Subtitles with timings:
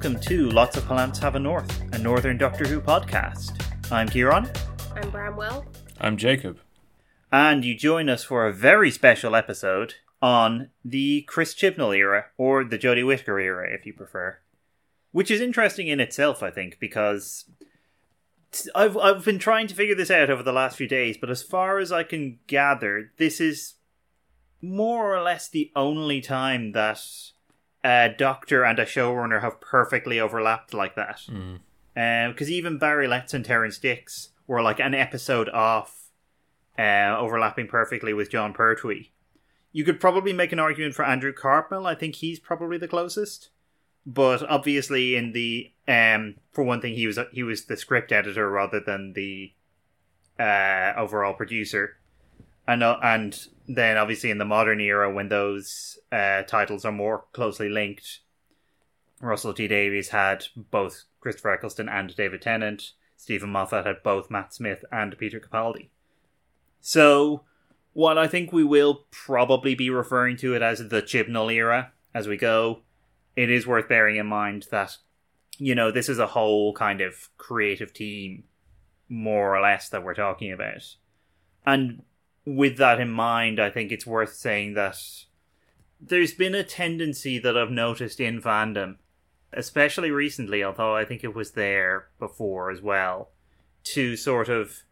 [0.00, 3.60] Hello, and welcome to Lots of Plants Have a North, a Northern Doctor Who podcast.
[3.90, 4.48] I'm Kieran,
[4.94, 5.64] I'm Bramwell.
[6.00, 6.60] I'm Jacob.
[7.32, 12.62] and you join us for a very special episode on the Chris Chibnall era, or
[12.62, 14.38] the Jodie Whittaker era, if you prefer.
[15.10, 17.46] Which is interesting in itself, I think, because
[18.76, 21.42] I've I've been trying to figure this out over the last few days, but as
[21.42, 23.74] far as I can gather, this is
[24.62, 27.00] more or less the only time that
[27.84, 31.20] a doctor and a showrunner have perfectly overlapped like that.
[31.94, 36.10] Because even Barry Letts and Terrance Dicks were like an episode off,
[36.78, 39.10] uh, overlapping perfectly with Jon Pertwee.
[39.72, 41.86] You could probably make an argument for Andrew Cartmel.
[41.86, 43.50] I think he's probably the closest.
[44.06, 48.48] But obviously, in the um, for one thing, he was he was the script editor
[48.50, 49.52] rather than the
[50.38, 51.98] uh, overall producer,
[52.68, 57.24] and uh, and then obviously in the modern era when those uh, titles are more
[57.32, 58.20] closely linked,
[59.20, 62.92] Russell T Davies had both Christopher Eccleston and David Tennant.
[63.16, 65.88] Steven Moffat had both Matt Smith and Peter Capaldi.
[66.80, 67.42] So,
[67.92, 72.28] while I think we will probably be referring to it as the Chibnall era as
[72.28, 72.80] we go.
[73.36, 74.96] It is worth bearing in mind that,
[75.58, 78.44] you know, this is a whole kind of creative team,
[79.08, 80.96] more or less, that we're talking about.
[81.64, 82.02] And
[82.48, 84.96] with that in mind, I think it's worth saying that
[86.00, 88.96] there's been a tendency that I've noticed in fandom,
[89.52, 93.30] especially recently, although I think it was there before as well,
[93.84, 94.82] to sort of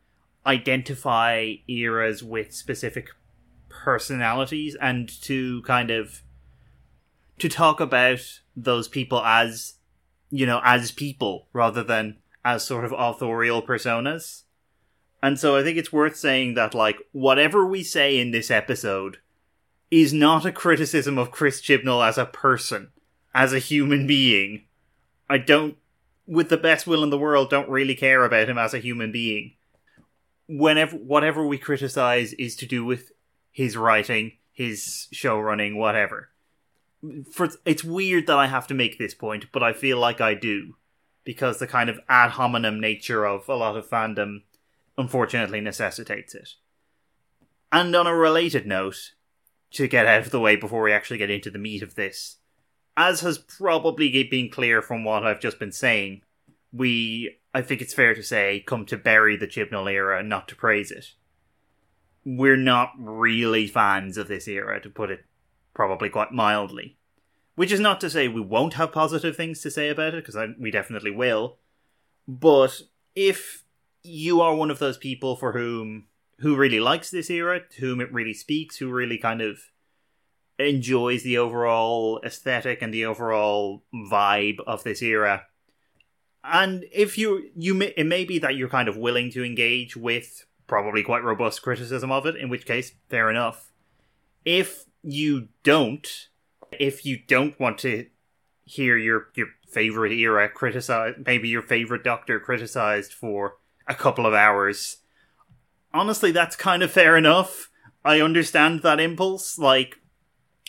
[0.45, 3.09] identify eras with specific
[3.69, 6.23] personalities and to kind of
[7.39, 9.75] to talk about those people as
[10.31, 14.45] you know as people rather than as sort of authorial personas
[15.23, 19.19] and so i think it's worth saying that like whatever we say in this episode
[19.91, 22.91] is not a criticism of chris chibnall as a person
[23.37, 24.65] as a human being.
[25.29, 25.77] I don't
[26.27, 29.13] with the best will in the world don't really care about him as a human
[29.13, 29.53] being.
[30.49, 33.13] Whenever whatever we criticize is to do with
[33.53, 36.31] his writing his show running whatever.
[37.31, 40.33] For it's weird that I have to make this point, but I feel like I
[40.33, 40.77] do
[41.25, 44.45] because the kind of ad hominem nature of a lot of fandom
[44.99, 46.51] unfortunately necessitates it.
[47.73, 49.13] And on a related note,
[49.73, 52.37] to get out of the way before we actually get into the meat of this,
[52.97, 56.23] as has probably been clear from what I've just been saying,
[56.73, 60.57] we, I think it's fair to say, come to bury the Chibnall era, not to
[60.57, 61.13] praise it.
[62.25, 65.25] We're not really fans of this era, to put it
[65.75, 66.97] probably quite mildly.
[67.55, 70.55] Which is not to say we won't have positive things to say about it, because
[70.59, 71.59] we definitely will.
[72.27, 72.81] But
[73.15, 73.63] if
[74.07, 76.07] you are one of those people for whom
[76.41, 79.59] who really likes this era, to whom it really speaks, who really kind of
[80.59, 85.47] enjoys the overall aesthetic and the overall vibe of this era,
[86.47, 89.97] and if you you may, it may be that you're kind of willing to engage
[89.97, 93.73] with probably quite robust criticism of it, in which case, fair enough.
[94.45, 96.09] If you don't,
[96.73, 98.07] if you don't want to
[98.65, 103.57] hear your your favorite era criticized, maybe your favorite doctor criticized for
[103.89, 104.99] a couple of hours,
[105.93, 107.71] honestly, that's kind of fair enough.
[108.05, 109.59] I understand that impulse.
[109.59, 109.97] Like,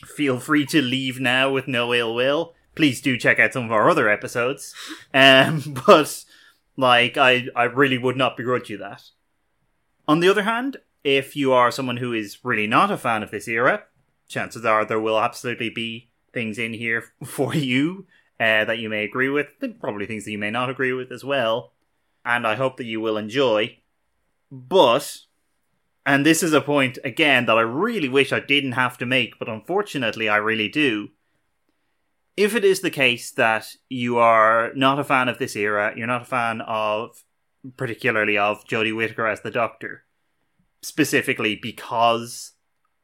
[0.05, 2.53] feel free to leave now with no ill will.
[2.75, 4.73] Please do check out some of our other episodes.
[5.13, 6.23] Um, but
[6.75, 9.03] like, I I really would not begrudge you that.
[10.07, 13.31] On the other hand, if you are someone who is really not a fan of
[13.31, 13.83] this era,
[14.27, 18.05] chances are there will absolutely be things in here for you
[18.39, 21.11] uh, that you may agree with, and probably things that you may not agree with
[21.11, 21.73] as well,
[22.27, 23.79] and I hope that you will enjoy.
[24.51, 25.17] But,
[26.05, 29.39] and this is a point again that I really wish I didn't have to make,
[29.39, 31.09] but unfortunately I really do.
[32.35, 36.05] If it is the case that you are not a fan of this era, you're
[36.05, 37.23] not a fan of,
[37.77, 40.03] particularly of Jodie Whittaker as the Doctor,
[40.83, 42.51] specifically because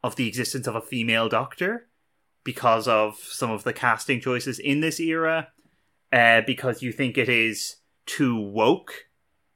[0.04, 1.88] of the existence of a female doctor
[2.44, 5.48] because of some of the casting choices in this era,
[6.12, 7.76] uh, because you think it is
[8.06, 9.06] too woke.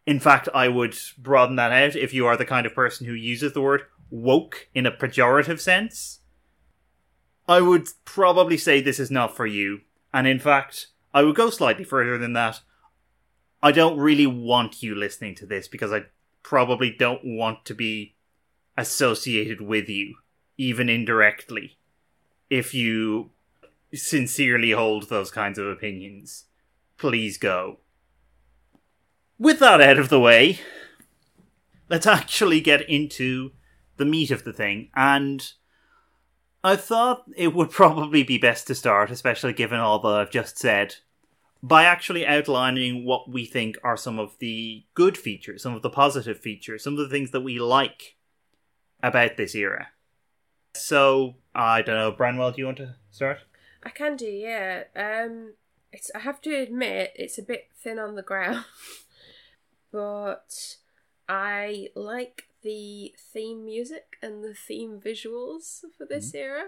[0.09, 3.13] In fact, I would broaden that out if you are the kind of person who
[3.13, 6.21] uses the word woke in a pejorative sense.
[7.47, 9.83] I would probably say this is not for you.
[10.11, 12.61] And in fact, I would go slightly further than that.
[13.63, 16.05] I don't really want you listening to this because I
[16.43, 18.15] probably don't want to be
[18.79, 20.15] associated with you
[20.57, 21.77] even indirectly,
[22.49, 23.29] if you
[23.93, 26.47] sincerely hold those kinds of opinions,
[26.97, 27.81] please go.
[29.39, 30.61] With that out of the way,
[31.89, 33.53] let's actually get into
[33.97, 34.91] the meat of the thing.
[34.95, 35.53] And
[36.65, 40.59] I thought it would probably be best to start, especially given all that I've just
[40.59, 40.97] said,
[41.63, 45.91] by actually outlining what we think are some of the good features, some of the
[45.91, 48.17] positive features, some of the things that we like
[49.03, 49.89] about this era.
[50.75, 53.39] So, I don't know, Branwell, do you want to start?
[53.83, 54.85] I can do, yeah.
[54.95, 55.55] Um,
[55.93, 58.65] it's I have to admit it's a bit thin on the ground,
[59.93, 60.77] but
[61.29, 66.37] I like the theme music and the theme visuals for this Mm-hmm.
[66.37, 66.63] era.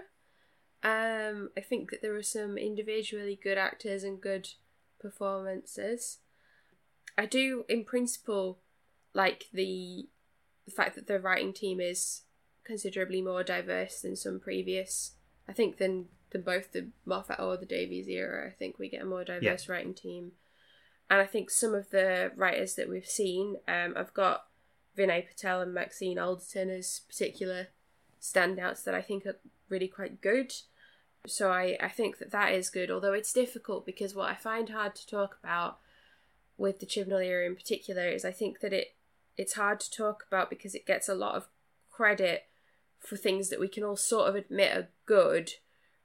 [0.83, 4.49] Um, I think that there were some individually good actors and good
[4.99, 6.19] performances.
[7.17, 8.59] I do, in principle,
[9.13, 10.07] like the
[10.65, 12.21] the fact that the writing team is
[12.63, 15.13] considerably more diverse than some previous.
[15.47, 18.47] I think than than both the Moffat or the Davies era.
[18.47, 20.31] I think we get a more diverse writing team,
[21.11, 24.45] and I think some of the writers that we've seen, um, I've got
[24.97, 27.67] Vinay Patel and Maxine Alderton as particular
[28.21, 29.35] standouts that I think are
[29.67, 30.53] really quite good.
[31.27, 34.69] So I, I think that that is good, although it's difficult because what I find
[34.69, 35.79] hard to talk about
[36.57, 38.95] with the Chibnall era in particular is I think that it
[39.35, 41.49] it's hard to talk about because it gets a lot of
[41.91, 42.45] credit
[42.99, 45.51] for things that we can all sort of admit are good,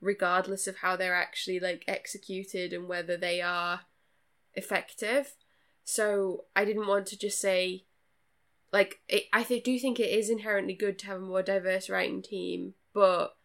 [0.00, 3.82] regardless of how they're actually like executed and whether they are
[4.56, 5.34] effective.
[5.84, 7.84] So I didn't want to just say
[8.72, 11.88] like it, I th- do think it is inherently good to have a more diverse
[11.88, 13.36] writing team, but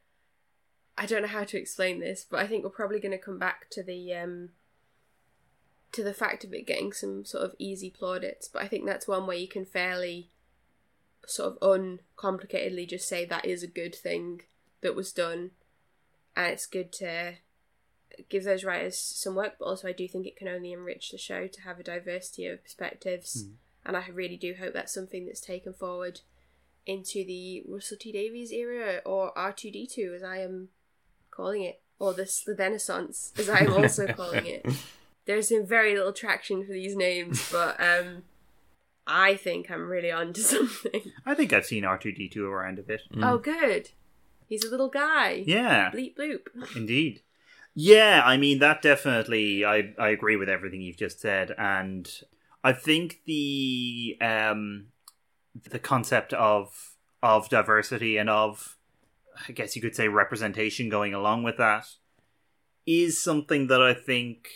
[0.97, 3.39] I don't know how to explain this, but I think we're probably going to come
[3.39, 4.49] back to the um
[5.91, 9.07] to the fact of it getting some sort of easy plaudits, but I think that's
[9.07, 10.31] one way you can fairly
[11.25, 14.41] sort of uncomplicatedly just say that is a good thing
[14.81, 15.51] that was done
[16.35, 17.33] and it's good to
[18.29, 21.17] give those writers some work but also I do think it can only enrich the
[21.17, 23.51] show to have a diversity of perspectives Mm.
[23.85, 26.21] and I really do hope that's something that's taken forward
[26.85, 30.69] into the Russell T Davies era or R2D2 as I am
[31.29, 34.65] calling it or the Renaissance as I am also calling it
[35.25, 38.23] there's been very little traction for these names, but um,
[39.05, 41.11] I think I'm really on to something.
[41.27, 43.01] I think I've seen R2D2 around a bit.
[43.21, 43.91] Oh, good.
[44.47, 45.43] He's a little guy.
[45.45, 46.75] Yeah, Bleep bloop.
[46.75, 47.21] indeed.
[47.73, 49.63] Yeah, I mean that definitely.
[49.65, 52.09] I I agree with everything you've just said, and
[52.63, 54.87] I think the um
[55.69, 58.77] the concept of of diversity and of
[59.47, 61.87] I guess you could say representation going along with that
[62.85, 64.49] is something that I think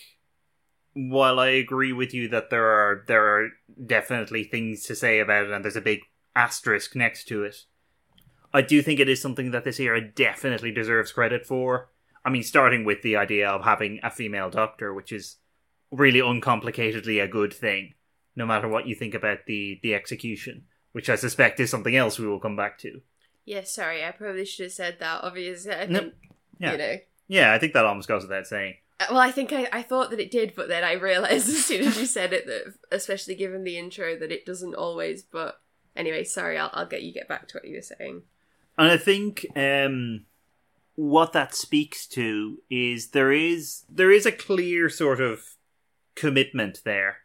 [0.94, 3.50] while I agree with you that there are there are
[3.86, 6.02] definitely things to say about it and there's a big
[6.36, 7.66] asterisk next to it.
[8.54, 11.90] I do think it is something that this era definitely deserves credit for.
[12.26, 15.38] I mean, starting with the idea of having a female doctor, which is
[15.92, 17.94] really uncomplicatedly a good thing,
[18.36, 22.18] no matter what you think about the the execution, which I suspect is something else
[22.20, 23.02] we will come back to.
[23.46, 25.24] Yeah, sorry, I probably should have said that.
[25.24, 26.14] Obviously, I No, think,
[26.60, 26.72] yeah.
[26.72, 26.96] you know.
[27.28, 28.76] Yeah, I think that almost goes without saying.
[29.00, 31.64] Uh, Well, I think I, I thought that it did, but then I realised as
[31.66, 35.22] soon as you said it that, especially given the intro, that it doesn't always.
[35.22, 35.60] But
[35.96, 38.24] anyway, sorry, I'll, I'll get you get back to what you were saying.
[38.78, 40.26] And I think um,
[40.96, 45.42] what that speaks to is there is there is a clear sort of
[46.16, 47.18] commitment there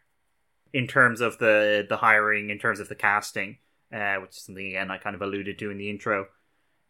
[0.73, 3.57] in terms of the the hiring, in terms of the casting,
[3.93, 6.27] uh, which is something again I kind of alluded to in the intro,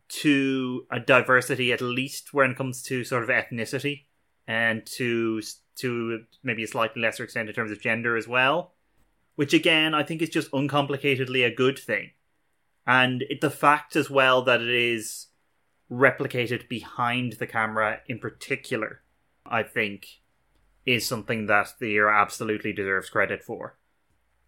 [0.09, 4.05] to a diversity at least when it comes to sort of ethnicity,
[4.47, 5.41] and to
[5.77, 8.73] to maybe a slightly lesser extent in terms of gender as well,
[9.35, 12.11] which again I think is just uncomplicatedly a good thing.
[12.87, 15.27] And it, the fact as well that it is
[15.91, 19.01] replicated behind the camera in particular
[19.45, 20.21] i think
[20.85, 23.77] is something that the era absolutely deserves credit for.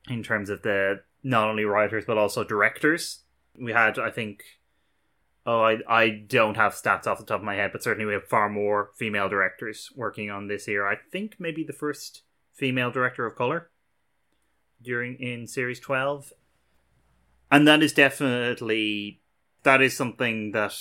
[0.10, 3.22] In terms of the not only writers but also directors.
[3.58, 4.44] We had i think
[5.46, 8.14] oh i i don't have stats off the top of my head but certainly we
[8.14, 12.90] have far more female directors working on this era i think maybe the first female
[12.90, 13.70] director of color
[14.82, 16.34] during in series 12
[17.52, 19.22] and that is definitely
[19.62, 20.74] that is something that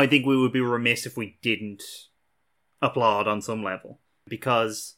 [0.00, 1.82] I think we would be remiss if we didn't
[2.82, 4.96] applaud on some level because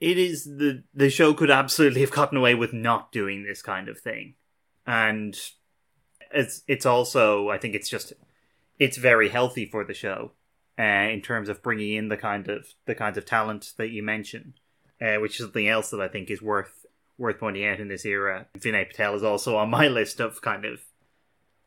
[0.00, 3.88] it is the the show could absolutely have gotten away with not doing this kind
[3.88, 4.34] of thing
[4.86, 5.36] and
[6.32, 8.12] it's it's also I think it's just
[8.78, 10.32] it's very healthy for the show
[10.78, 14.02] uh, in terms of bringing in the kind of the kinds of talent that you
[14.02, 14.54] mentioned
[15.00, 16.86] uh, which is something else that I think is worth
[17.18, 18.46] worth pointing out in this era.
[18.58, 20.80] Vinay Patel is also on my list of kind of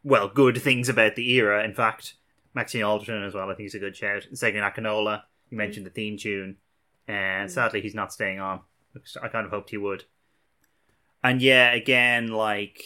[0.04, 1.64] well, good things about the era.
[1.64, 2.14] In fact,
[2.56, 4.26] Maxine Alderton as well, I think he's a good shout.
[4.34, 5.60] Segun Akinola, you mm.
[5.60, 6.56] mentioned the theme tune,
[7.08, 7.54] and mm.
[7.54, 8.62] sadly he's not staying on.
[9.22, 10.06] I kind of hoped he would.
[11.22, 12.82] And yeah, again, like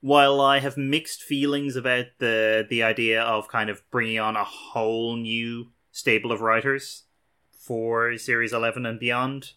[0.00, 4.44] while I have mixed feelings about the the idea of kind of bringing on a
[4.44, 7.04] whole new stable of writers
[7.50, 9.52] for series 11 and beyond,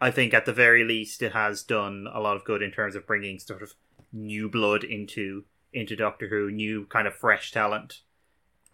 [0.00, 2.96] I think at the very least it has done a lot of good in terms
[2.96, 3.74] of bringing sort of
[4.12, 8.00] new blood into into Doctor Who, new kind of fresh talent,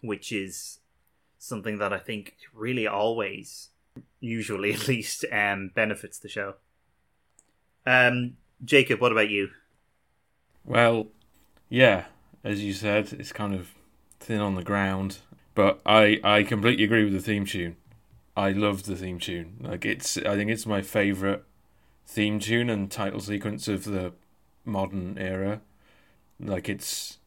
[0.03, 0.79] which is
[1.39, 3.69] something that I think really always,
[4.19, 6.55] usually at least, um, benefits the show.
[7.85, 9.49] Um, Jacob, what about you?
[10.65, 11.07] Well,
[11.69, 12.05] yeah,
[12.43, 13.71] as you said, it's kind of
[14.19, 15.19] thin on the ground,
[15.55, 17.75] but I I completely agree with the theme tune.
[18.35, 19.57] I love the theme tune.
[19.59, 21.43] Like it's I think it's my favorite
[22.05, 24.13] theme tune and title sequence of the
[24.65, 25.61] modern era.
[26.39, 27.17] Like it's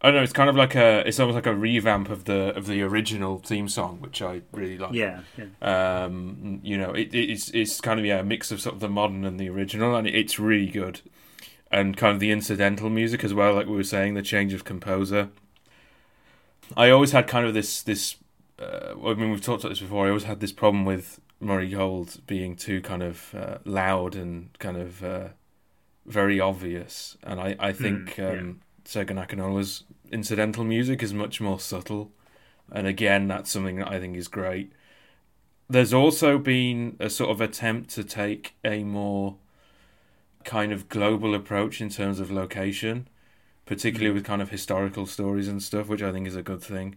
[0.00, 2.54] I don't know, it's kind of like a it's almost like a revamp of the
[2.56, 4.92] of the original theme song, which I really like.
[4.92, 5.20] Yeah.
[5.38, 6.04] yeah.
[6.04, 8.88] Um you know, it, it's it's kind of yeah, a mix of sort of the
[8.88, 11.00] modern and the original and it's really good.
[11.70, 14.64] And kind of the incidental music as well, like we were saying, the change of
[14.64, 15.30] composer.
[16.76, 18.16] I always had kind of this this
[18.58, 20.06] uh, I mean, we've talked about this before.
[20.06, 24.56] I always had this problem with Murray Gold being too kind of uh, loud and
[24.58, 25.28] kind of uh,
[26.06, 29.04] very obvious, and I I think mm, um, yeah.
[29.04, 32.12] Segun incidental music is much more subtle,
[32.70, 34.72] and again, that's something that I think is great.
[35.68, 39.36] There's also been a sort of attempt to take a more
[40.44, 43.08] kind of global approach in terms of location,
[43.64, 44.14] particularly mm.
[44.14, 46.96] with kind of historical stories and stuff, which I think is a good thing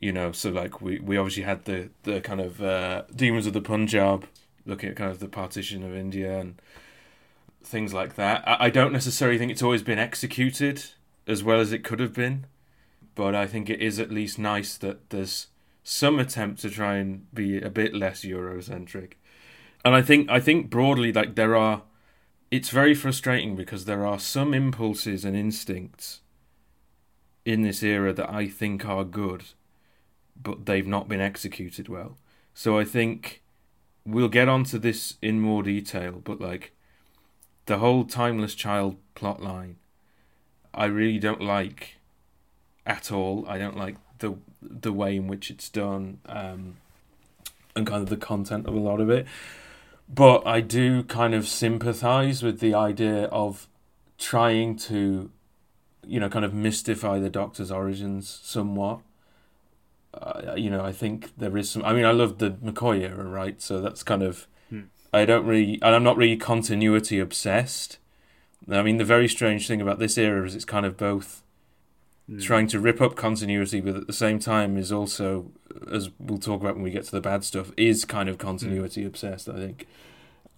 [0.00, 3.52] you know, so like we, we obviously had the, the kind of uh, demons of
[3.52, 4.26] the Punjab,
[4.66, 6.60] looking at kind of the partition of India and
[7.66, 8.46] things like that.
[8.46, 10.84] I, I don't necessarily think it's always been executed
[11.26, 12.46] as well as it could have been,
[13.14, 15.48] but I think it is at least nice that there's
[15.82, 19.12] some attempt to try and be a bit less Eurocentric.
[19.84, 21.82] And I think I think broadly like there are
[22.50, 26.20] it's very frustrating because there are some impulses and instincts
[27.44, 29.44] in this era that I think are good
[30.40, 32.16] but they've not been executed well.
[32.54, 33.42] So I think
[34.04, 36.73] we'll get onto this in more detail, but like
[37.66, 39.76] the whole timeless child plot line,
[40.72, 41.96] I really don't like
[42.86, 43.46] at all.
[43.48, 46.76] I don't like the the way in which it's done, um,
[47.76, 49.26] and kind of the content of a lot of it.
[50.08, 53.66] But I do kind of sympathise with the idea of
[54.18, 55.30] trying to,
[56.06, 59.00] you know, kind of mystify the Doctor's origins somewhat
[60.20, 61.84] uh, you know, I think there is some.
[61.84, 63.60] I mean, I love the McCoy era, right?
[63.60, 64.46] So that's kind of.
[65.14, 67.98] I don't really, and I'm not really continuity obsessed.
[68.68, 71.42] I mean, the very strange thing about this era is it's kind of both
[72.28, 72.40] hmm.
[72.40, 75.52] trying to rip up continuity, but at the same time is also,
[75.90, 79.02] as we'll talk about when we get to the bad stuff, is kind of continuity
[79.02, 79.06] hmm.
[79.06, 79.48] obsessed.
[79.48, 79.86] I think,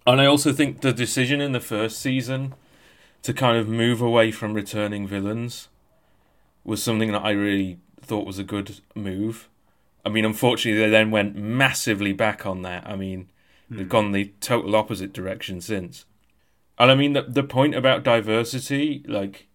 [0.07, 2.55] and I also think the decision in the first season
[3.21, 5.67] to kind of move away from returning villains
[6.63, 9.49] was something that I really thought was a good move.
[10.03, 12.87] I mean, unfortunately, they then went massively back on that.
[12.87, 13.29] I mean,
[13.71, 13.77] mm.
[13.77, 13.91] they've hmm.
[13.91, 16.05] gone the total opposite direction since.
[16.77, 19.47] And I mean, the the point about diversity, like,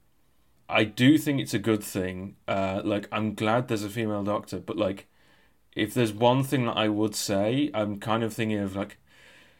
[0.68, 2.36] I do think it's a good thing.
[2.48, 5.06] Uh, like, I'm glad there's a female doctor, but like,
[5.74, 8.98] if there's one thing that I would say, I'm kind of thinking of like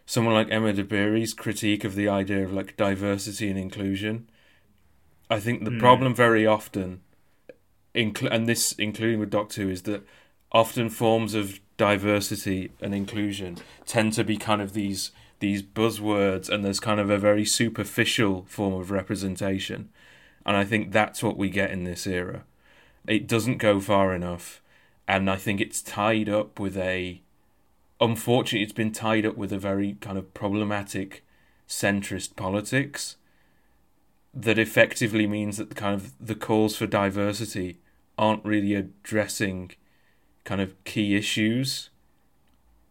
[0.07, 4.29] someone like Emma Dabiri's critique of the idea of like diversity and inclusion.
[5.31, 5.79] I think the mm.
[5.79, 7.01] problem very often
[7.95, 10.07] incl- and this including with Doctor Who, is that
[10.51, 15.11] often forms of diversity and inclusion tend to be kind of these
[15.41, 19.89] these buzzwords, and there's kind of a very superficial form of representation,
[20.47, 22.45] and I think that's what we get in this era.
[23.09, 24.62] It doesn't go far enough,
[25.09, 27.21] and I think it's tied up with a.
[28.01, 31.25] Unfortunately, it's been tied up with a very kind of problematic
[31.67, 33.17] centrist politics
[34.33, 37.81] that effectively means that the kind of the calls for diversity
[38.17, 39.73] aren't really addressing
[40.45, 41.91] kind of key issues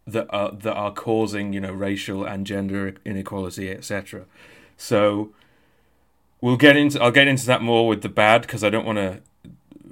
[0.06, 4.26] that are that are causing you know racial and gender inequality etc
[4.78, 5.30] so
[6.40, 8.98] we'll get into i'll get into that more with the bad because i don't want
[8.98, 9.22] to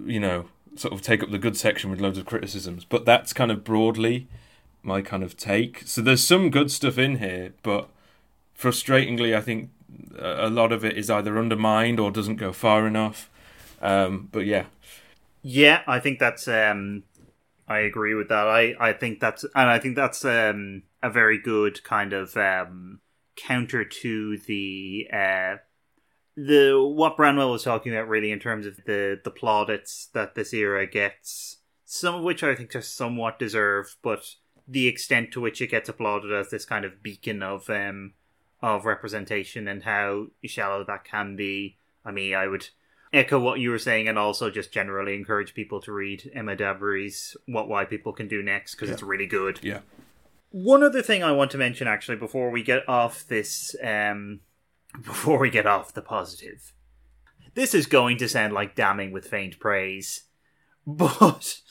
[0.06, 3.34] you know sort of take up the good section with loads of criticisms but that's
[3.34, 4.28] kind of broadly
[4.82, 5.84] my kind of take.
[5.86, 7.90] So there's some good stuff in here but
[8.58, 9.70] frustratingly i think
[10.18, 13.30] a lot of it is either undermined or doesn't go far enough.
[13.82, 14.66] Um, but yeah.
[15.42, 17.04] Yeah, I think that's um
[17.70, 18.48] I agree with that.
[18.48, 23.00] I I think that's and I think that's um a very good kind of um
[23.36, 25.58] counter to the uh
[26.36, 30.54] the what Branwell was talking about really in terms of the the plaudits that this
[30.54, 34.26] era gets, some of which I think are somewhat deserved, but
[34.68, 38.14] the extent to which it gets applauded as this kind of beacon of um
[38.62, 42.70] of representation and how shallow that can be, I mean, I would
[43.12, 47.36] echo what you were saying and also just generally encourage people to read Emma Dabiri's
[47.48, 49.60] What White People Can Do Next because it's really good.
[49.64, 49.80] Yeah.
[50.52, 54.42] One other thing I want to mention actually before we get off this, um,
[55.04, 56.74] before we get off the positive,
[57.56, 60.24] this is going to sound like damning with faint praise,
[60.88, 61.62] but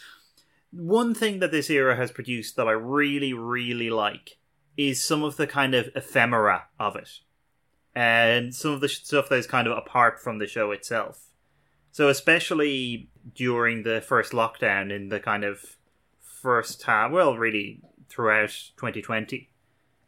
[0.70, 4.38] one thing that this era has produced that I really, really like
[4.76, 7.10] is some of the kind of ephemera of it,
[7.94, 11.27] and some of the stuff that is kind of apart from the show itself.
[11.90, 15.76] So, especially during the first lockdown in the kind of
[16.20, 19.50] first half, well, really throughout 2020,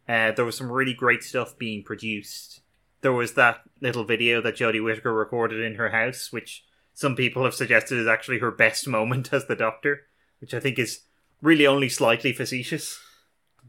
[0.08, 2.60] uh, there was some really great stuff being produced.
[3.00, 7.44] There was that little video that Jodie Whittaker recorded in her house, which some people
[7.44, 10.02] have suggested is actually her best moment as the Doctor,
[10.40, 11.00] which I think is
[11.40, 13.00] really only slightly facetious.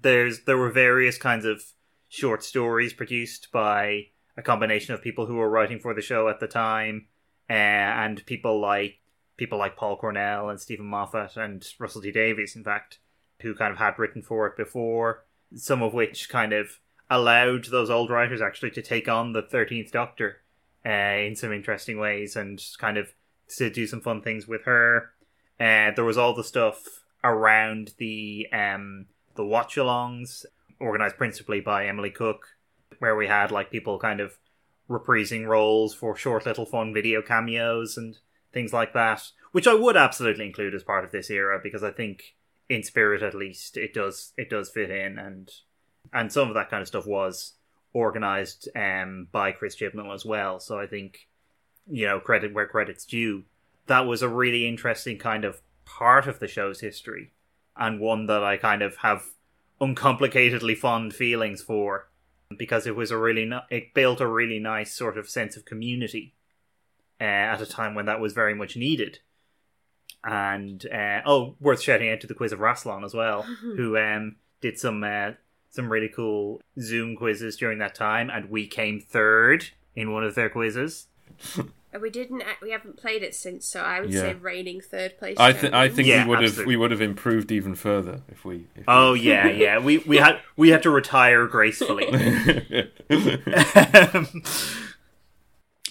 [0.02, 1.64] There's there were various kinds of
[2.10, 6.40] short stories produced by a combination of people who were writing for the show at
[6.40, 7.08] the time,
[7.52, 9.00] uh, and people like
[9.36, 13.00] people like Paul Cornell and Steven Moffat and Russell T Davies, in fact,
[13.42, 15.26] who kind of had written for it before.
[15.54, 16.80] Some of which kind of
[17.10, 20.38] allowed those old writers actually to take on the Thirteenth Doctor
[20.86, 20.90] uh,
[21.28, 23.14] in some interesting ways and kind of
[23.58, 25.12] to do some fun things with her.
[25.60, 30.46] Uh, there was all the stuff around the um, the watch-alongs,
[30.80, 32.48] organized principally by Emily Cook,
[33.00, 34.38] where we had like people kind of
[34.90, 38.18] reprising roles for short little fun video cameos and
[38.52, 41.92] things like that, which I would absolutely include as part of this era because I
[41.92, 42.36] think
[42.70, 45.52] in spirit at least it does it does fit in and
[46.14, 47.54] and some of that kind of stuff was
[47.94, 50.60] organized um, by Chris Chibnall as well.
[50.60, 51.28] So I think
[51.90, 53.44] you know credit where credit's due.
[53.88, 57.34] That was a really interesting kind of part of the show's history
[57.76, 59.26] and one that I kind of have
[59.82, 62.08] uncomplicatedly fond feelings for
[62.58, 65.66] because it was a really ni- it built a really nice sort of sense of
[65.66, 66.34] community
[67.20, 69.20] uh, at a time when that was very much needed.
[70.24, 73.42] And uh, oh, worth shouting out to the quiz of Rassilon as well,
[73.76, 75.32] who um, did some uh,
[75.70, 80.36] some really cool Zoom quizzes during that time, and we came third in one of
[80.36, 81.08] their quizzes.
[81.94, 82.44] And we didn't.
[82.62, 84.22] We haven't played it since, so I would Yeah.
[84.22, 85.36] say reigning third place.
[85.38, 88.46] I think I think Yeah, we would have we would have improved even further if
[88.46, 88.68] we.
[88.76, 89.78] If Oh yeah, yeah.
[89.78, 92.08] We we had we had to retire gracefully.
[93.12, 94.44] Um,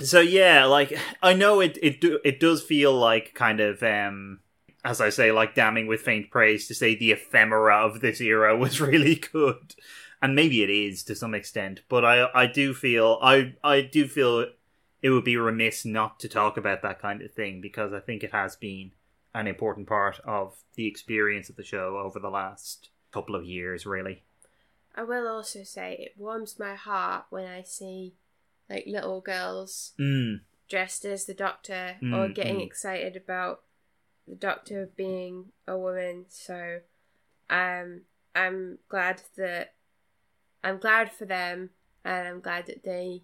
[0.03, 4.41] so yeah, like I know it it do, it does feel like kind of um
[4.85, 8.57] as I say like damning with faint praise to say the ephemera of this era
[8.65, 9.75] was really good.
[10.23, 14.07] And maybe it is to some extent, but I I do feel I I do
[14.09, 14.47] feel
[15.03, 18.23] it would be remiss not to talk about that kind of thing because I think
[18.23, 18.93] it has been
[19.35, 23.87] an important part of the experience of the show over the last couple of years
[23.87, 24.23] really.
[24.95, 28.15] I will also say it warms my heart when I see
[28.69, 30.41] like little girls Mm.
[30.69, 32.67] dressed as the Doctor or Mm, getting mm.
[32.67, 33.63] excited about
[34.27, 36.27] the Doctor being a woman.
[36.29, 36.81] So,
[37.49, 38.03] um,
[38.35, 39.75] I'm glad that
[40.63, 41.71] I'm glad for them,
[42.05, 43.23] and I'm glad that they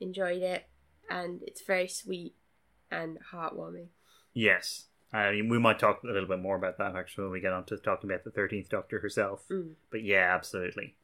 [0.00, 0.66] enjoyed it,
[1.10, 2.34] and it's very sweet
[2.90, 3.88] and heartwarming.
[4.34, 4.86] Yes.
[5.12, 7.52] I mean, we might talk a little bit more about that actually when we get
[7.52, 9.44] on to talking about the Thirteenth Doctor herself.
[9.50, 9.74] Mm.
[9.90, 10.96] But yeah, absolutely.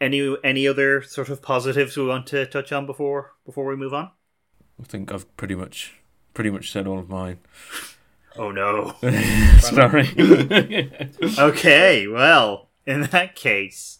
[0.00, 3.94] Any any other sort of positives we want to touch on before before we move
[3.94, 4.10] on?
[4.80, 5.94] I think I've pretty much
[6.34, 7.38] pretty much said all of mine.
[8.36, 8.94] Oh no.
[9.60, 10.08] Sorry.
[11.38, 13.98] okay, well, in that case,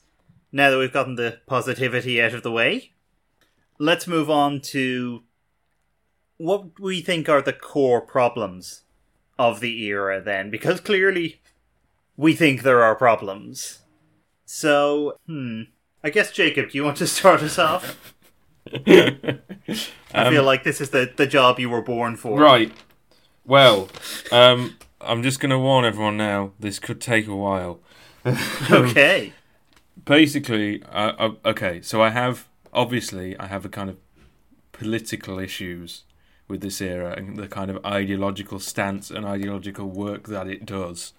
[0.52, 2.92] now that we've gotten the positivity out of the way,
[3.78, 5.22] let's move on to
[6.36, 8.82] what we think are the core problems
[9.38, 11.40] of the era then, because clearly
[12.16, 13.80] we think there are problems.
[14.44, 15.62] So, hmm.
[16.02, 18.14] I guess, Jacob, do you want to start us off?
[18.74, 22.34] I feel like this is the, the job you were born for.
[22.34, 22.72] Um, Right.
[23.44, 23.88] Well,
[24.30, 26.52] um, I'm just going to warn everyone now.
[26.60, 27.80] This could take a while.
[28.70, 29.32] Okay.
[30.04, 31.80] Basically, uh, uh, okay.
[31.82, 33.96] So I have obviously I have a kind of
[34.72, 36.04] political issues
[36.46, 41.12] with this era and the kind of ideological stance and ideological work that it does.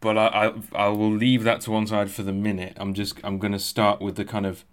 [0.00, 2.74] But I, I I will leave that to one side for the minute.
[2.76, 4.64] I'm just I'm going to start with the kind of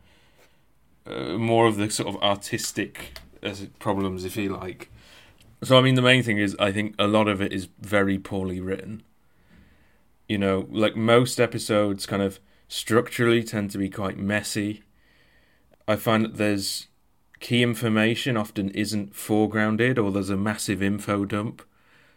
[1.06, 4.90] uh, more of the sort of artistic uh, problems, if you like.
[5.64, 8.20] So I mean, the main thing is I think a lot of it is very
[8.20, 9.04] poorly written.
[10.28, 14.84] You know, like most episodes, kind of structurally tend to be quite messy.
[15.88, 16.88] I find that there's
[17.40, 21.62] key information often isn't foregrounded, or there's a massive info dump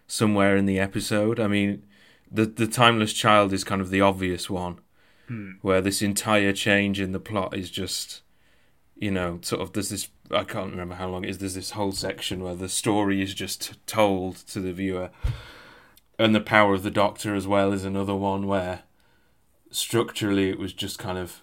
[0.07, 1.41] somewhere in the episode.
[1.41, 1.85] I mean,
[2.31, 4.79] the the timeless child is kind of the obvious one,
[5.29, 5.53] Hmm.
[5.63, 8.23] where this entire change in the plot is just
[8.99, 11.39] you know, sort of there's this I can't remember how long it is.
[11.39, 15.11] There's this whole section where the story is just told to the viewer,
[16.19, 18.85] and the power of the Doctor as well is another one where
[19.71, 21.43] structurally it was just kind of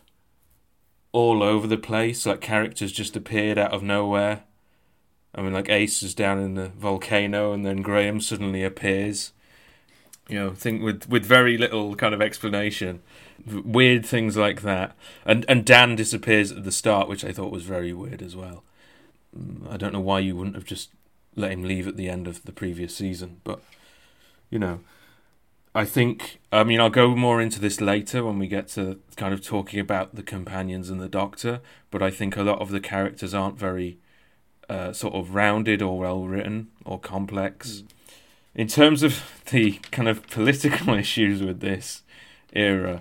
[1.14, 2.26] all over the place.
[2.26, 4.44] Like characters just appeared out of nowhere.
[5.34, 9.32] I mean, like Ace is down in the volcano, and then Graham suddenly appears.
[10.28, 13.02] You know, think with with very little kind of explanation,
[13.46, 14.96] weird things like that,
[15.26, 18.64] and and Dan disappears at the start, which I thought was very weird as well.
[19.38, 20.92] Mm, I don't know why you wouldn't have just
[21.36, 23.62] let him leave at the end of the previous season, but
[24.50, 24.82] you know,
[25.76, 29.34] I think, I mean, I'll go more into this later when we get to kind
[29.34, 32.80] of talking about the companions and the Doctor, but I think a lot of the
[32.80, 33.98] characters aren't very
[34.70, 37.82] uh, sort of rounded or well written or complex.
[37.82, 37.88] Mm.
[38.56, 42.04] In terms of the kind of political issues with this
[42.54, 43.00] era,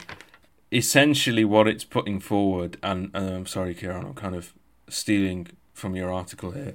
[0.73, 4.55] essentially what it's putting forward, and, and I'm sorry, Kieran, I'm kind of
[4.89, 6.75] stealing from your article here,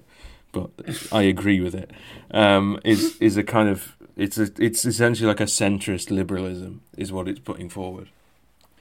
[0.51, 0.69] but
[1.12, 1.91] I agree with it.
[2.31, 7.12] Um, is is a kind of it's a, it's essentially like a centrist liberalism is
[7.12, 8.10] what it's putting forward.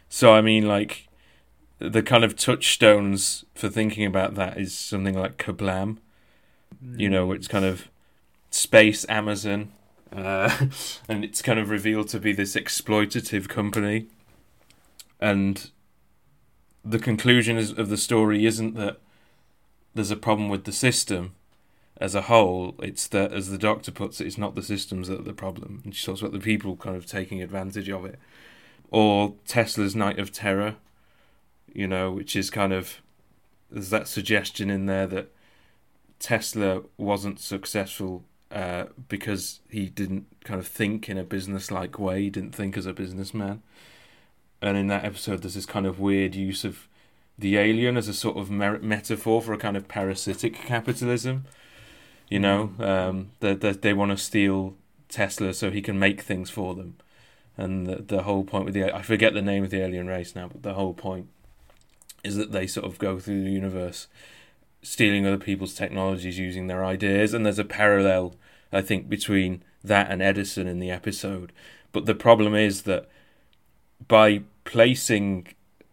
[0.09, 1.07] So I mean, like
[1.79, 5.99] the kind of touchstones for thinking about that is something like Kerblam.
[6.85, 6.99] Mm.
[6.99, 7.89] You know, it's kind of
[8.51, 9.73] space Amazon,
[10.11, 10.69] uh,
[11.09, 14.07] and it's kind of revealed to be this exploitative company.
[15.21, 15.71] And
[16.83, 19.01] the conclusion is, of the story isn't that
[19.95, 21.35] there's a problem with the system,
[21.99, 25.21] as a whole, it's that, as the doctor puts it, it's not the systems that
[25.21, 25.81] are the problem.
[25.85, 28.19] And she talks about the people kind of taking advantage of it.
[28.91, 30.77] Or Tesla's Night of Terror,
[31.73, 33.01] you know, which is kind of,
[33.71, 35.33] there's that suggestion in there that
[36.19, 42.23] Tesla wasn't successful uh, because he didn't kind of think in a business like way,
[42.23, 43.63] he didn't think as a businessman.
[44.63, 46.89] And in that episode, there's this kind of weird use of
[47.39, 51.45] the alien as a sort of mer- metaphor for a kind of parasitic capitalism
[52.29, 54.75] you know, um, that they, they want to steal
[55.09, 56.97] Tesla so he can make things for them,
[57.57, 60.35] and the, the whole point with the I forget the name of the alien race
[60.35, 61.29] now, but the whole point
[62.25, 64.09] is that they sort of go through the universe,
[64.83, 68.35] stealing other people's technologies using their ideas, and there's a parallel
[68.73, 71.53] I think between that and Edison in the episode.
[71.93, 73.09] But the problem is that
[74.09, 75.49] by placing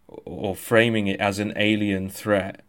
[0.08, 2.62] or framing it as an alien threat,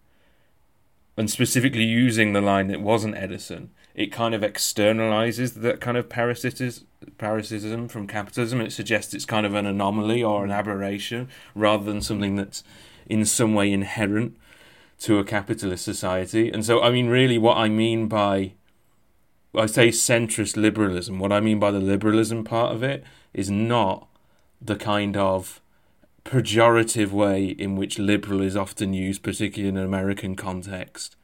[1.17, 6.09] and specifically using the line that wasn't Edison, it kind of externalizes that kind of
[6.09, 8.59] parasitism from capitalism.
[8.59, 12.63] It suggests it's kind of an anomaly or an aberration rather than something that's
[13.05, 14.35] in some way inherent
[14.99, 16.51] to a capitalist society.
[16.51, 18.53] And so, I mean, really, what I mean by
[19.57, 24.07] I say centrist liberalism, what I mean by the liberalism part of it is not
[24.61, 25.61] the kind of
[26.25, 31.15] pejorative way in which liberal is often used, particularly in an American context,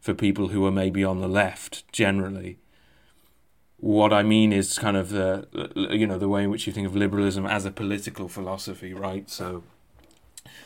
[0.00, 2.58] for people who are maybe on the left generally.
[3.76, 6.86] What I mean is kind of the you know the way in which you think
[6.86, 9.28] of liberalism as a political philosophy, right?
[9.28, 9.62] So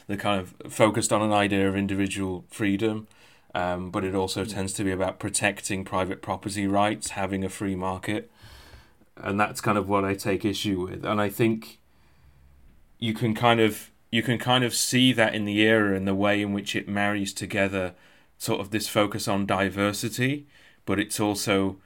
[0.07, 3.09] they're kind of focused on an idea of individual freedom,
[3.55, 7.75] um, but it also tends to be about protecting private property rights, having a free
[7.75, 8.31] market,
[9.17, 11.05] and that's kind of what I take issue with.
[11.05, 11.80] And I think
[13.01, 16.15] you can kind of you can kind of see that in the era and the
[16.15, 17.95] way in which it marries together
[18.39, 20.47] sort of this focus on diversity,
[20.85, 21.77] but it's also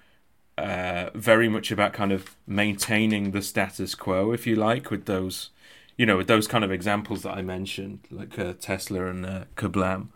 [0.57, 5.51] uh, very much about kind of maintaining the status quo, if you like, with those,
[5.99, 9.45] you know, with those kind of examples that I mentioned, like uh, Tesla and uh,
[9.57, 10.09] Kerblam,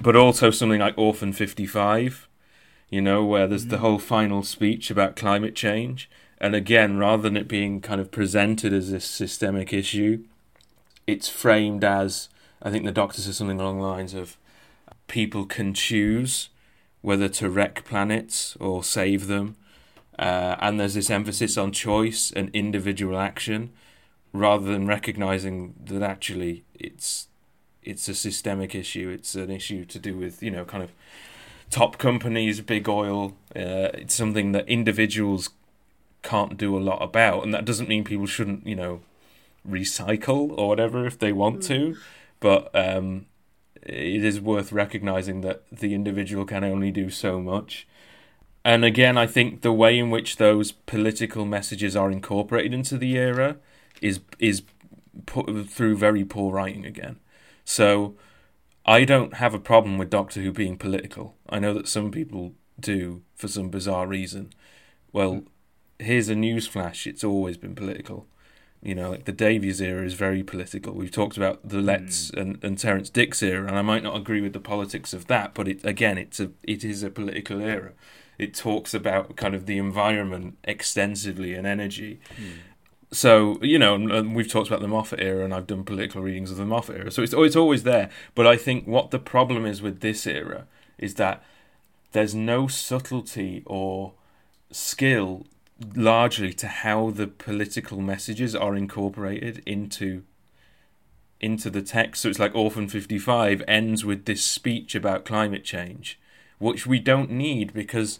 [0.00, 2.28] but also something like Orphan 55,
[2.88, 3.80] you know, where there's the mm.
[3.80, 8.72] whole final speech about climate change and again, rather than it being kind of presented
[8.72, 10.24] as this systemic issue,
[11.06, 12.28] it's framed as
[12.62, 14.36] I think the doctor says something along the lines of
[15.06, 16.48] people can choose
[17.02, 19.56] whether to wreck planets or save them.
[20.18, 23.70] Uh, and there's this emphasis on choice and individual action
[24.32, 27.28] rather than recognizing that actually it's
[27.82, 29.10] it's a systemic issue.
[29.10, 30.90] It's an issue to do with, you know, kind of
[31.70, 33.36] top companies, big oil.
[33.54, 35.50] Uh, it's something that individuals
[36.24, 39.02] can't do a lot about, and that doesn't mean people shouldn't, you know,
[39.68, 41.66] recycle or whatever if they want mm.
[41.68, 41.96] to,
[42.40, 43.26] but um,
[43.82, 47.86] it is worth recognizing that the individual can only do so much.
[48.64, 53.16] And again, I think the way in which those political messages are incorporated into the
[53.16, 53.56] era
[54.00, 54.62] is is
[55.26, 57.20] put through very poor writing again.
[57.64, 58.16] So
[58.86, 61.36] I don't have a problem with Doctor Who being political.
[61.48, 64.52] I know that some people do for some bizarre reason.
[65.12, 65.44] Well,
[65.98, 68.26] here's a news flash it's always been political
[68.82, 70.92] You know, like the Davies era is very political.
[70.92, 71.86] We've talked about the mm.
[71.86, 75.26] Letts and, and Terrance Dicks' era, and I might not agree with the politics of
[75.26, 77.92] that, but it again, it's a it is a political era.
[78.36, 82.20] It talks about kind of the environment extensively and energy.
[82.36, 82.58] Mm.
[83.10, 83.96] So you know,
[84.36, 87.10] we've talked about the Moffat era, and I've done political readings of the Moffat era,
[87.10, 88.10] so it's it's always there.
[88.34, 90.66] But I think what the problem is with this era
[90.98, 91.42] is that
[92.12, 94.12] there's no subtlety or
[94.70, 95.46] skill
[95.94, 100.22] largely to how the political messages are incorporated into
[101.40, 102.22] into the text.
[102.22, 106.18] So it's like orphan 55 ends with this speech about climate change
[106.58, 108.18] which we don't need because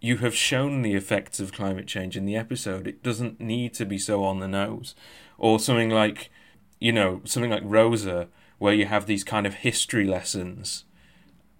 [0.00, 2.86] you have shown the effects of climate change in the episode.
[2.86, 4.94] It doesn't need to be so on the nose.
[5.38, 6.30] Or something like
[6.78, 8.28] you know something like rosa
[8.58, 10.84] where you have these kind of history lessons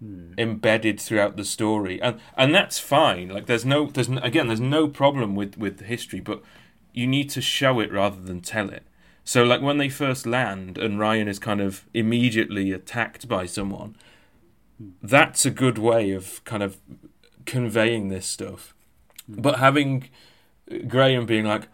[0.05, 0.35] Hmm.
[0.37, 3.29] embedded throughout the story and and that's fine.
[3.29, 6.43] Like there's no there's n- again there's no problem with with the history but
[6.93, 8.83] you need to show it rather than tell it.
[9.25, 13.97] So like when they first land and Ryan is kind of immediately attacked by someone
[14.79, 14.91] hmm.
[15.03, 16.77] that's a good way of kind of
[17.47, 18.75] conveying this stuff.
[19.27, 19.41] Hmm.
[19.41, 20.11] But having
[20.87, 21.69] Graham being like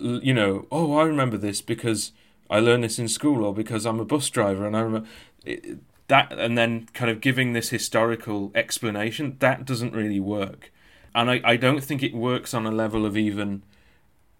[0.00, 2.12] you know oh I remember this because
[2.50, 5.08] I learned this in school or because I'm a bus driver and I remember
[5.44, 10.72] it, that and then kind of giving this historical explanation that doesn't really work.
[11.14, 13.62] And I, I don't think it works on a level of even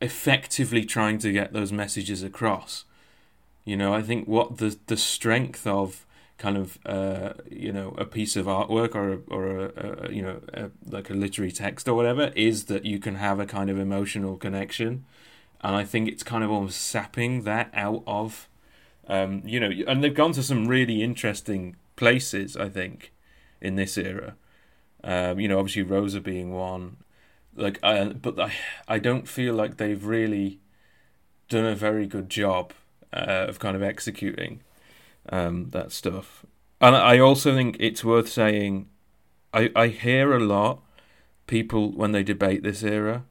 [0.01, 2.85] effectively trying to get those messages across.
[3.65, 6.07] You know i think what the the strength of
[6.39, 10.23] kind of uh, you know a piece of artwork or a, or a, a you
[10.23, 13.71] know a, like a literary text or whatever is that you can have a kind
[13.71, 15.05] of emotional connection.
[15.63, 18.49] And i think it's kind of almost sapping that out of
[19.07, 22.57] um, you know, and they've gone to some really interesting places.
[22.57, 23.13] I think
[23.61, 24.37] in this era,
[25.05, 26.99] um, you know, obviously Rosa being one,
[27.55, 28.53] like, I, but I,
[28.89, 30.61] I don't feel like they've really
[31.49, 32.73] done a very good job
[33.13, 34.61] uh, of kind of executing
[35.29, 36.45] um, that stuff.
[36.81, 38.89] And I also think it's worth saying,
[39.55, 40.83] I, I hear a lot
[41.47, 43.25] people when they debate this era,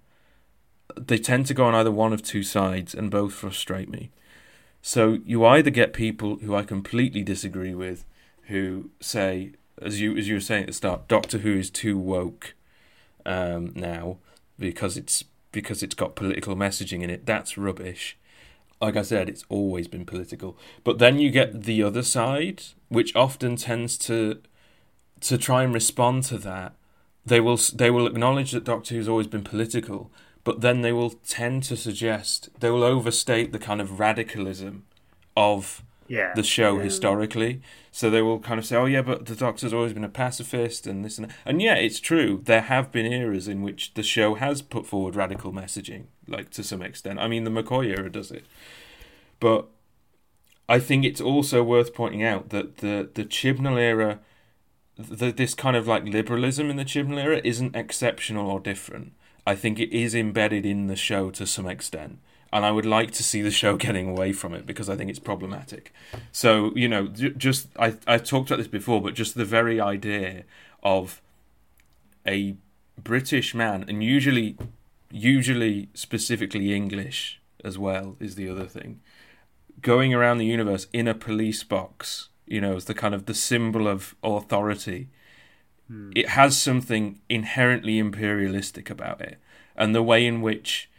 [0.98, 4.12] they tend to go on either one of two sides, and both frustrate me.
[4.88, 8.06] So you either get people who I completely disagree with,
[8.50, 11.98] who say, as you as you were saying at the start, Doctor Who is too
[11.98, 12.54] woke
[13.26, 14.18] um, now
[14.60, 17.26] because it's because it's got political messaging in it.
[17.26, 18.16] That's rubbish.
[18.80, 20.56] Like I said, it's always been political.
[20.84, 24.40] But then you get the other side, which often tends to
[25.22, 26.74] to try and respond to that.
[27.26, 30.12] They will they will acknowledge that Doctor Who's always been political,
[30.46, 34.86] but then they will tend to suggest they will overstate the kind of radicalism
[35.36, 36.34] of Yeah.
[36.36, 36.84] the show Yeah.
[36.84, 37.62] historically.
[37.92, 40.86] So they will kind of say, "Oh yeah, but the Doctor's always been a pacifist
[40.88, 42.42] and this and that." And yeah, it's true.
[42.46, 46.64] There have been eras in which the show has put forward radical messaging, like to
[46.64, 47.20] some extent.
[47.20, 48.46] I mean, the McCoy era does it,
[49.40, 49.68] but
[50.70, 54.20] I think it's also worth pointing out that the the Chibnall era,
[54.98, 59.14] the, this kind of like liberalism in the Chibnall era, isn't exceptional or different.
[59.46, 62.20] I think it is embedded in the show to some extent.
[62.52, 65.10] And I would like to see the show getting away from it because I think
[65.10, 65.94] it's problematic.
[66.32, 70.44] So you know, just I I've talked about this before, but just the very idea
[70.84, 71.22] of
[72.26, 72.56] a
[73.02, 74.58] British man, and usually,
[75.12, 79.02] usually specifically English as well, is the other thing,
[79.82, 82.30] going around the universe in a police box.
[82.48, 85.10] You know, as the kind of the symbol of authority.
[85.88, 86.12] Hmm.
[86.16, 89.38] It has something inherently imperialistic about it,
[89.76, 90.90] and the way in which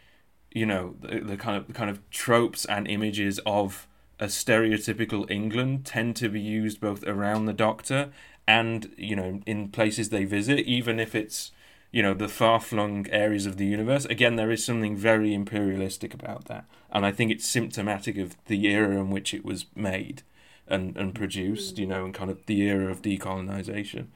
[0.51, 3.87] you know the, the kind of the kind of tropes and images of
[4.19, 8.09] a stereotypical England tend to be used both around the Doctor
[8.47, 11.51] and you know in places they visit, even if it's
[11.91, 14.05] you know the far-flung areas of the universe.
[14.05, 18.65] Again, there is something very imperialistic about that, and I think it's symptomatic of the
[18.67, 20.23] era in which it was made
[20.65, 21.75] and and produced.
[21.75, 21.81] Hmm.
[21.81, 24.07] You know, and kind of the era of decolonization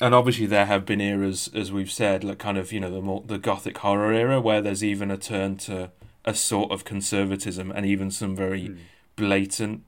[0.00, 3.00] and obviously there have been eras, as we've said, like kind of you know the
[3.00, 5.90] more the gothic horror era, where there's even a turn to
[6.24, 8.76] a sort of conservatism and even some very hmm.
[9.16, 9.82] blatant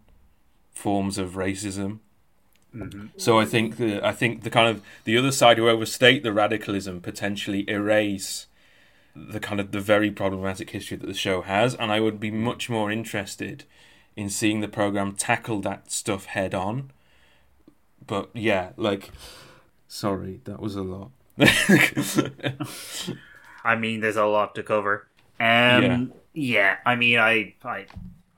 [0.73, 2.01] forms of racism.
[2.75, 3.07] Mm-hmm.
[3.17, 6.33] So I think the I think the kind of the other side who overstate the
[6.33, 8.47] radicalism potentially erase
[9.15, 12.31] the kind of the very problematic history that the show has, and I would be
[12.31, 13.65] much more interested
[14.15, 16.91] in seeing the program tackle that stuff head on.
[18.07, 19.11] But yeah, like
[19.89, 21.11] Sorry, that was a lot.
[23.65, 25.07] I mean, there's a lot to cover.
[25.39, 26.77] Um, yeah.
[26.85, 27.87] I mean, I, I,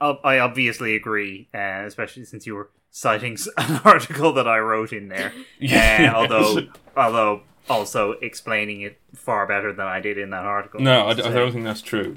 [0.00, 5.08] I obviously agree, uh, especially since you were citing an article that I wrote in
[5.08, 5.32] there.
[5.60, 6.12] Yeah.
[6.12, 10.80] Uh, although, although also explaining it far better than I did in that article.
[10.80, 12.16] no, I, I don't think that's true.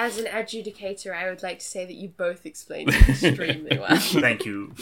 [0.00, 3.96] As an adjudicator, I would like to say that you both explained it extremely well.
[3.96, 4.74] Thank you.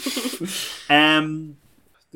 [0.89, 1.57] Um,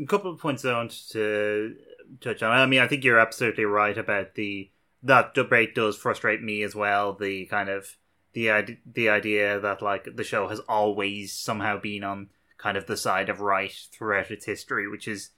[0.01, 1.75] a couple of points I want to
[2.19, 2.51] touch on.
[2.51, 4.69] I mean, I think you're absolutely right about the
[5.03, 7.13] that debate does frustrate me as well.
[7.13, 7.97] The kind of
[8.33, 12.85] the idea, the idea that like the show has always somehow been on kind of
[12.85, 15.29] the side of right throughout its history, which is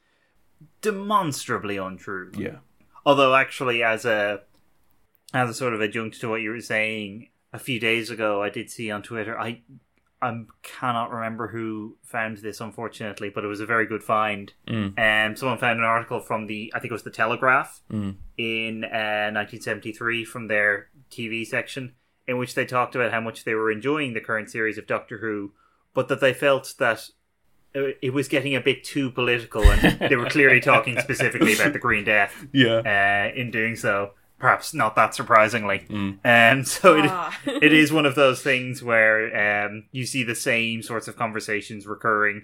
[0.81, 2.31] demonstrably untrue.
[2.37, 2.57] Yeah.
[3.05, 4.41] Although, actually, as a
[5.33, 8.49] as a sort of adjunct to what you were saying a few days ago, I
[8.49, 9.39] did see on Twitter.
[9.39, 9.61] I
[10.23, 14.53] I cannot remember who found this, unfortunately, but it was a very good find.
[14.67, 14.97] Mm.
[15.29, 18.15] Um, someone found an article from the I think it was the Telegraph Mm.
[18.37, 21.93] in uh, 1973 from their TV section,
[22.27, 25.17] in which they talked about how much they were enjoying the current series of Doctor
[25.19, 25.51] Who,
[25.93, 27.09] but that they felt that
[27.73, 31.73] it it was getting a bit too political, and they were clearly talking specifically about
[31.73, 32.81] the Green Death Yeah.
[33.33, 34.11] uh, in doing so.
[34.43, 35.85] Perhaps not that surprisingly.
[35.89, 36.19] Mm.
[36.25, 37.39] Um, so it, Ah.
[37.45, 41.87] it is one of those things where um, you see the same sorts of conversations
[41.87, 42.43] recurring,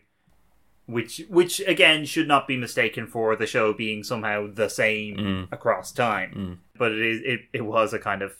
[0.86, 5.52] which which again should not be mistaken for the show being somehow the same Mm.
[5.52, 6.32] across time.
[6.34, 6.58] Mm.
[6.78, 8.32] But it is it, it was a kind of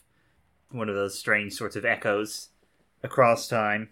[0.72, 2.48] one of those strange sorts of echoes
[3.04, 3.90] across time.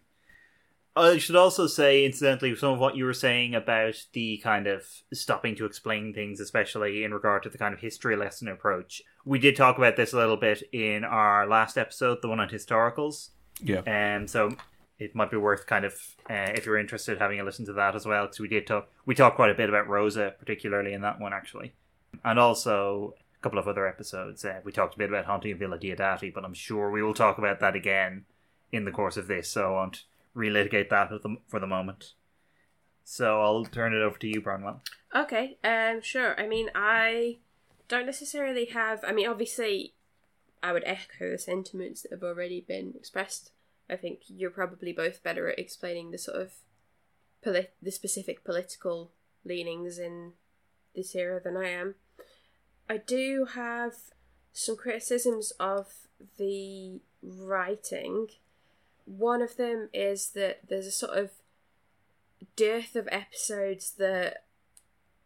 [0.97, 4.83] I should also say, incidentally, some of what you were saying about the kind of
[5.13, 9.01] stopping to explain things, especially in regard to the kind of history lesson approach.
[9.25, 12.49] We did talk about this a little bit in our last episode, the one on
[12.49, 13.29] historicals.
[13.62, 13.81] Yeah.
[13.81, 14.55] Um, so
[14.99, 15.93] it might be worth kind of,
[16.29, 18.89] uh, if you're interested, having a listen to that as well, because we did talk,
[19.05, 21.73] we talked quite a bit about Rosa, particularly in that one, actually.
[22.23, 24.43] And also a couple of other episodes.
[24.43, 27.13] Uh, we talked a bit about Haunting of Villa Diodati, but I'm sure we will
[27.13, 28.25] talk about that again
[28.71, 30.03] in the course of this, so I won't
[30.38, 32.13] relitigate that at the- for the moment.
[33.04, 34.82] So I'll turn it over to you, Bronwell.
[35.15, 36.39] Okay, um, sure.
[36.39, 37.39] I mean, I
[37.88, 39.04] don't necessarily have.
[39.04, 39.93] I mean, obviously,
[40.62, 43.52] I would echo the sentiments that have already been expressed.
[43.89, 46.52] I think you're probably both better at explaining the sort of
[47.41, 49.13] polit- the specific political
[49.45, 50.34] leanings in
[50.93, 51.95] this era than I am.
[52.89, 53.93] I do have
[54.52, 58.30] some criticisms of the writing.
[59.08, 61.32] One of them is that there's a sort of
[62.56, 64.43] dearth of episodes that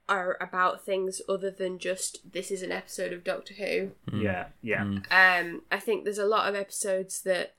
[0.07, 3.91] are about things other than just this is an episode of Doctor Who.
[4.11, 4.21] Mm.
[4.23, 4.83] Yeah, yeah.
[4.83, 5.05] Mm.
[5.11, 7.55] Um, I think there's a lot of episodes that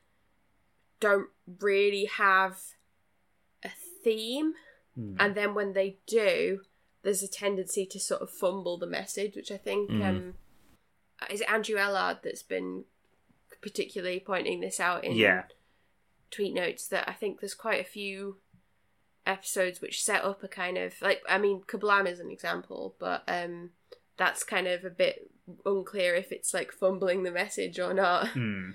[1.00, 1.28] don't
[1.60, 2.58] really have
[3.64, 3.70] a
[4.04, 4.54] theme,
[4.94, 5.16] Hmm.
[5.18, 6.60] and then when they do,
[7.02, 10.04] there's a tendency to sort of fumble the message, which I think Mm.
[10.08, 10.34] um,
[11.30, 12.84] is it Andrew Ellard that's been
[13.62, 15.44] particularly pointing this out in Yeah.
[16.32, 18.38] Tweet notes that I think there's quite a few
[19.24, 23.22] episodes which set up a kind of like I mean Kerblam is an example, but
[23.28, 23.70] um
[24.16, 25.30] that's kind of a bit
[25.64, 28.28] unclear if it's like fumbling the message or not.
[28.32, 28.70] Hmm.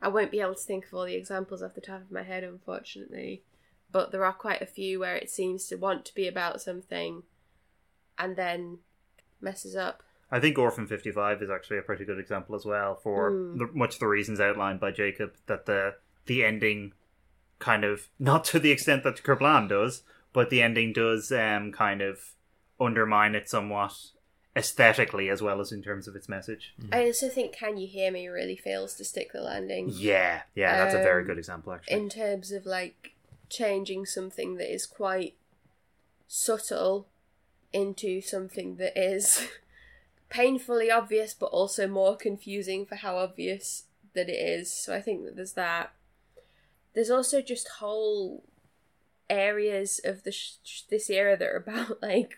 [0.00, 2.22] I won't be able to think of all the examples off the top of my
[2.22, 3.42] head unfortunately,
[3.90, 7.24] but there are quite a few where it seems to want to be about something
[8.16, 8.78] and then
[9.40, 10.04] messes up.
[10.30, 13.56] I think Orphan 55 is actually a pretty good example as well for Hmm.
[13.58, 15.94] the, much of the reasons outlined by Jacob that the
[16.28, 16.92] the ending
[17.58, 22.00] kind of not to the extent that Kerblam does, but the ending does um kind
[22.00, 22.20] of
[22.80, 23.94] undermine it somewhat
[24.56, 26.74] aesthetically as well as in terms of its message.
[26.92, 29.88] I also think Can You Hear Me really fails to stick the landing.
[29.92, 31.96] Yeah, yeah, that's a very Um, good example actually.
[31.96, 33.12] in terms of like
[33.50, 35.34] changing something that is quite
[36.26, 37.08] subtle
[37.72, 39.48] into something that is
[40.28, 45.24] painfully obvious but also more confusing for how obvious that it is so i think
[45.24, 45.92] that there's that
[46.94, 48.44] there's also just whole
[49.30, 52.36] areas of the sh- this era that are about like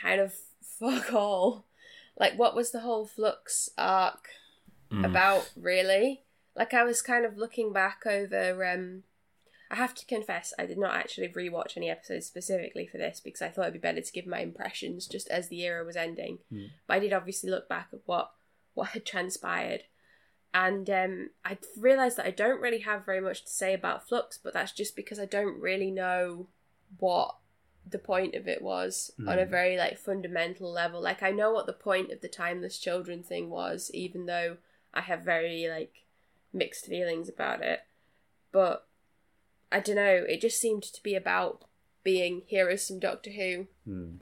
[0.00, 1.64] kind of fuck all
[2.18, 4.28] like what was the whole flux arc
[4.92, 5.06] Mm.
[5.06, 6.20] about really
[6.54, 9.04] like i was kind of looking back over um
[9.70, 13.40] i have to confess i did not actually rewatch any episodes specifically for this because
[13.40, 16.40] i thought it'd be better to give my impressions just as the era was ending
[16.50, 16.64] Hmm.
[16.86, 18.32] but i did obviously look back at what
[18.74, 19.84] what had transpired
[20.54, 24.38] and um i realized that i don't really have very much to say about flux
[24.42, 26.46] but that's just because i don't really know
[26.98, 27.36] what
[27.88, 29.50] the point of it was on a Hmm.
[29.50, 33.48] very like fundamental level like i know what the point of the timeless children thing
[33.50, 34.58] was even though
[34.94, 36.02] i have very like
[36.52, 37.80] mixed feelings about it
[38.52, 38.86] but
[39.72, 41.64] i don't know it just seemed to be about
[42.04, 44.16] being here is some doctor who Hmm.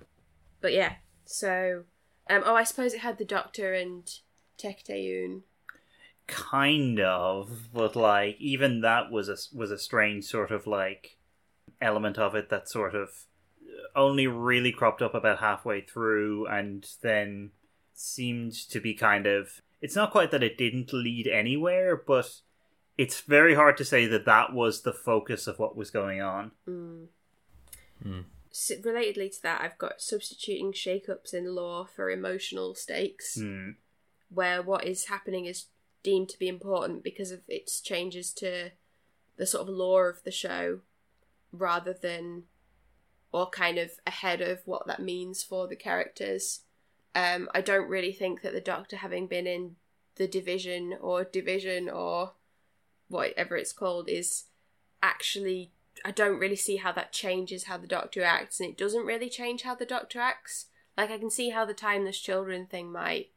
[0.61, 1.85] but yeah so
[2.31, 4.21] um oh i suppose it had the doctor and
[4.59, 5.43] Tecteun.
[6.31, 11.17] Kind of but like even that was a was a strange sort of like
[11.81, 13.09] element of it that sort of
[13.97, 17.51] only really cropped up about halfway through and then
[17.95, 22.41] seemed to be kind of it's not quite that it didn't lead anywhere but
[22.99, 26.51] it's very hard to say that that was the focus of what was going on.
[26.69, 27.07] Mm.
[28.05, 28.25] Mm.
[28.51, 33.71] S- relatedly to that, I've got substituting shake-ups in lore for emotional stakes, Hmm.
[34.29, 35.67] where what is happening is
[36.03, 38.71] deemed to be important because of its changes to
[39.37, 40.81] the sort of lore of the show,
[41.53, 42.45] rather than
[43.33, 46.61] or kind of ahead of what that means for the characters.
[47.15, 49.77] Um, I don't really think that the Doctor, having been in
[50.17, 52.33] the division or division or
[53.09, 54.45] whatever it's called, is
[55.03, 55.73] actually.
[56.03, 59.29] I don't really see how that changes how the Doctor acts, and it doesn't really
[59.29, 60.67] change how the Doctor acts.
[60.97, 63.31] Like I can see how the timeless children thing might,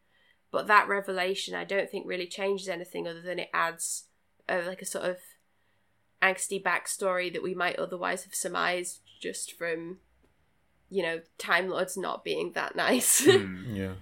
[0.53, 4.05] but that revelation I don't think really changes anything other than it adds
[4.47, 5.17] uh, like a sort of
[6.21, 9.97] angsty backstory that we might otherwise have surmised just from
[10.89, 13.25] you know Time Lords not being that nice.
[13.25, 13.63] Hmm.
[13.73, 13.93] Yeah.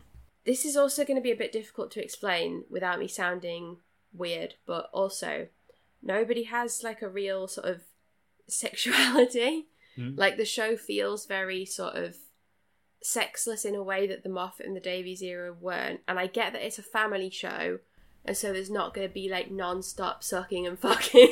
[0.45, 3.77] this is also going to be a bit difficult to explain without me sounding
[4.13, 5.47] weird, but also
[6.03, 7.81] nobody has like a real sort of
[8.47, 9.67] sexuality.
[9.95, 10.15] Hmm.
[10.15, 12.17] Like the show feels very sort of
[13.01, 16.01] sexless in a way that the Moffat and the Davies era weren't.
[16.07, 17.79] And I get that it's a family show,
[18.23, 21.29] and so there's not going to be like non-stop sucking and fucking,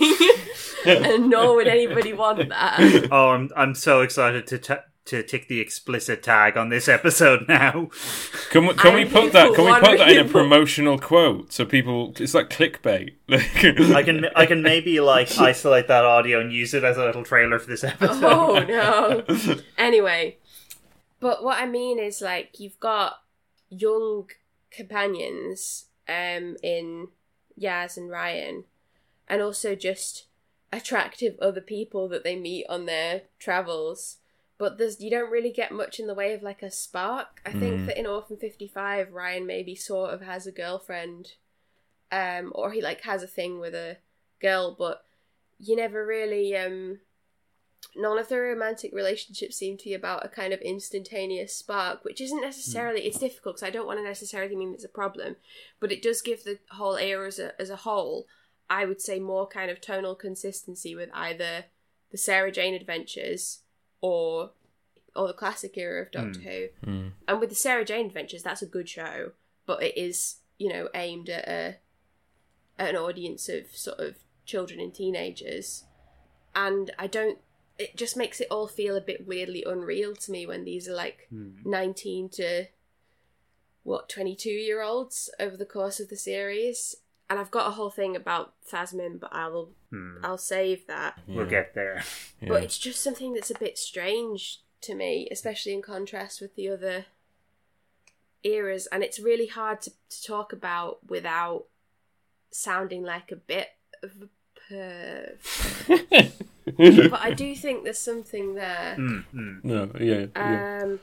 [0.86, 3.08] and nor would anybody want that.
[3.12, 4.74] Oh, I'm I'm so excited to t-
[5.06, 7.90] to tick the explicit tag on this episode now.
[8.52, 9.56] Can we, can we put that?
[9.56, 12.14] Can we put that in a promotional quote so people?
[12.18, 13.16] It's like clickbait.
[13.30, 17.24] I can I can maybe like isolate that audio and use it as a little
[17.24, 18.24] trailer for this oh, episode.
[18.24, 19.62] Oh no.
[19.78, 20.38] Anyway,
[21.20, 23.22] but what I mean is like you've got
[23.70, 24.30] young
[24.72, 27.10] companions um in
[27.60, 28.64] Yaz and Ryan
[29.28, 30.26] and also just
[30.72, 34.18] attractive other people that they meet on their travels.
[34.58, 37.42] But there's you don't really get much in the way of like a spark.
[37.46, 37.86] I think Mm.
[37.88, 41.34] that in Orphan 55 Ryan maybe sort of has a girlfriend
[42.12, 43.98] um or he like has a thing with a
[44.42, 45.04] girl but
[45.60, 47.00] you never really um
[47.96, 52.22] none of the romantic relationships seem to be about a kind of instantaneous spark, which
[52.22, 55.36] isn't necessarily it's difficult because I don't want to necessarily mean it's a problem,
[55.80, 58.28] but it does give the whole era as a as a whole,
[58.70, 61.66] I would say more kind of tonal consistency with either
[62.12, 63.60] the Sarah Jane Adventures
[64.02, 64.52] or
[65.16, 66.68] or the classic era of Doctor Who.
[66.86, 67.12] Mm.
[67.28, 69.32] And with the Sarah Jane Adventures, that's a good show,
[69.66, 71.78] but it is, you know, aimed at a
[72.78, 75.84] at an audience of sort of children and teenagers.
[76.56, 77.40] And I don't
[77.80, 80.94] it just makes it all feel a bit weirdly unreal to me when these are
[80.96, 81.52] like Hmm.
[81.66, 82.66] 19 to
[83.84, 86.96] what 22 year olds over the course of the series
[87.30, 90.18] and I've got a whole thing about Thasmin but I'll Hmm.
[90.24, 92.04] I'll save that We'll get there.
[92.42, 92.50] Yeah.
[92.50, 96.70] but it's just something that's a bit strange to me, especially in contrast with the
[96.70, 97.06] other
[98.44, 101.66] eras, and it's really hard to, to talk about without
[102.52, 103.70] sounding like a bit
[104.04, 104.30] of
[104.72, 106.32] a perv.
[107.12, 108.96] but I do think there's something there.
[108.96, 109.54] Hmm, hmm.
[109.64, 110.80] no, yeah, yeah.
[110.84, 111.00] Um,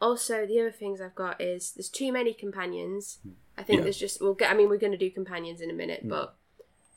[0.00, 3.18] also, the other things I've got is there's too many companions.
[3.56, 3.84] I think Yeah.
[3.84, 4.50] there's just we'll get.
[4.50, 6.36] I mean, we're going to do companions in a minute, but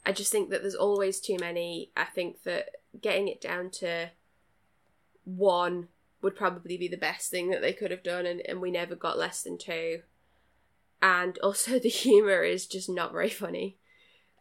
[0.06, 1.92] I just think that there's always too many.
[1.96, 2.70] I think that
[3.02, 4.10] getting it down to
[5.24, 5.90] one
[6.22, 8.96] would probably be the best thing that they could have done, and, and we never
[8.96, 10.02] got less than two.
[11.02, 13.78] And also, the humor is just not very funny.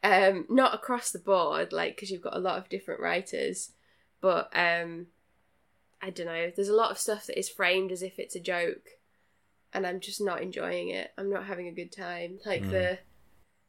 [0.09, 3.73] Um, not across the board, like because you've got a lot of different writers,
[4.21, 5.07] but um,
[6.03, 6.53] I don't know.
[6.55, 8.87] There's a lot of stuff that is framed as if it's a joke,
[9.73, 11.13] and I'm just not enjoying it.
[11.19, 12.39] I'm not having a good time.
[12.47, 12.71] Like Mm.
[12.71, 12.99] the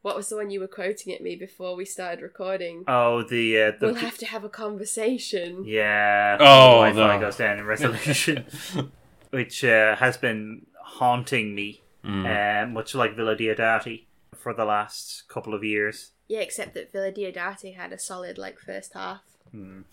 [0.03, 2.83] what was the one you were quoting at me before we started recording?
[2.88, 5.63] Oh, the uh, the we'll have to have a conversation.
[5.65, 6.38] yeah.
[6.39, 7.19] Oh, the Wi-Fi no.
[7.25, 8.45] goes down in resolution,
[9.31, 12.25] which uh, has been haunting me, Mm.
[12.25, 16.11] uh, much like Villa Diodati, for the last couple of years.
[16.28, 19.21] Yeah, except that Villa Diodati had a solid like first half.
[19.55, 19.84] Mm.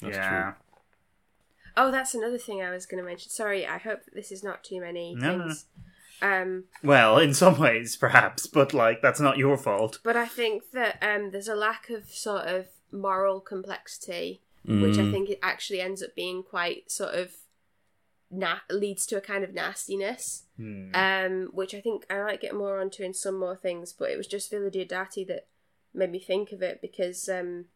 [0.00, 0.52] That's yeah.
[1.76, 3.30] Oh, that's another thing I was going to mention.
[3.30, 5.66] Sorry, I hope that this is not too many No, no, things.
[6.20, 10.00] Um, Well, in some ways, perhaps, but like that's not your fault.
[10.02, 15.02] but I think that um, there's a lack of sort of moral complexity, which I
[15.02, 15.12] Mm.
[15.12, 17.34] think it actually ends up being quite sort of
[18.30, 20.42] na- leads to a kind of nastiness.
[20.56, 20.90] Hmm.
[20.92, 24.16] um, which I think I might get more onto in some more things, but it
[24.16, 25.46] was just Villa Diodati that
[25.94, 27.66] made me think of it because um,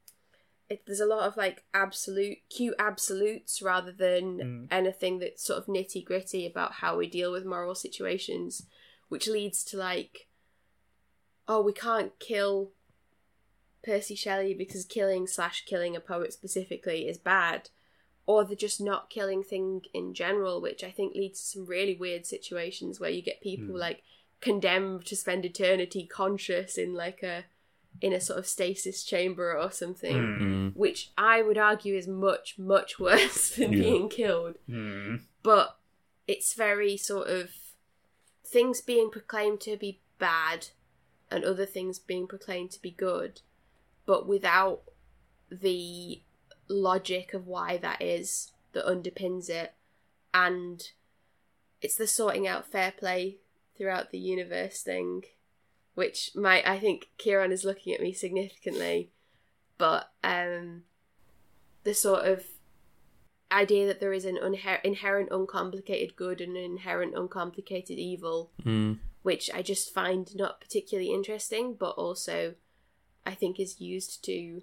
[0.68, 4.68] it, there's a lot of like absolute cute absolutes rather than Mm.
[4.70, 8.66] anything that's sort of nitty gritty about how we deal with moral situations,
[9.08, 10.28] which leads to like,
[11.48, 12.70] oh, we can't kill
[13.84, 17.70] Percy Shelley because killing slash killing a poet specifically is bad
[18.26, 21.96] or the just not killing thing in general, which I think leads to some really
[21.96, 23.80] weird situations where you get people Hmm.
[23.80, 24.02] like
[24.40, 27.44] condemned to spend eternity conscious in like a
[28.00, 30.40] in a sort of stasis chamber or something, Mm.
[30.40, 30.76] Mm.
[30.76, 33.78] which I would argue is much, much worse than Yeah.
[33.82, 34.56] being killed.
[34.66, 35.16] Hmm.
[35.42, 35.78] But
[36.26, 37.50] it's very sort of
[38.44, 40.68] things being proclaimed to be bad
[41.30, 43.40] and other things being proclaimed to be good,
[44.06, 44.82] but without
[45.50, 46.22] the
[46.68, 49.74] logic of why that is that underpins it.
[50.34, 50.82] And
[51.80, 53.38] it's the sorting out fair play
[53.76, 55.24] throughout the universe thing,
[55.94, 59.10] which might, I think Kieran is looking at me significantly,
[59.78, 60.82] but um,
[61.84, 62.44] the sort of
[63.50, 68.98] idea that there is an unher- inherent uncomplicated good and an inherent uncomplicated evil Mm.
[69.22, 72.54] which I just find not particularly interesting, but also
[73.26, 74.62] I think is used to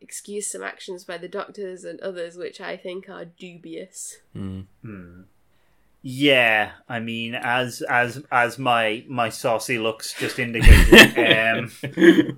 [0.00, 4.18] excuse some actions by the doctors and others which I think are dubious.
[4.36, 4.66] Mm.
[4.82, 5.22] Hmm.
[6.06, 11.72] Yeah, I mean, as as as my my saucy looks just indicated, um,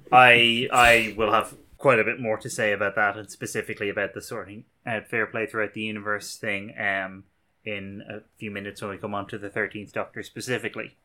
[0.13, 4.15] I I will have quite a bit more to say about that, and specifically about
[4.15, 6.75] the sorting out fair play throughout the universe thing.
[6.79, 7.25] Um,
[7.65, 10.97] in a few minutes when we come on to the Thirteenth Doctor specifically.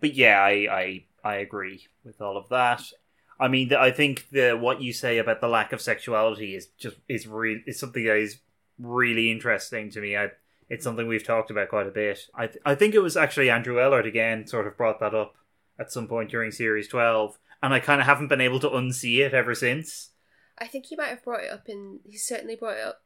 [0.00, 2.82] But yeah, I I I agree with all of that.
[3.38, 6.96] I mean, I think the what you say about the lack of sexuality is just
[7.08, 8.40] is real is something that is
[8.80, 10.16] really interesting to me.
[10.16, 10.30] I
[10.72, 12.18] it's something we've talked about quite a bit.
[12.34, 15.34] I th- I think it was actually Andrew Ellard again sort of brought that up
[15.78, 19.18] at some point during series twelve, and I kind of haven't been able to unsee
[19.24, 20.10] it ever since.
[20.58, 23.02] I think he might have brought it up in he certainly brought it up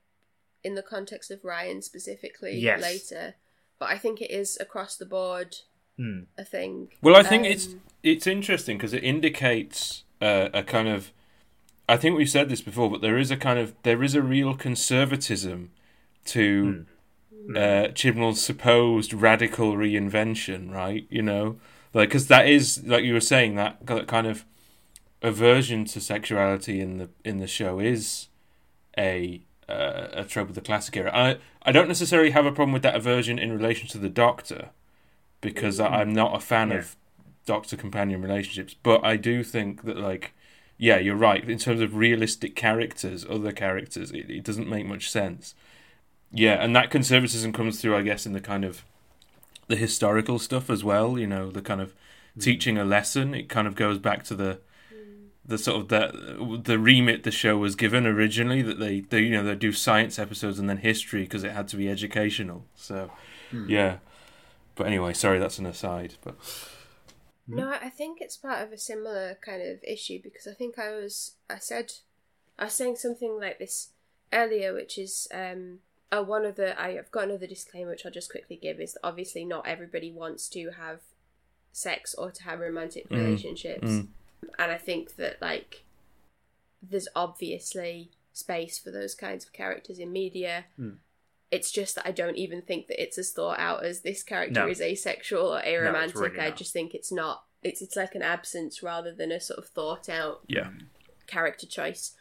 [0.62, 2.80] in the context of Ryan specifically Yes.
[2.82, 3.34] later.
[3.78, 5.56] But I think it is across the board
[5.96, 6.20] Hmm.
[6.38, 6.92] a thing.
[7.02, 11.12] Well, I think it's Um, it's interesting because it indicates uh, a kind of.
[11.88, 14.22] I think we've said this before, but there is a kind of there is a
[14.22, 15.70] real conservatism
[16.26, 16.86] to
[17.54, 21.06] uh, Chibnall's supposed radical reinvention, right?
[21.10, 21.56] You know,
[21.94, 24.44] like because that is like you were saying that that kind of
[25.22, 28.28] aversion to sexuality in the in the show is
[28.98, 31.10] a uh, a trope of the classic era.
[31.14, 34.70] I I don't necessarily have a problem with that aversion in relation to the Doctor
[35.40, 36.78] because I, I'm not a fan Yeah.
[36.78, 36.96] of
[37.44, 40.32] Doctor companion relationships, but I do think that like
[40.78, 41.48] yeah, you're right.
[41.48, 45.54] In terms of realistic characters, other characters, it, it doesn't make much sense.
[46.32, 48.84] Yeah, and that conservatism comes through, I guess, in the kind of
[49.68, 51.18] the historical stuff as well.
[51.18, 51.94] You know, the kind of
[52.38, 53.34] teaching a lesson.
[53.34, 54.58] It kind of goes back to the
[55.44, 59.30] the sort of the the remit the show was given originally that they, they you
[59.30, 62.64] know they do science episodes and then history because it had to be educational.
[62.74, 63.10] So
[63.66, 63.98] yeah,
[64.74, 66.14] but anyway, sorry, that's an aside.
[66.24, 66.34] But
[67.46, 70.90] No, I think it's part of a similar kind of issue because I think I
[70.90, 71.92] was I said
[72.58, 73.90] I was saying something like this
[74.32, 75.78] earlier, which is um
[76.12, 79.00] oh one of the I've got another disclaimer which I'll just quickly give is that
[79.04, 81.00] obviously not everybody wants to have
[81.72, 83.88] sex or to have romantic Mm, relationships.
[83.88, 84.08] mm.
[84.58, 85.84] And I think that like
[86.82, 90.66] there's obviously space for those kinds of characters in media.
[90.78, 90.96] Mm.
[91.50, 94.60] It's just that I don't even think that it's as thought out as this character
[94.60, 94.68] No.
[94.68, 96.14] is asexual or aromantic.
[96.16, 97.44] really I just think it's not.
[97.62, 100.70] It's it's like an absence rather than a sort of thought out yeah,
[101.26, 102.14] character choice.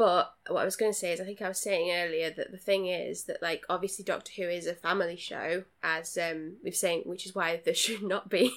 [0.00, 2.52] But what I was going to say is, I think I was saying earlier that
[2.52, 6.74] the thing is that, like, obviously Doctor Who is a family show, as um, we've
[6.74, 8.50] saying, which is why there should not be,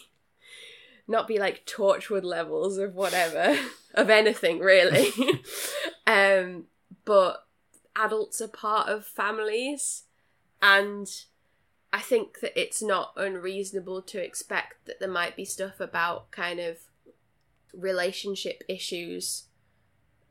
[1.05, 3.57] not be like Torchwood levels of whatever
[3.93, 5.11] of anything really.
[6.07, 6.67] um,
[7.03, 7.45] but
[7.93, 10.03] adults are part of families,
[10.61, 11.09] and
[11.91, 16.61] I think that it's not unreasonable to expect that there might be stuff about kind
[16.61, 16.77] of
[17.73, 19.47] relationship issues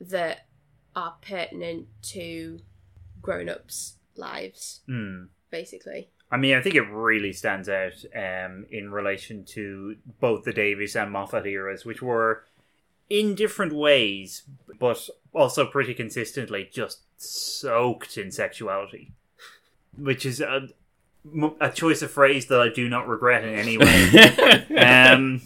[0.00, 0.46] that
[0.94, 2.60] are pertinent to
[3.20, 5.24] grown ups' lives, Hmm.
[5.50, 6.08] basically.
[6.30, 10.96] I mean, I think it really stands out um, in relation to both the Davies
[10.96, 12.44] and Moffat eras, which were
[13.10, 14.42] in different ways,
[14.80, 19.12] but also pretty consistently just soaked in sexuality,
[19.96, 20.68] which is a,
[21.60, 24.66] a choice of phrase that I do not regret in any way.
[24.78, 25.42] um,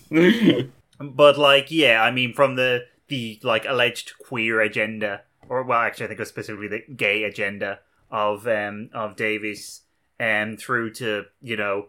[1.00, 6.04] but like, yeah, I mean, from the the like alleged queer agenda, or well, actually,
[6.04, 7.80] I think it was specifically the gay agenda
[8.10, 9.82] of um of Davies,
[10.20, 11.86] um, through to you know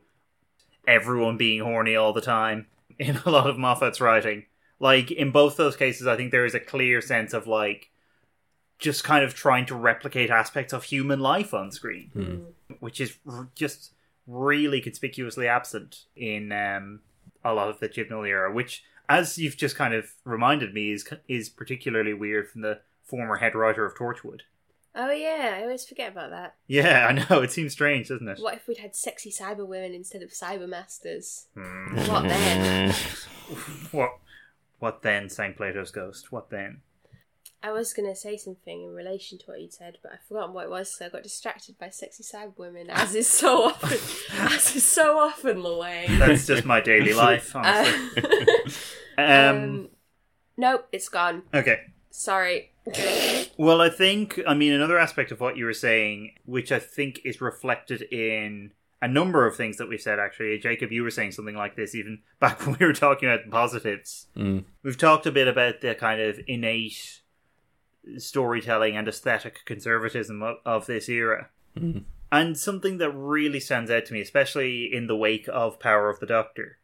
[0.87, 2.67] everyone being horny all the time
[2.99, 4.45] in a lot of Moffat's writing.
[4.79, 7.89] Like in both those cases, I think there is a clear sense of like
[8.79, 12.75] just kind of trying to replicate aspects of human life on screen Hmm.
[12.79, 13.91] which is r- just
[14.27, 16.99] really conspicuously absent in um,
[17.43, 18.53] a lot of the Chibnall era.
[18.53, 23.37] Which, as you've just kind of reminded me, is is particularly weird from the former
[23.37, 24.41] head writer of Torchwood.
[24.99, 26.55] Oh, yeah, I always forget about that.
[26.65, 28.39] Yeah, I know it seems strange, doesn't it?
[28.39, 31.45] What if we'd had sexy cyber women instead of cyber masters?
[31.55, 31.97] Hmm.
[32.07, 32.93] What then?
[33.91, 34.11] What?
[34.79, 36.31] What then sang Plato's Ghost?
[36.31, 36.81] What then?
[37.63, 40.53] I was going to say something in relation to what you'd said, but I've forgotten
[40.53, 43.97] what it was, so I got distracted by sexy cyber women, as is so often,
[44.51, 46.05] as is so often the way.
[46.09, 48.23] That's just my daily life, honestly.
[49.17, 49.89] Uh, um, um,
[50.57, 51.43] nope, it's gone.
[51.53, 51.81] okay.
[52.17, 52.71] Sorry.
[53.57, 57.21] Well, I think, I mean, another aspect of what you were saying, which I think
[57.23, 58.71] is reflected in
[59.03, 60.57] a number of things that we've said, actually.
[60.57, 63.51] Jacob, you were saying something like this even back when we were talking about the
[63.51, 64.25] positives.
[64.35, 64.63] Mm.
[64.81, 67.21] We've talked a bit about the kind of innate
[68.17, 71.49] storytelling and aesthetic conservatism of, of this era.
[71.77, 72.05] Mm.
[72.31, 76.19] And something that really stands out to me, especially in the wake of Power of
[76.19, 76.79] the Doctor,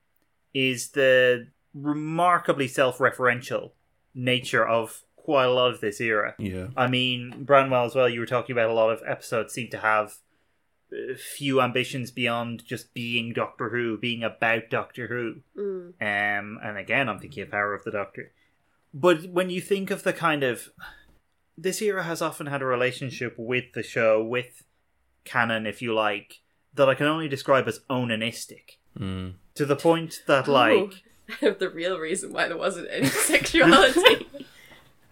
[0.53, 3.71] is the remarkably self referential
[4.13, 6.35] nature of quite a lot of this era.
[6.37, 6.67] Yeah.
[6.75, 9.77] I mean, Branwell as well, you were talking about a lot of episodes seem to
[9.77, 10.17] have
[10.91, 15.41] uh, few ambitions beyond just being Doctor Who, being about Doctor Who.
[15.59, 16.39] Mm.
[16.39, 18.31] Um, and again, I'm thinking of Power of the Doctor.
[18.93, 20.69] But when you think of the kind of.
[21.55, 24.63] This era has often had a relationship with the show, with
[25.23, 26.41] canon, if you like,
[26.73, 28.77] that I can only describe as onanistic.
[28.99, 29.35] Mm.
[29.53, 31.03] To the point that, like,
[31.41, 34.27] Oh, the real reason why there wasn't any sexuality.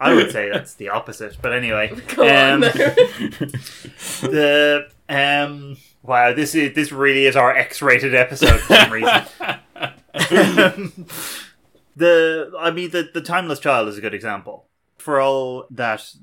[0.02, 1.38] I would say that's the opposite.
[1.42, 2.70] But anyway, Go um, though.
[4.28, 9.24] the um, wow, this is this really is our X-rated episode for some reason.
[11.96, 14.66] the I mean the the timeless child is a good example
[14.98, 16.14] for all that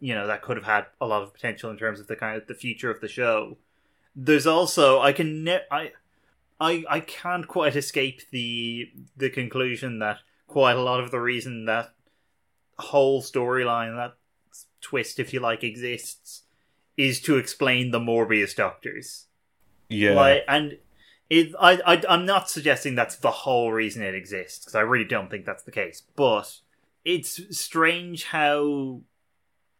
[0.00, 2.36] you know that could have had a lot of potential in terms of the kind
[2.36, 3.56] of the future of the show.
[4.14, 5.92] There's also I can ne- I
[6.60, 11.64] I I can't quite escape the the conclusion that quite a lot of the reason
[11.64, 11.94] that
[12.78, 14.14] whole storyline that
[14.80, 16.42] twist if you like exists
[16.96, 19.26] is to explain the Morbius doctors.
[19.88, 20.14] yeah.
[20.14, 20.78] Like, and
[21.30, 25.06] it, I, I, I'm not suggesting that's the whole reason it exists because I really
[25.06, 26.02] don't think that's the case.
[26.14, 26.60] But
[27.04, 29.00] it's strange how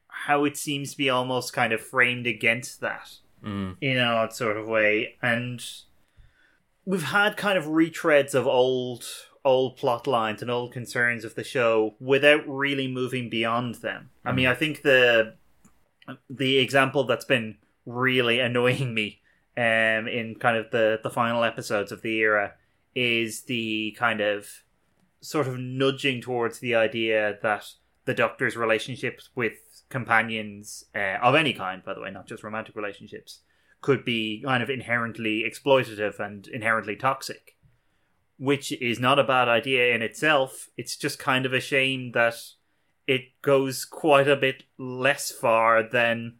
[0.08, 3.10] how it seems to be almost kind of framed against that
[3.44, 3.76] Mm.
[3.82, 5.62] in an odd sort of way, and
[6.86, 9.04] we've had kind of retreads of old
[9.44, 14.10] old plot lines and old concerns of the show without really moving beyond them.
[14.24, 15.34] I mean, I think the
[16.30, 19.20] the example that's been really annoying me
[19.56, 22.52] um in kind of the the final episodes of the era
[22.94, 24.48] is the kind of
[25.20, 27.64] sort of nudging towards the idea that
[28.04, 32.74] the doctor's relationships with companions uh, of any kind by the way not just romantic
[32.74, 33.40] relationships
[33.80, 37.56] could be kind of inherently exploitative and inherently toxic
[38.38, 42.34] which is not a bad idea in itself it's just kind of a shame that
[43.06, 46.36] it goes quite a bit less far than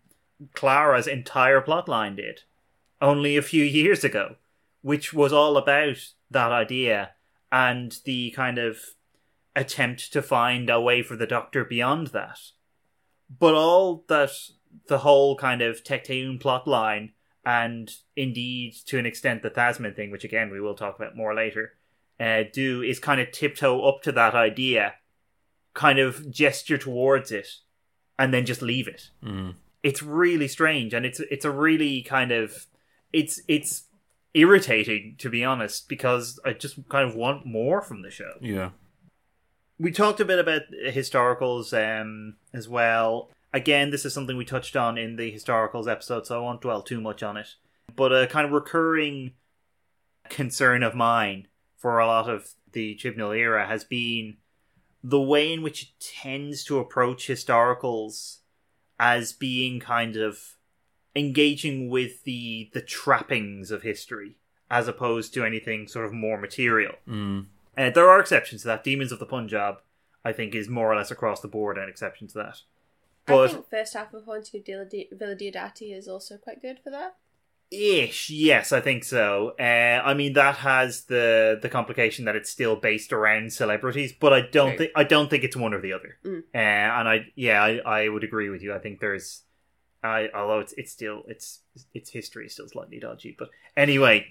[0.54, 2.42] Clara's entire plotline did
[3.00, 4.36] only a few years ago,
[4.82, 7.10] which was all about that idea
[7.52, 8.78] and the kind of
[9.54, 12.38] attempt to find a way for the Doctor beyond that.
[13.38, 14.30] But all that
[14.88, 17.12] the whole kind of Tecteun plotline
[17.46, 21.34] and indeed to an extent the Thasmin thing, which again we will talk about more
[21.34, 21.74] later,
[22.20, 24.94] uh, do is kind of tiptoe up to that idea,
[25.74, 27.48] kind of gesture towards it,
[28.18, 29.54] and then just leave it Mm.
[29.82, 32.66] it's really strange and it's it's a really kind of
[33.12, 33.84] it's it's
[34.32, 38.34] irritating to be honest because I just kind of want more from the show.
[38.40, 38.70] Yeah.
[39.78, 43.30] We talked a bit about historicals um as well.
[43.52, 46.82] Again, this is something we touched on in the historicals episode, so I won't dwell
[46.82, 47.54] too much on it.
[47.94, 49.32] But a kind of recurring
[50.28, 51.46] concern of mine
[51.84, 54.38] for a lot of the Chibnall era has been
[55.02, 58.38] the way in which it tends to approach historicals
[58.98, 60.56] as being kind of
[61.14, 64.38] engaging with the the trappings of history
[64.70, 66.94] as opposed to anything sort of more material.
[67.06, 67.48] Mm.
[67.76, 68.82] Uh, there are exceptions to that.
[68.82, 69.82] Demons of the Punjab,
[70.24, 72.62] I think, is more or less across the board an exception to that.
[73.28, 76.78] I But think first half of Haunting of Dila- Villa Diodati is also quite good
[76.82, 77.16] for that.
[77.74, 79.54] Ish, yes, I think so.
[79.58, 84.32] Uh, I mean, that has the the complication that it's still based around celebrities, but
[84.32, 84.78] I don't Right.
[84.78, 86.16] think I don't think it's one or the other.
[86.24, 86.38] Mm.
[86.54, 88.74] Uh, and I yeah, I, I would agree with you.
[88.74, 89.42] I think there's,
[90.02, 91.60] I although it's it's still it's
[91.92, 94.26] its history is still slightly dodgy, but anyway,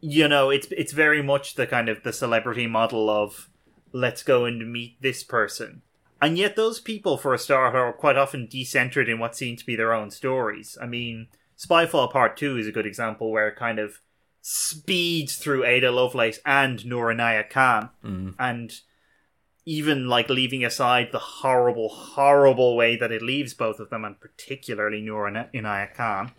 [0.00, 3.48] you know, it's it's very much the kind of the celebrity model of
[3.92, 5.82] let's go and meet this person.
[6.20, 9.64] And yet, those people, for a start, are quite often decentered in what seem to
[9.64, 10.76] be their own stories.
[10.82, 14.00] I mean, Spyfall Part 2 is a good example where it kind of
[14.40, 18.34] speeds through Ada Lovelace and Noor Inayat Khan, Mm.
[18.38, 18.72] and
[19.66, 24.18] even like leaving aside the horrible, horrible way that it leaves both of them, and
[24.20, 26.32] particularly Noor Inayat Khan,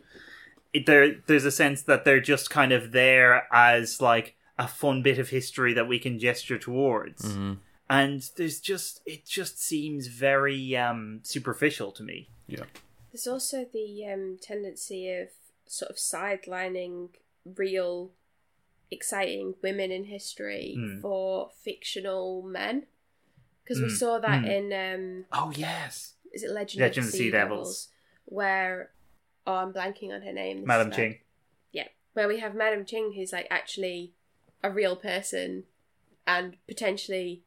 [0.73, 5.01] it, there, there's a sense that they're just kind of there as like a fun
[5.01, 7.57] bit of history that we can gesture towards Mm.
[7.89, 12.29] and there's just it just seems very um superficial to me.
[13.11, 15.29] There's also the um, tendency of
[15.65, 17.09] sort of sidelining
[17.45, 18.11] real,
[18.91, 20.99] exciting women in history Hmm.
[21.01, 22.85] for fictional men.
[23.63, 24.45] Because we Hmm, saw that hmm.
[24.45, 27.89] in, um, Oh yes, is it Legend, Legend of the Sea Devils?
[28.25, 28.91] Where,
[29.45, 30.65] oh, I'm blanking on her name.
[30.65, 30.91] Madam.
[30.91, 31.19] Ching.
[31.71, 34.13] Yeah, where we have Madam Ching, who's like actually
[34.63, 35.65] a real person
[36.27, 37.43] and potentially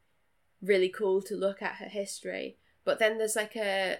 [0.60, 2.56] really cool to look at her history.
[2.84, 3.98] But then there's like a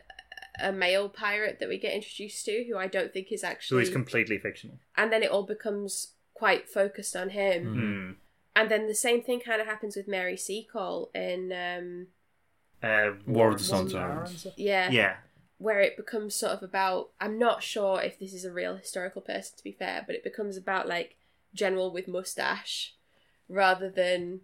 [0.61, 3.82] a male pirate that we get introduced to who I don't think is Who actually
[3.84, 4.78] is completely fictional.
[4.96, 7.64] and then it all becomes quite focused on him.
[7.64, 8.16] Mm.
[8.55, 12.07] And then the same thing kind of happens with Mary Seacole in um
[12.82, 14.53] Uh, War of the Sun Sontarans.
[14.57, 15.16] yeah, Yeah.
[15.59, 19.22] where it becomes sort of about I'm not sure if this is a real historical
[19.22, 21.16] person to be fair, but it becomes about like
[21.55, 22.94] general with mustache
[23.48, 24.40] rather than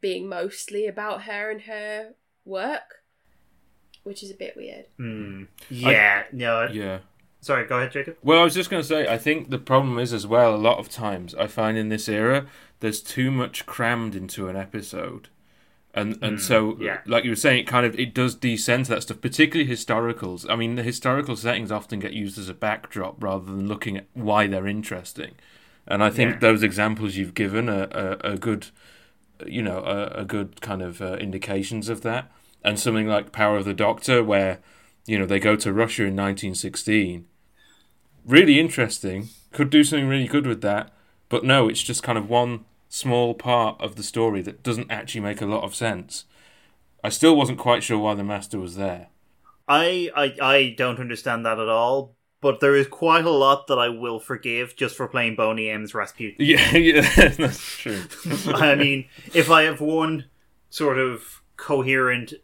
[0.00, 2.14] being mostly about her and her
[2.44, 3.01] work,
[4.04, 4.86] which is a bit weird.
[4.96, 5.44] Hmm.
[5.70, 6.24] Yeah.
[6.32, 6.68] no.
[6.70, 6.98] Yeah.
[7.40, 7.66] Sorry.
[7.66, 8.16] Go ahead, Jacob.
[8.22, 10.56] Well, I was just going to say, I think the problem is as well, a
[10.56, 12.46] lot of times I find in this era,
[12.80, 15.28] there's too much crammed into an episode.
[15.94, 17.00] And and Mm, so, yeah.
[17.04, 20.46] like you were saying, it kind of it does descend to that stuff, particularly historicals.
[20.48, 24.06] I mean, the historical settings often get used as a backdrop rather than looking at
[24.14, 25.32] why they're interesting.
[25.86, 26.38] And I think Yeah.
[26.38, 28.68] those examples you've given are, are, are good,
[29.46, 32.30] you know, are, are good kind of uh, indications of that.
[32.64, 34.60] And something like Power of the Doctor, where
[35.06, 37.26] you know they go to Russia in 1916
[38.24, 39.28] really interesting.
[39.52, 40.92] Could do something really good with that,
[41.28, 45.20] but no, it's just kind of one small part of the story that doesn't actually
[45.20, 46.24] make a lot of sense.
[47.04, 49.08] I still wasn't quite sure why the master was there.
[49.68, 52.14] I, I I don't understand that at all.
[52.40, 55.94] But there is quite a lot that I will forgive just for playing Boney M's
[55.94, 56.34] Rasputin.
[56.44, 58.02] Yeah, yeah, that's true.
[58.46, 60.24] I mean, if I have one
[60.68, 62.34] sort of coherent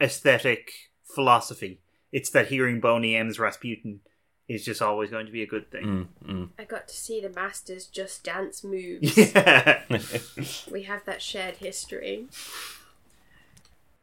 [0.00, 0.72] aesthetic
[1.02, 1.80] philosophy,
[2.12, 4.00] it's that hearing Boney M's Rasputin
[4.48, 6.08] is just always going to be a good thing.
[6.24, 6.48] Mm, mm.
[6.58, 9.16] I got to see the Masters just dance moves.
[9.34, 9.82] Yeah.
[10.70, 12.26] We have that shared history.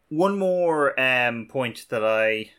[0.10, 2.52] One more um, point that I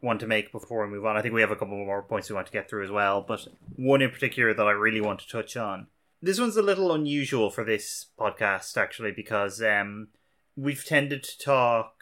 [0.00, 1.16] want to make before we move on.
[1.16, 3.22] I think we have a couple more points we want to get through as well,
[3.26, 5.88] but one in particular that I really want to touch on.
[6.22, 10.08] This one's a little unusual for this podcast, actually, because um,
[10.56, 11.96] we've tended to talk,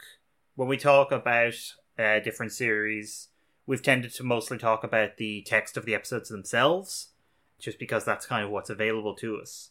[0.55, 1.55] when we talk about
[1.99, 3.29] uh, different series,
[3.67, 7.09] we've tended to mostly talk about the text of the episodes themselves,
[7.59, 9.71] just because that's kind of what's available to us.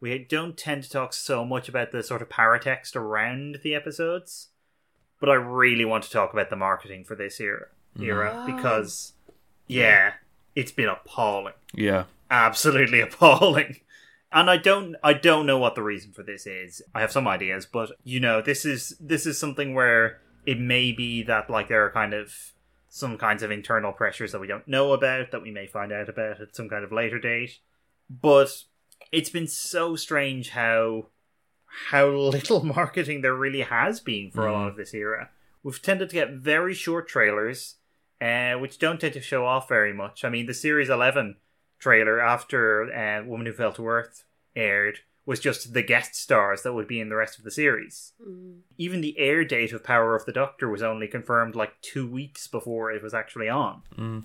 [0.00, 4.48] We don't tend to talk so much about the sort of paratext around the episodes
[5.18, 7.68] but I really want to talk about the marketing for this era,
[7.98, 8.54] era Oh.
[8.54, 9.14] because,
[9.66, 10.12] yeah,
[10.54, 12.04] it's been appalling, Yeah.
[12.30, 13.80] absolutely appalling.
[14.32, 16.82] And I don't, I don't know what the reason for this is.
[16.94, 20.92] I have some ideas, but you know, this is this is something where it may
[20.92, 22.34] be that like there are kind of
[22.88, 26.08] some kinds of internal pressures that we don't know about that we may find out
[26.08, 27.58] about at some kind of later date.
[28.10, 28.64] But
[29.12, 31.08] it's been so strange how
[31.90, 34.70] how little marketing there really has been for a lot Mhm.
[34.70, 35.30] of this era.
[35.62, 37.76] We've tended to get very short trailers,
[38.20, 40.24] uh, which don't tend to show off very much.
[40.24, 41.36] I mean, the Series 11
[41.78, 44.24] trailer after uh, Woman Who Fell to Earth
[44.54, 48.12] aired was just the guest stars that would be in the rest of the series.
[48.24, 48.60] Mm.
[48.78, 52.46] Even the air date of Power of the Doctor was only confirmed like two weeks
[52.46, 54.24] before it was actually on Mm.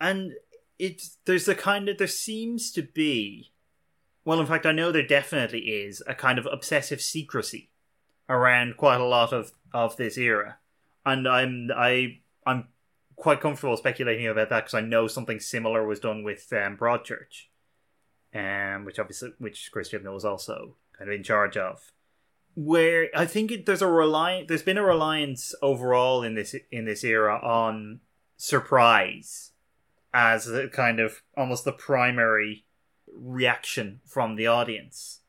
[0.00, 0.32] and
[0.78, 3.52] it's there's a kind of there seems to be
[4.24, 7.68] well in fact i know there definitely is a kind of obsessive secrecy
[8.30, 10.56] around quite a lot of of this era
[11.04, 12.68] and i'm i i'm
[13.20, 17.46] quite comfortable speculating about that because i know something similar was done with um, broadchurch
[18.34, 21.92] um which obviously which chris Chibnall was also kind of in charge of
[22.54, 26.84] where i think it, there's a reliance there's been a reliance overall in this in
[26.84, 28.00] this era on
[28.36, 29.52] surprise
[30.12, 32.64] as a kind of almost the primary
[33.14, 35.20] reaction from the audience.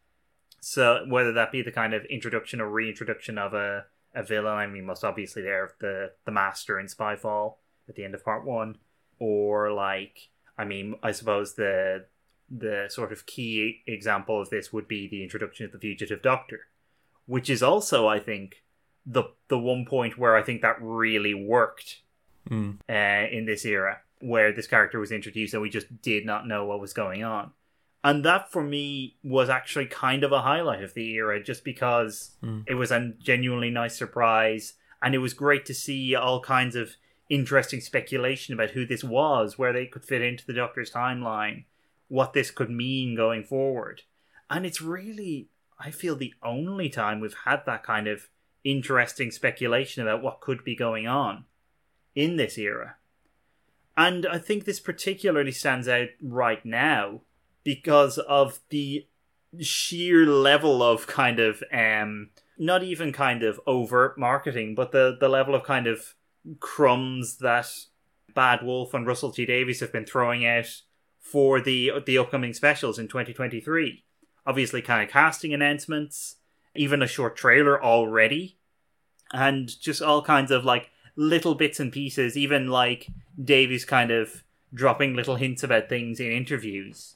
[0.60, 4.68] So whether that be the kind of introduction or reintroduction of a, a villain, I
[4.68, 7.56] mean most obviously there the the master in Spyfall
[7.90, 8.78] at the end of part one,
[9.20, 12.06] or like I mean I suppose the
[12.50, 16.68] the sort of key example of this would be the introduction of the fugitive doctor,
[17.26, 18.64] which is also I think
[19.06, 22.02] the the one point where I think that really worked
[22.50, 22.80] Mm.
[22.90, 26.66] uh, in this era where this character was introduced and we just did not know
[26.66, 27.52] what was going on.
[28.04, 32.32] And that for me was actually kind of a highlight of the era just because
[32.44, 32.64] Mm.
[32.68, 34.74] it was a genuinely nice surprise
[35.04, 36.96] and it was great to see all kinds of
[37.32, 41.64] interesting speculation about who this was, where they could fit into the Doctor's timeline,
[42.10, 44.02] what this could mean going forward.
[44.50, 45.48] And it's really,
[45.80, 48.28] I feel, the only time we've had that kind of
[48.66, 51.46] interesting speculation about what could be going on
[52.14, 52.98] in this era.
[53.96, 57.22] And I think this particularly stands out right now
[57.64, 59.08] because of the
[59.60, 65.28] sheer level of kind of um not even kind of overt marketing, but the the
[65.28, 66.16] level of kind of
[66.60, 67.68] crumbs that
[68.34, 70.82] Bad Wolf and Russell T Davies have been throwing out
[71.20, 74.04] for the the upcoming specials in 2023.
[74.46, 76.38] Obviously, kind of casting announcements,
[76.76, 78.58] even a short trailer already,
[79.32, 82.38] and just all kinds of like little bits and pieces.
[82.38, 83.08] Even like
[83.42, 87.16] Davies kind of dropping little hints about things in interviews.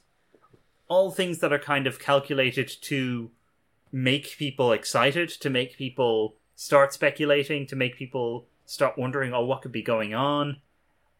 [0.88, 3.30] All things that are kind of calculated to
[3.90, 9.62] make people excited, to make people start speculating, to make people start wondering, oh, what
[9.62, 10.58] could be going on?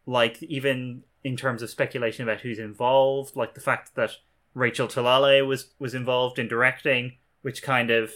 [0.04, 4.10] Like, even in terms of speculation about who's involved, like the fact that
[4.54, 8.12] Rachel Talalay was, was involved in directing, which kind of,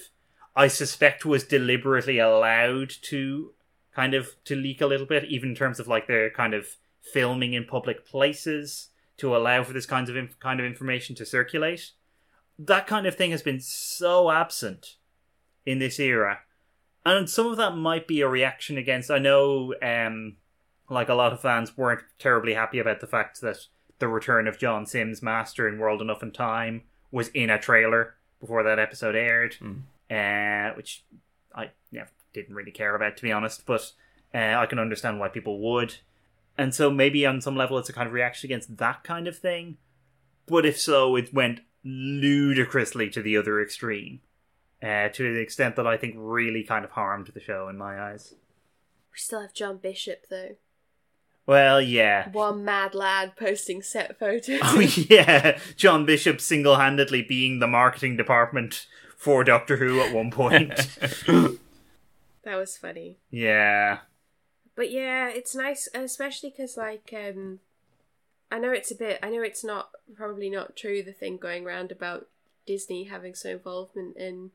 [0.54, 3.52] I suspect, was deliberately allowed to
[3.94, 6.76] kind of to leak a little bit, even in terms of like their kind of
[7.00, 11.26] filming in public places to allow for this kinds of inf- kind of information to
[11.26, 11.92] circulate
[12.66, 14.96] that kind of thing has been so absent
[15.64, 16.40] in this era.
[17.04, 19.10] And some of that might be a reaction against.
[19.10, 20.36] I know, um,
[20.88, 23.56] like a lot of fans weren't terribly happy about the fact that
[23.98, 28.14] the return of John Simm's, Master in World Enough and Time, was in a trailer
[28.40, 29.82] before that episode aired, Mm.
[30.10, 31.04] uh, which
[31.54, 33.66] I yeah, didn't really care about, to be honest.
[33.66, 33.92] But
[34.34, 35.96] uh, I can understand why people would.
[36.58, 39.38] And so maybe on some level it's a kind of reaction against that kind of
[39.38, 39.78] thing.
[40.46, 44.20] But if so, it went ludicrously to the other extreme.
[44.82, 48.00] Uh, to the extent that I think really kind of harmed the show in my
[48.00, 48.34] eyes.
[49.12, 50.56] We still have John Bishop though.
[51.46, 52.30] Well, yeah.
[52.30, 54.60] One mad lad posting set photos.
[54.62, 55.58] Oh, yeah.
[55.76, 60.74] John Bishop single handedly being the marketing department for Doctor Who at one point.
[61.26, 61.58] that
[62.44, 63.18] was funny.
[63.30, 63.98] yeah.
[64.76, 67.58] But yeah, it's nice, especially because like um,
[68.50, 69.18] I know it's a bit.
[69.22, 72.28] I know it's not probably not true the thing going around about
[72.66, 74.52] Disney having some involvement in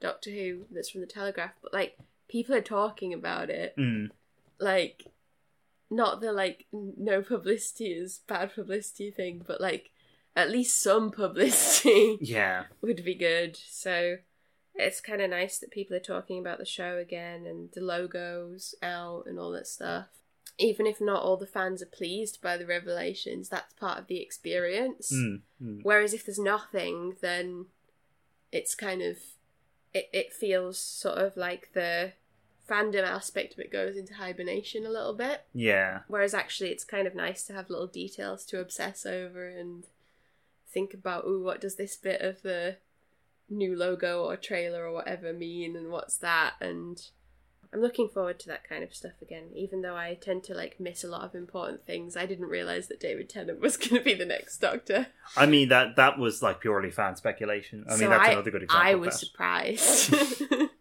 [0.00, 1.98] Doctor Who that's from the Telegraph, but like
[2.28, 3.74] people are talking about it.
[3.76, 4.10] Mm.
[4.58, 5.06] Like,
[5.90, 9.90] not the like no publicity is bad publicity thing, but like
[10.36, 12.64] at least some publicity Yeah.
[12.80, 13.56] would be good.
[13.56, 14.18] So
[14.74, 18.74] it's kind of nice that people are talking about the show again and the logos
[18.82, 20.06] out and all that stuff.
[20.58, 24.20] Even if not all the fans are pleased by the revelations, that's part of the
[24.20, 25.12] experience.
[25.12, 25.40] Mm.
[25.62, 25.80] Mm.
[25.82, 27.66] Whereas if there's nothing, then
[28.52, 29.16] it's kind of
[29.92, 32.12] it, it feels sort of like the
[32.68, 35.42] fandom aspect of it goes into hibernation a little bit.
[35.52, 36.00] Yeah.
[36.06, 39.84] Whereas actually, it's kind of nice to have little details to obsess over and
[40.68, 41.26] think about.
[41.26, 42.76] Ooh, what does this bit of the
[43.48, 46.54] new logo or trailer or whatever mean, and what's that?
[46.60, 47.02] And
[47.72, 49.50] I'm looking forward to that kind of stuff again.
[49.54, 52.88] Even though I tend to like miss a lot of important things, I didn't realize
[52.88, 55.06] that David Tennant was going to be the next Doctor.
[55.36, 57.84] I mean that that was like purely fan speculation.
[57.88, 58.86] I mean that's I, another good example.
[58.86, 59.26] I of was that.
[59.26, 60.14] surprised.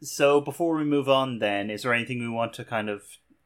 [0.00, 3.02] So before we move on, then, is there anything we want to kind of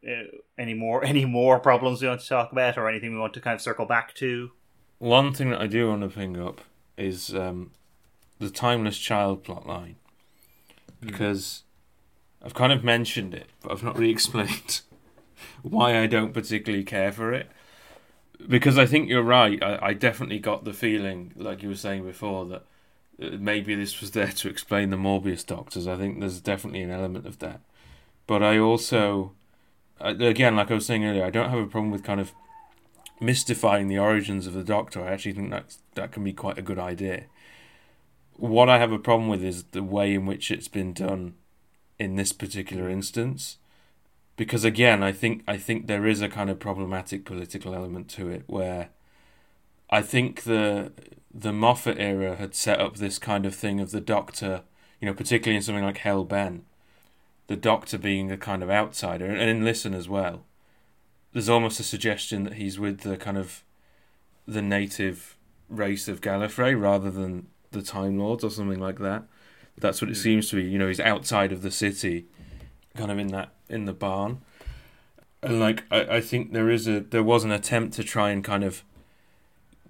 [0.07, 0.25] uh,
[0.59, 3.41] any more any more problems we want to talk about, or anything we want to
[3.41, 4.51] kind of circle back to?
[4.99, 6.61] One thing that I do want to bring up
[6.97, 7.73] is um,
[8.39, 9.95] the timeless child plotline
[11.01, 11.63] because
[12.45, 14.81] I've kind of mentioned it, but I've not really explained
[15.63, 17.51] why I don't particularly care for it.
[18.49, 19.63] Because I think you're right.
[19.63, 22.65] I, I definitely got the feeling, like you were saying before, that
[23.23, 25.87] uh, maybe this was there to explain the Morbius doctors.
[25.87, 27.61] I think there's definitely an element of that.
[28.27, 29.33] But I also,
[30.01, 32.33] uh, again, like I was saying earlier, I don't have a problem with kind of
[33.21, 35.05] mystifying the origins of the Doctor.
[35.05, 37.27] I actually think that that can be quite a good idea.
[38.35, 41.35] What I have a problem with is the way in which it's been done
[42.03, 43.59] in this particular instance,
[44.37, 48.29] because again, I think I think there is a kind of problematic political element to
[48.29, 48.89] it where
[49.91, 50.93] I think the
[51.35, 54.63] the Moffat era had set up this kind of thing of the Doctor,
[55.01, 56.65] you know, particularly in something like Hell Bent,
[57.47, 60.45] the Doctor being a kind of outsider, and in Listen as well
[61.33, 63.63] there's almost a suggestion that he's with the kind of
[64.47, 65.37] the native
[65.69, 69.25] race of Gallifrey rather than the Time Lords or something like that.
[69.79, 70.65] That's what it seems to be.
[70.65, 72.27] You know, he's outside of the city,
[72.97, 74.43] kind of in that in the barn.
[75.43, 78.45] And like I, I think there is a there was an attempt to try and
[78.45, 78.85] kind of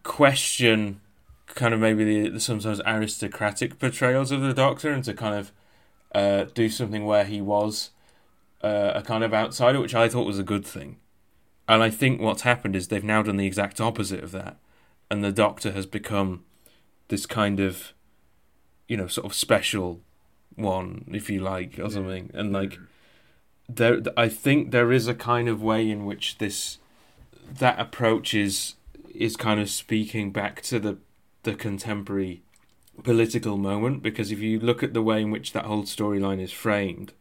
[0.02, 1.00] question
[1.46, 5.52] kind of maybe the, the sometimes aristocratic portrayals of the Doctor and to kind of
[6.14, 7.90] uh, do something where he was
[8.62, 10.96] uh, a kind of outsider, which I thought was a good thing.
[11.68, 14.56] And I think what's happened is they've now done the exact opposite of that.
[15.10, 16.44] And the Doctor has become
[17.08, 17.92] this kind of,
[18.92, 20.02] you know, sort of special
[20.54, 22.30] one, if you like, or something.
[22.34, 22.78] And like,
[23.66, 26.76] there, I think there is a kind of way in which this
[27.50, 28.74] that approach is
[29.14, 30.98] is kind of speaking back to the
[31.44, 32.42] the contemporary
[33.02, 36.52] political moment because if you look at the way in which that whole storyline is
[36.52, 37.14] framed,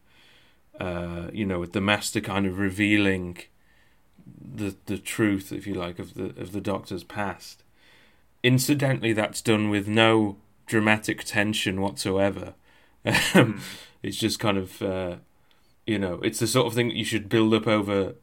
[0.77, 3.37] uh, you know, with the master kind of revealing
[4.59, 7.63] the the truth, if you like, of the of the Doctor's past.
[8.43, 10.35] Incidentally, that's done with no
[10.71, 12.53] dramatic tension whatsoever.
[13.05, 13.59] mm.
[14.01, 15.17] It's just kind of, uh,
[15.85, 18.15] you know, it's the sort of thing that you should build up over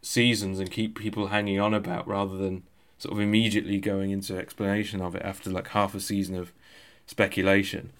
[0.00, 2.62] seasons and keep people hanging on about rather than
[2.96, 6.52] sort of immediately going into explanation of it after like half a season of
[7.06, 7.90] speculation.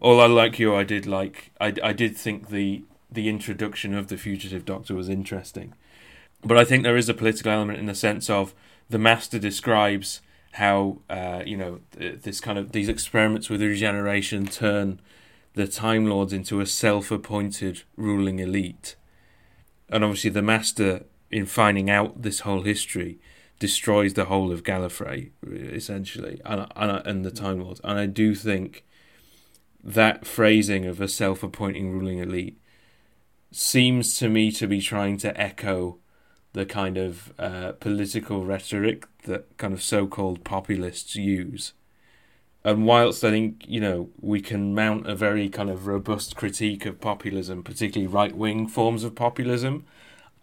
[0.00, 4.16] Although, like you, I did like I, I did think the the introduction of the
[4.16, 5.74] fugitive doctor was interesting,
[6.42, 8.54] but I think there is a political element in the sense of
[8.88, 10.22] the master describes
[10.52, 15.00] how uh, you know this kind of these experiments with regeneration turn
[15.54, 18.96] the Time Lords into a self-appointed ruling elite,
[19.88, 23.18] and obviously the master in finding out this whole history
[23.58, 27.80] destroys the whole of Gallifrey essentially, and and, and the Time Lords.
[27.84, 28.84] And I do think
[29.82, 32.58] that phrasing of a self-appointing ruling elite
[33.50, 35.98] seems to me to be trying to echo
[36.52, 41.72] the kind of uh, political rhetoric that kind of so-called populists use.
[42.64, 46.86] And whilst I think you know we can mount a very kind of robust critique
[46.86, 49.84] of populism, particularly right-wing forms of populism,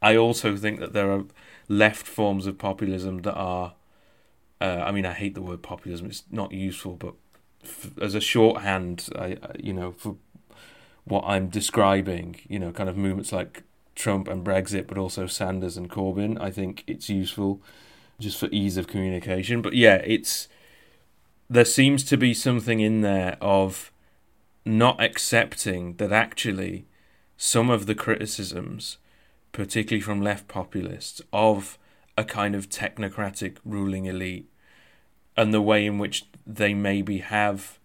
[0.01, 1.25] I also think that there are
[1.67, 3.73] left forms of populism that are.
[4.61, 7.13] Uh, I mean, I hate the word populism; it's not useful, but
[7.63, 10.17] f- as a shorthand, I, you know, for
[11.05, 13.63] what I'm describing, you know, kind of movements like
[13.99, 17.61] Trump and Brexit, but also Sanders and Corbyn, I think it's useful
[18.19, 19.61] just for ease of communication.
[19.61, 20.47] But yeah, it's
[21.49, 23.91] there seems to be something in there of
[24.65, 26.85] not accepting that actually
[27.37, 28.97] some of the criticisms
[29.51, 31.77] particularly from left populists, of
[32.17, 34.49] a kind of technocratic ruling elite
[35.35, 37.79] and the way in which they maybe have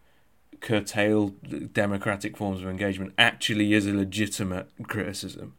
[0.60, 5.54] curtailed democratic forms of engagement actually is a legitimate criticism.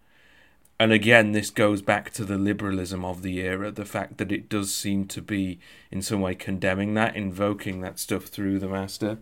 [0.80, 4.50] And again, this goes back to the liberalism of the era, the fact that it
[4.50, 5.60] does seem to be
[5.90, 9.20] in some way condemning that, invoking that stuff through the master.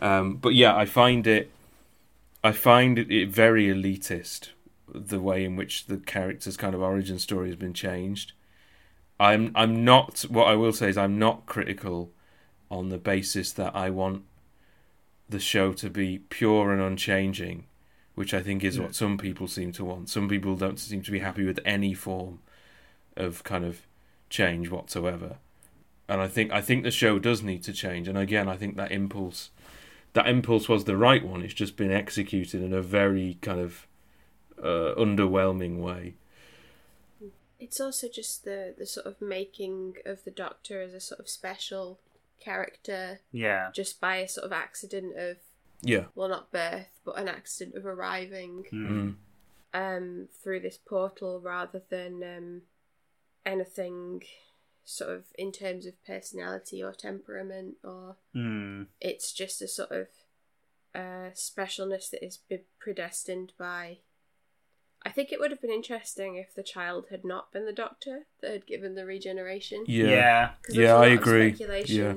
[0.00, 1.50] Um, but yeah, I find it,
[2.42, 4.50] I find it very elitist
[4.88, 8.32] the way in which the character's kind of origin story has been changed.
[9.18, 12.10] I'm I'm not what I will say is I'm not critical
[12.70, 14.24] on the basis that I want
[15.28, 17.66] the show to be pure and unchanging,
[18.16, 18.84] which I think is yeah.
[18.84, 20.08] what some people seem to want.
[20.08, 22.40] Some people don't seem to be happy with any form
[23.16, 23.82] of kind of
[24.28, 25.36] change whatsoever.
[26.08, 28.08] And I think I think the show does need to change.
[28.08, 29.50] And again, I think that impulse
[30.14, 31.42] that impulse was the right one.
[31.42, 33.86] It's just been executed in a very kind of
[34.58, 36.14] uh, underwhelming way.
[37.60, 41.28] It's also just the the sort of making of the Doctor as a sort of
[41.28, 42.00] special
[42.40, 43.20] character.
[43.30, 43.70] Yeah.
[43.74, 45.36] Just by a sort of accident of
[45.82, 46.04] yeah.
[46.14, 49.14] Well, not birth, but an accident of arriving mm.
[49.74, 52.62] um through this portal rather than um
[53.44, 54.22] anything
[54.84, 58.86] sort of in terms of personality or temperament or mm.
[59.00, 60.06] it's just a sort of
[60.94, 62.38] uh, specialness that is
[62.80, 63.98] predestined by
[65.04, 68.26] I think it would have been interesting if the child had not been the doctor
[68.40, 69.84] that had given the regeneration.
[69.86, 71.54] Yeah, yeah, yeah I agree.
[71.86, 72.14] yeah.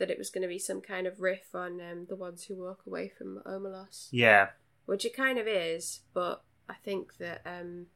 [0.00, 2.56] That it was going to be some kind of riff on um, the ones who
[2.56, 4.08] walk away from Omelas.
[4.10, 4.48] Yeah,
[4.86, 7.86] which it kind of is, but I think that um,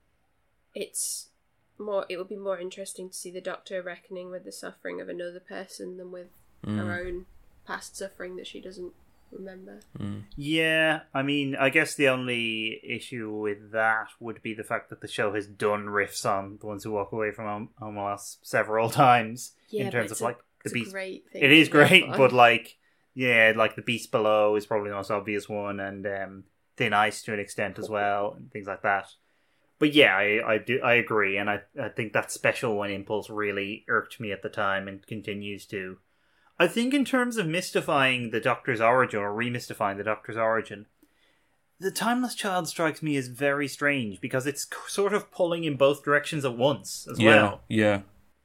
[0.74, 1.30] it's
[1.78, 2.06] more.
[2.08, 5.40] It would be more interesting to see the doctor reckoning with the suffering of another
[5.40, 6.28] person than with
[6.64, 6.76] mm.
[6.76, 7.26] her own
[7.66, 8.92] past suffering that she doesn't
[9.32, 9.80] remember.
[9.98, 10.24] Mm.
[10.36, 15.00] Yeah, I mean, I guess the only issue with that would be the fact that
[15.00, 19.52] the show has done riffs on the ones who walk away from Omelas several times
[19.70, 20.92] yeah, in terms of a, like the beast.
[20.92, 22.76] Great it is great, but like,
[23.14, 26.44] yeah, like the beast below is probably the most obvious one, and um,
[26.76, 29.08] thin ice to an extent as well, and things like that.
[29.78, 33.28] But yeah, I, I do I agree, and I, I think that special one impulse
[33.28, 35.98] really irked me at the time and continues to.
[36.58, 40.86] I think in terms of mystifying the Doctor's origin or remystifying the Doctor's origin,
[41.80, 46.04] the Timeless Child strikes me as very strange because it's sort of pulling in both
[46.04, 47.60] directions at once as yeah, well.
[47.68, 48.00] Yeah.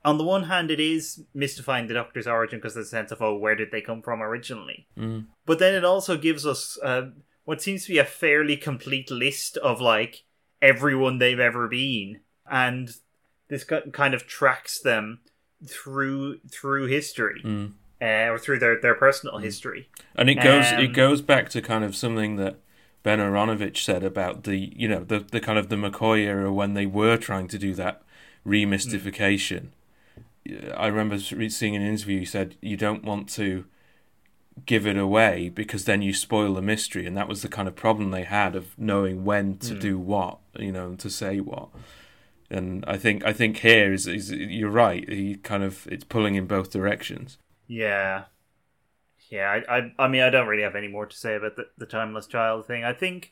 [0.06, 3.22] On the one hand, it is mystifying the Doctor's origin because there's a sense of,
[3.22, 4.88] oh, where did they come from originally?
[4.97, 5.28] Mm.
[5.45, 7.10] But then it also gives us uh,
[7.43, 10.24] what seems to be a fairly complete list of, like,
[10.62, 12.22] everyone they've ever been.
[12.50, 12.91] And
[13.50, 15.20] this kind of tracks them
[15.68, 17.41] through through history.
[17.43, 19.43] Mm uh, or through their, their personal mm.
[19.43, 19.89] history.
[20.16, 22.60] And it goes um, it goes back to kind of something that
[23.04, 26.74] Ben Aaronovitch said about the you know the the kind of the McCoy era when
[26.74, 28.02] they were trying to do that
[28.45, 29.68] remystification.
[30.76, 32.20] I remember seeing an interview.
[32.20, 33.66] He said you don't want to
[34.66, 37.76] give it away because then you spoil the mystery, and that was the kind of
[37.76, 39.80] problem they had of knowing when to Mm.
[39.80, 41.70] do what, you know, and to say what.
[42.52, 45.08] And I think I think here is, is you're right.
[45.08, 47.38] He kind of it's pulling in both directions.
[47.68, 48.26] Yeah.
[49.30, 51.68] Yeah, I, I, I mean, I don't really have any more to say about the,
[51.78, 52.84] the Timeless Child thing.
[52.84, 53.32] I think,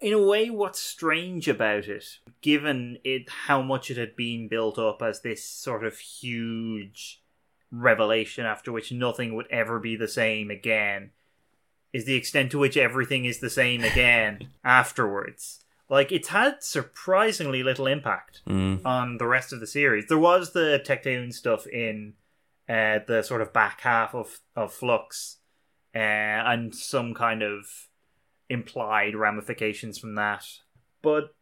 [0.00, 4.78] in a way, what's strange about it, given it how much it had been built
[4.78, 7.20] up as this sort of huge
[7.70, 11.10] revelation after which nothing would ever be the same again,
[11.92, 15.64] is the extent to which everything is the same again afterwards.
[15.88, 18.80] Like, it's had surprisingly little impact Mm.
[18.84, 20.06] on the rest of the series.
[20.08, 22.14] There was the Tecteun stuff in
[22.68, 25.38] uh, the sort of back half of of Flux,
[25.94, 27.88] uh, and some kind of
[28.52, 30.44] implied ramifications from that.
[31.02, 31.34] But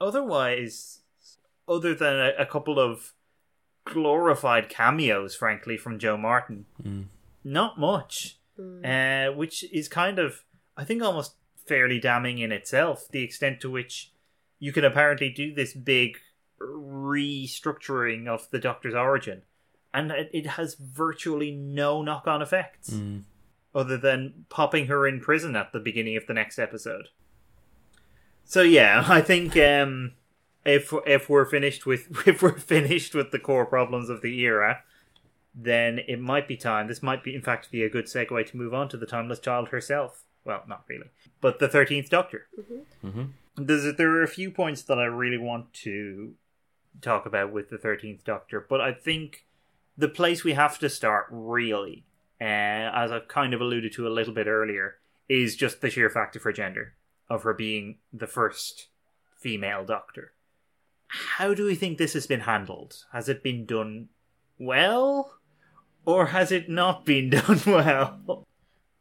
[0.00, 1.00] otherwise,
[1.68, 3.12] other than a, a couple of
[3.84, 7.04] glorified cameos, frankly, from Jo Martin, Mm.
[7.44, 8.38] not much.
[8.84, 10.44] Uh, which is kind of,
[10.76, 11.34] I think, almost
[11.66, 13.08] fairly damning in itself.
[13.10, 14.12] The extent to which
[14.60, 16.18] you can apparently do this big
[16.60, 19.42] restructuring of the Doctor's origin,
[19.92, 23.24] and it it has virtually no knock-on effects Mm.
[23.74, 27.08] Other than popping her in prison at the beginning of the next episode.
[28.44, 30.12] So yeah, I think um,
[30.64, 34.82] if if we're finished with if we're finished with the core problems of the era,
[35.54, 36.88] then it might be time.
[36.88, 39.40] This might be, in fact, be a good segue to move on to the timeless
[39.40, 40.24] child herself.
[40.44, 41.10] Well, not really,
[41.40, 42.48] but the thirteenth Doctor.
[43.00, 43.24] hmm
[43.56, 46.34] There's, there are a few points that I really want to
[47.00, 49.46] talk about with the 13th Doctor, but I think
[49.96, 52.04] the place we have to start, really,
[52.40, 54.96] uh, as I've kind of alluded to a little bit earlier,
[55.28, 56.94] is just the sheer fact of her gender,
[57.28, 58.88] of her being the first
[59.36, 60.32] female Doctor.
[61.08, 63.04] How do we think this has been handled?
[63.12, 64.08] Has it been done
[64.58, 65.38] well?
[66.06, 68.44] Or has it not been done well?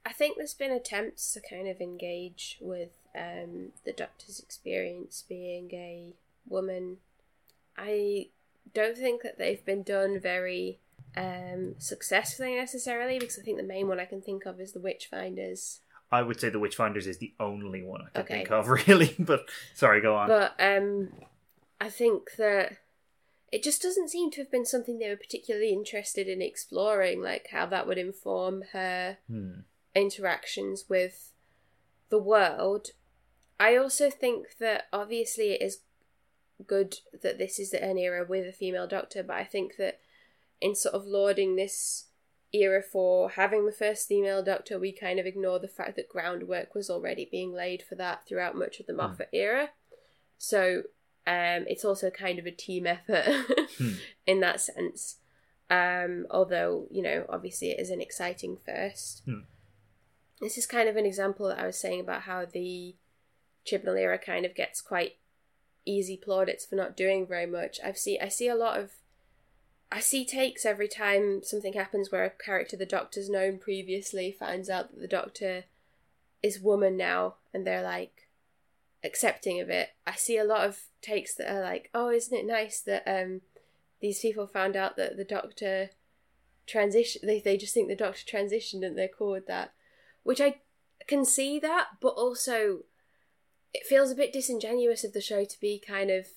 [0.05, 5.69] I think there's been attempts to kind of engage with um, the Doctor's experience being
[5.73, 6.13] a
[6.47, 6.97] woman.
[7.77, 8.27] I
[8.73, 10.79] don't think that they've been done very
[11.15, 14.79] um, successfully necessarily because I think the main one I can think of is the
[14.79, 15.79] Witchfinders.
[16.11, 18.33] I would say the Witchfinders is the only one I can Okay.
[18.35, 19.15] think of, really.
[19.19, 20.27] But sorry, go on.
[20.27, 21.09] But um,
[21.81, 22.77] I think that
[23.51, 27.47] it just doesn't seem to have been something they were particularly interested in exploring, like
[27.51, 29.61] how that would inform her Hmm.
[29.95, 31.31] interactions with
[32.09, 32.87] the world.
[33.59, 35.79] I also think that obviously it is
[36.65, 39.99] good that this is an era with a female doctor, but I think that
[40.63, 42.05] in sort of lauding this
[42.53, 46.73] era for having the first female doctor, we kind of ignore the fact that groundwork
[46.73, 49.71] was already being laid for that throughout much of the Moffat era.
[50.37, 50.83] So
[51.27, 53.25] um, it's also kind of a team effort
[53.77, 53.93] Hmm.
[54.25, 55.17] in that sense.
[55.69, 59.23] Um, although, you know, obviously it is an exciting first.
[59.25, 59.41] Hmm.
[60.39, 62.95] This is kind of an example that I was saying about how the
[63.65, 65.17] Chibnall era kind of gets quite
[65.85, 67.79] easy plaudits for not doing very much.
[67.83, 68.91] I've see I see a lot of
[69.93, 74.67] I see takes every time something happens where a character the doctor's known previously finds
[74.67, 75.65] out that the doctor
[76.41, 78.27] is woman now and they're like
[79.03, 79.89] accepting of it.
[80.07, 83.41] I see a lot of takes that are like, "Oh, isn't it nice that um
[84.01, 85.91] these people found out that the doctor
[86.65, 89.73] transition they they just think the doctor transitioned and they're with that."
[90.23, 90.61] Which I
[91.05, 92.85] can see that, but also
[93.75, 96.29] it feels a bit disingenuous of the show to be kind of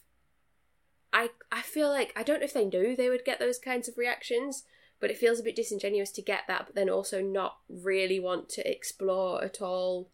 [1.16, 3.88] I I feel like I don't know if they knew they would get those kinds
[3.88, 4.64] of reactions,
[5.00, 8.50] but it feels a bit disingenuous to get that, but then also not really want
[8.50, 10.08] to explore at all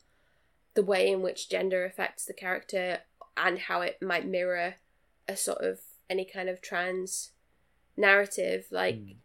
[0.75, 3.01] the way in which gender affects the character
[3.37, 4.77] and how it might mirror
[5.29, 7.33] a sort of any kind of trans
[7.97, 8.67] narrative.
[8.71, 9.17] Like, Mm.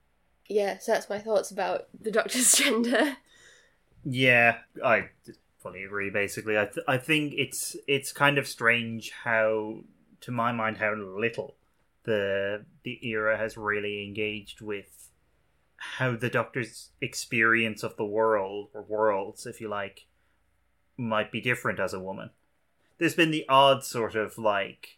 [0.48, 3.18] yeah, so that's my thoughts about the Doctor's gender.
[4.04, 5.10] Yeah, I
[5.60, 6.10] fully agree.
[6.10, 9.84] Basically, I th- I think it's it's kind of strange how,
[10.22, 11.56] to my mind, how little
[12.08, 15.10] the the era has really engaged with
[15.76, 20.08] how the Doctor's experience of the world or worlds, if you like,
[20.98, 22.32] might be different as a woman.
[22.98, 24.98] There's been the odd sort of like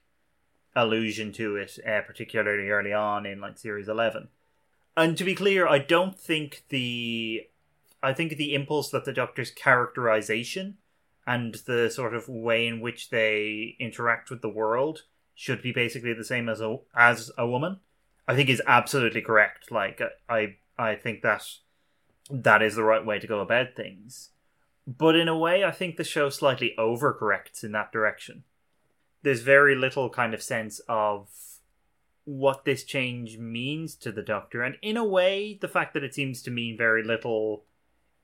[0.75, 4.29] allusion to it, uh, particularly early on in like series eleven.
[4.95, 7.47] And to be clear, I don't think the
[8.03, 10.77] I think the impulse that the Doctor's characterization
[11.25, 15.03] and the sort of way in which they interact with the world
[15.39, 17.79] should be basically the same as a as a woman.
[18.27, 19.71] I think is absolutely correct.
[19.71, 21.45] Like I I think that
[22.29, 24.31] that is the right way to go about things.
[24.85, 28.43] But in a way, I think the show slightly overcorrects in that direction.
[29.23, 31.29] There's very little kind of sense of
[32.25, 36.13] what this change means to the Doctor, and in a way, the fact that it
[36.13, 37.63] seems to mean very little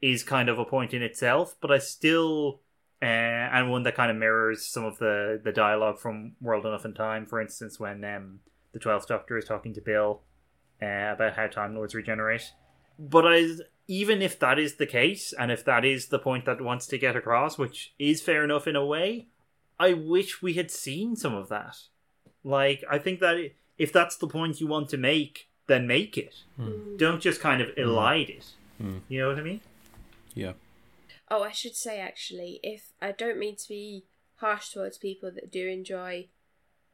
[0.02, 1.56] is kind of a point in itself.
[1.62, 2.60] But I still,
[3.02, 6.86] uh, and one that kind of mirrors some of the the dialogue from World Enough
[6.86, 8.40] and Time, for instance, when um,
[8.74, 10.22] the Twelfth Doctor is talking to Bill
[10.82, 12.54] uh, about how Time Lords regenerate.
[12.98, 13.48] But I,
[13.88, 16.98] even if that is the case, and if that is the point that wants to
[16.98, 19.28] get across, which is fair enough in a way,
[19.80, 21.76] I wish we had seen some of that.
[22.44, 26.36] Like, I think that if that's the point you want to make, then make it.
[26.56, 26.96] Hmm.
[26.98, 28.46] Don't just kind of elide it.
[28.78, 29.00] Hmm.
[29.10, 29.62] You know what I mean?
[30.34, 30.54] Yeah.
[31.38, 34.06] Oh, I should say actually, if I don't mean to be
[34.38, 36.28] harsh towards people that do enjoy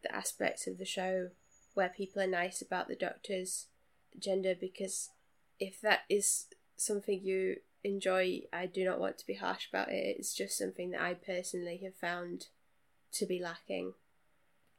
[0.02, 1.30] the aspects of the show
[1.76, 3.68] where people are nice about the doctor's
[4.18, 5.10] gender, because
[5.60, 6.46] if that is
[6.76, 10.16] something you enjoy, I do not want to be harsh about it.
[10.18, 12.48] It's just something that I personally have found
[13.14, 13.94] to be lacking.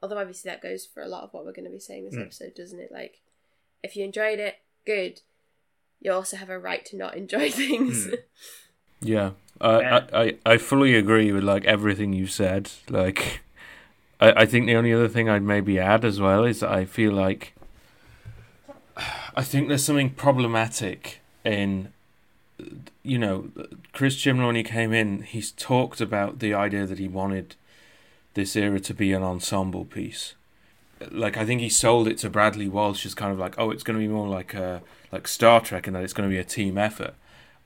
[0.02, 2.16] Although obviously that goes for a lot of what we're going to be saying this
[2.16, 2.22] Mm.
[2.22, 2.90] episode, doesn't it?
[2.90, 3.20] Like,
[3.84, 5.20] if you enjoyed it, good.
[6.01, 8.09] You also have a right to not enjoy things.
[8.09, 8.16] Uh,
[9.01, 9.32] Yeah.
[9.62, 12.70] I, I I fully agree with like everything you said.
[12.89, 13.40] Like,
[14.20, 17.12] I I think the only other thing I'd maybe add as well is I feel
[17.12, 17.55] like
[19.34, 21.93] I think there's something problematic in
[23.02, 23.51] you know
[23.93, 27.56] Chris Chibnall when he came in, he's talked about the idea that he wanted
[28.34, 30.34] this era to be an ensemble piece.
[31.10, 33.82] Like I think he sold it to Bradley Walsh as kind of like, oh, it's
[33.82, 36.39] going to be more like a like Star Trek, and that it's going to be
[36.39, 37.14] a team effort.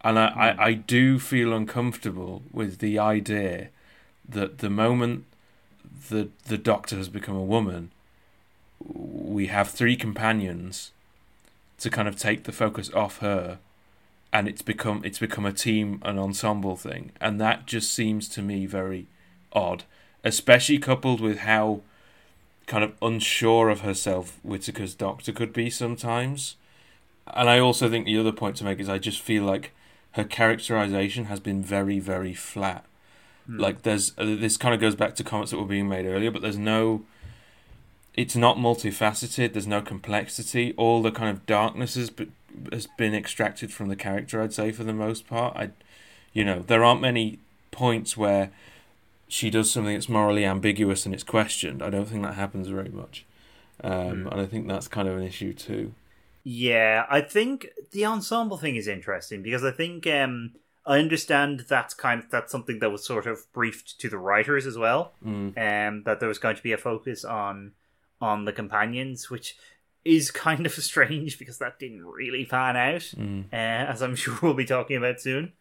[0.06, 0.38] And I, hmm.
[0.38, 3.70] I, I do feel uncomfortable with the idea
[4.28, 5.24] that the moment
[6.08, 7.90] the the Doctor has become a woman,
[8.78, 10.92] we have three companions
[11.78, 13.58] to kind of take the focus off her,
[14.32, 18.42] and it's become it's become a team an ensemble thing, and that just seems to
[18.42, 19.08] me very
[19.52, 19.82] odd,
[20.22, 21.80] especially coupled with how
[22.66, 26.54] kind of unsure of herself Whittaker's Doctor could be sometimes.
[27.26, 29.72] And I also think the other point to make is I just feel like
[30.16, 32.84] her characterization has been very, very flat.
[33.46, 33.60] Hmm.
[33.60, 36.30] Like there's uh, this kind of goes back to comments that were being made earlier,
[36.30, 37.04] but there's no.
[38.14, 39.52] It's not multifaceted.
[39.52, 40.72] There's no complexity.
[40.78, 42.28] All the kind of darkness has, be,
[42.72, 44.40] has been extracted from the character.
[44.40, 45.54] I'd say for the most part.
[45.54, 45.70] I,
[46.32, 47.38] you know, there aren't many
[47.72, 48.50] points where
[49.28, 51.82] she does something that's morally ambiguous and it's questioned.
[51.82, 53.26] I don't think that happens very much,
[53.84, 54.28] um, Hmm.
[54.28, 55.92] and I think that's kind of an issue too.
[56.48, 60.52] Yeah, I think the ensemble thing is interesting because I think um,
[60.86, 64.64] I understand that's kind of that's something that was sort of briefed to the writers
[64.64, 65.12] as well.
[65.26, 65.58] Mm.
[65.58, 67.72] Um, that there was going to be a focus on
[68.20, 69.56] on the companions, which
[70.04, 73.46] is kind of strange because that didn't really pan out, Mm.
[73.52, 75.52] uh, as I'm sure we'll be talking about soon.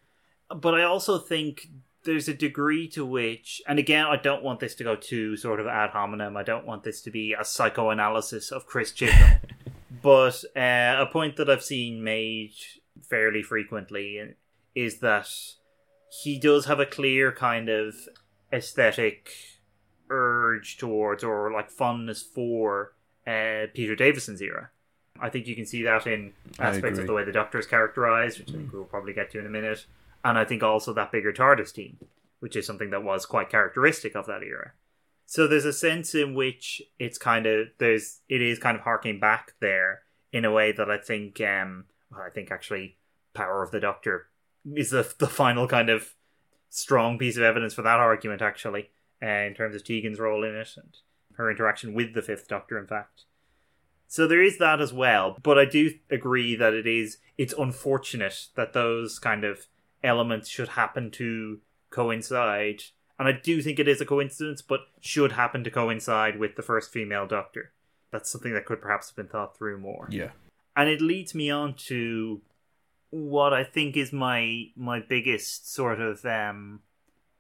[0.56, 1.68] But I also think
[2.04, 5.60] there's a degree to which, and again, I don't want this to go too sort
[5.60, 6.38] of ad hominem.
[6.38, 9.40] I don't want this to be a psychoanalysis of Chris Chibnall.
[10.06, 12.54] but uh, a point that I've seen made
[13.10, 14.36] fairly frequently
[14.76, 15.28] is that
[16.22, 17.96] he does have a clear kind of
[18.54, 19.32] aesthetic
[20.12, 22.94] urge towards or like fondness for
[23.26, 24.70] uh, Peter Davison's era.
[25.20, 28.38] I think you can see that in aspects of the way the Doctor is characterized,
[28.38, 29.88] which I think we'll probably get to in a minute,
[30.24, 31.98] and I think also that bigger TARDIS team,
[32.42, 34.74] which is something that was quite characteristic of that era.
[35.26, 39.20] So there's a sense in which it's kind of there's it is kind of harking
[39.20, 42.98] back there in a way that I think um I think actually
[43.34, 44.28] Power of the Doctor
[44.76, 46.14] is the the final kind of
[46.70, 48.90] strong piece of evidence for that argument actually
[49.24, 50.98] uh, in terms of Tegan's role in it and
[51.38, 53.24] her interaction with the Fifth Doctor in fact.
[54.08, 58.48] So there is that as well, but I do agree that it is it's unfortunate
[58.56, 59.68] that those kind of
[60.04, 62.84] elements should happen to coincide.
[63.18, 66.62] And I do think it is a coincidence, but should happen to coincide with the
[66.62, 67.72] first female doctor.
[68.12, 70.08] That's something that could perhaps have been thought through more.
[70.12, 70.32] Yeah.
[70.76, 72.42] And it leads me on to
[73.10, 76.82] what I think is my my biggest sort of um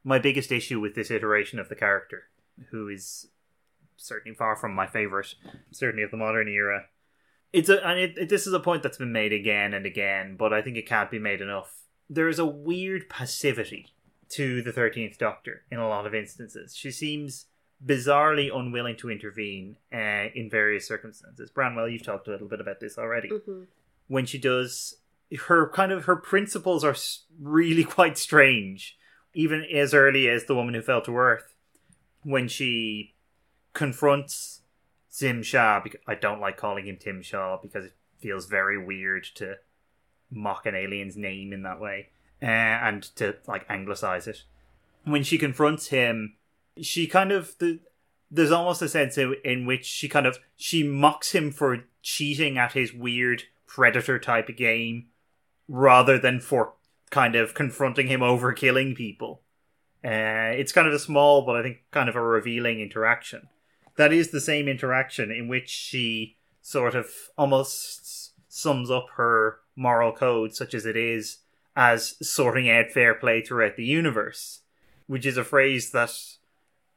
[0.04, 2.24] my biggest issue with this iteration of the character,
[2.72, 3.28] who is
[3.98, 5.34] certainly far from my favorite,
[5.72, 6.86] certainly of the modern era.
[7.52, 10.38] It's a and it, it, this is a point that's been made again and again,
[10.38, 11.84] but I think it can't be made enough.
[12.10, 13.95] There is a weird passivity
[14.30, 16.76] to the Thirteenth Doctor in a lot of instances.
[16.76, 17.46] She seems
[17.86, 21.50] bizarrely unwilling to intervene uh, in various circumstances.
[21.50, 23.30] Branwell, you've talked a little bit about this already.
[23.30, 23.64] hmm
[24.08, 24.98] When she does,
[25.48, 26.96] her kind of her principles are
[27.40, 28.98] really quite strange.
[29.34, 31.54] Even as early as the woman who fell to earth,
[32.24, 33.14] when she
[33.74, 34.62] confronts
[35.16, 39.26] Tim Shaw, because I don't like calling him Tim Shaw because it feels very weird
[39.36, 39.56] to
[40.32, 42.10] mock an alien's name in that way.
[42.46, 44.44] Uh, and to like anglicize it.
[45.04, 46.36] When she confronts him,
[46.80, 47.80] she kind of the,
[48.30, 52.74] there's almost a sense in, which she kind of she mocks him for cheating at
[52.74, 55.08] his weird predator type game
[55.68, 56.74] rather than for
[57.10, 59.42] kind of confronting him over killing people.
[60.04, 63.48] Uh, it's kind of a small, but I think kind of a revealing interaction.
[63.96, 67.08] That is the same interaction in which she sort of
[67.38, 71.40] almost sums up her moral code, such as it is,
[71.76, 74.62] as sorting out fair play throughout the universe,
[75.08, 76.12] which is a phrase that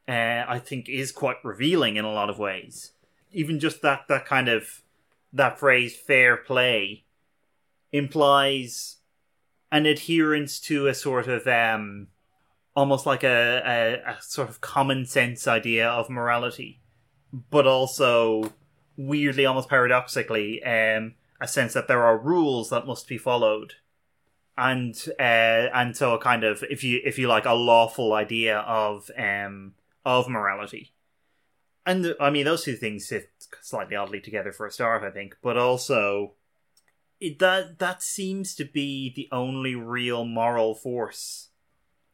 [0.09, 2.93] uh, I think is quite revealing in a lot of ways.
[3.33, 4.83] Even just that that kind of
[5.33, 7.05] that phrase "fair play"
[7.93, 8.97] implies
[9.71, 12.09] an adherence to a sort of um,
[12.75, 13.63] almost like a,
[14.07, 16.81] a, a sort of common sense idea of morality,
[17.51, 18.53] but also
[18.97, 23.75] weirdly, almost paradoxically, um, a sense that there are rules that must be followed,
[24.59, 28.59] and uh, and so a kind of if you if you like a lawful idea
[28.59, 29.75] of um
[30.05, 30.93] of morality.
[31.87, 33.31] And I mean, those two things sit
[33.63, 36.35] slightly oddly together for a start, I think, but also
[37.21, 41.49] it, that that seems to be the only real moral force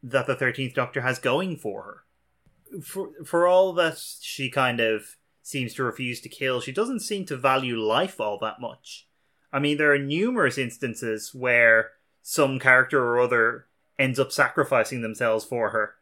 [0.03, 2.81] that the Thirteenth Doctor has going for her.
[2.83, 7.25] For for all that she kind of seems to refuse to kill, she doesn't seem
[7.27, 9.09] to value life all that much.
[9.51, 11.93] I mean, there are numerous instances where
[12.27, 13.67] some character or other
[13.99, 15.95] ends up sacrificing themselves for her,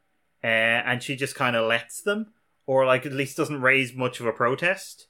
[0.45, 2.33] uh, and she just kind of lets them,
[2.65, 5.09] or like at least doesn't raise much of a protest,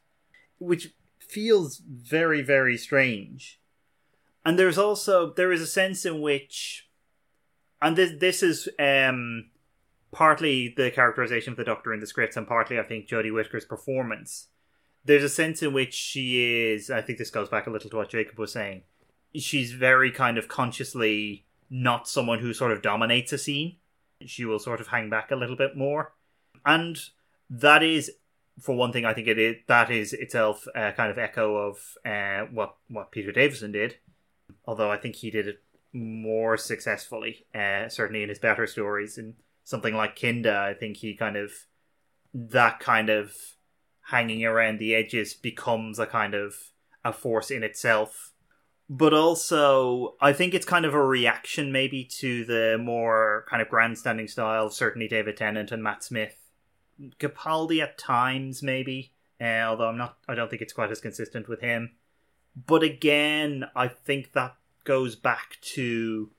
[0.58, 3.60] which feels very very strange.
[4.44, 6.88] And there's also there is a sense in which,
[7.82, 9.50] and this this is um
[10.12, 13.66] partly the characterization of the Doctor in the scripts, and partly I think Jodie Whittaker's
[13.66, 14.48] performance.
[15.04, 16.90] There's a sense in which she is.
[16.90, 18.84] I think this goes back a little to what Jacob was saying.
[19.34, 23.76] She's very kind of consciously not someone who sort of dominates a scene.
[24.26, 26.12] She will sort of hang back a little bit more,
[26.64, 26.98] and
[27.50, 28.12] that is,
[28.60, 31.96] for one thing, I think it is that is itself a kind of echo of
[32.04, 33.96] uh, what what Peter Davison did.
[34.64, 39.18] Although I think he did it more successfully, uh, certainly in his better stories.
[39.18, 39.34] And
[39.64, 41.52] something like Kinda, I think he kind of
[42.34, 43.34] that kind of
[44.06, 46.54] hanging around the edges becomes a kind of
[47.04, 48.31] a force in itself.
[48.90, 53.68] But also, I think it's kind of a reaction maybe to the more kind of
[53.68, 56.36] grandstanding style certainly David Tennant and Matt Smith.
[57.18, 61.48] Capaldi at times, maybe, uh, although I'm not, I don't think it's quite as consistent
[61.48, 61.92] with him.
[62.54, 66.30] But again, I think that goes back to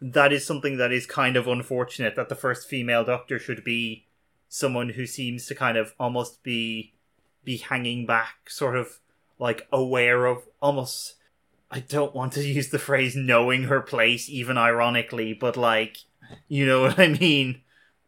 [0.00, 4.06] that is something that is kind of unfortunate that the first female doctor should be
[4.48, 6.92] someone who seems to kind of almost be
[7.44, 8.98] be hanging back sort of
[9.38, 11.14] like aware of almost
[11.72, 15.98] I don't want to use the phrase knowing her place even ironically but like
[16.48, 17.62] you know what I mean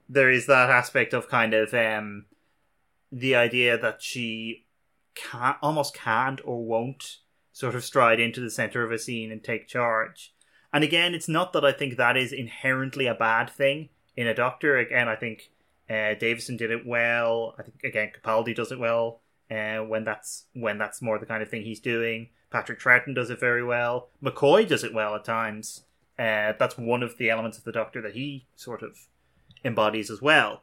[0.09, 2.27] there is that aspect of kind of um
[3.11, 4.67] the idea that she
[5.15, 7.19] can't, almost can't or won't
[7.53, 10.35] sort of stride into the center of a scene and take charge
[10.75, 14.35] and again, it's not that I think that is inherently a bad thing in a
[14.35, 14.77] Doctor.
[14.77, 15.53] Again, I think
[15.89, 17.55] uh, Davison did it well.
[17.57, 21.45] I think again Capaldi does it well uh, when that's when that's more the kind
[21.45, 22.31] of thing he's doing.
[22.55, 24.11] Patrick Troughton does it very well.
[24.23, 25.83] McCoy does it well at times.
[26.17, 29.09] Uh, that's one of the elements of the Doctor that he sort of
[29.65, 30.63] embodies as well.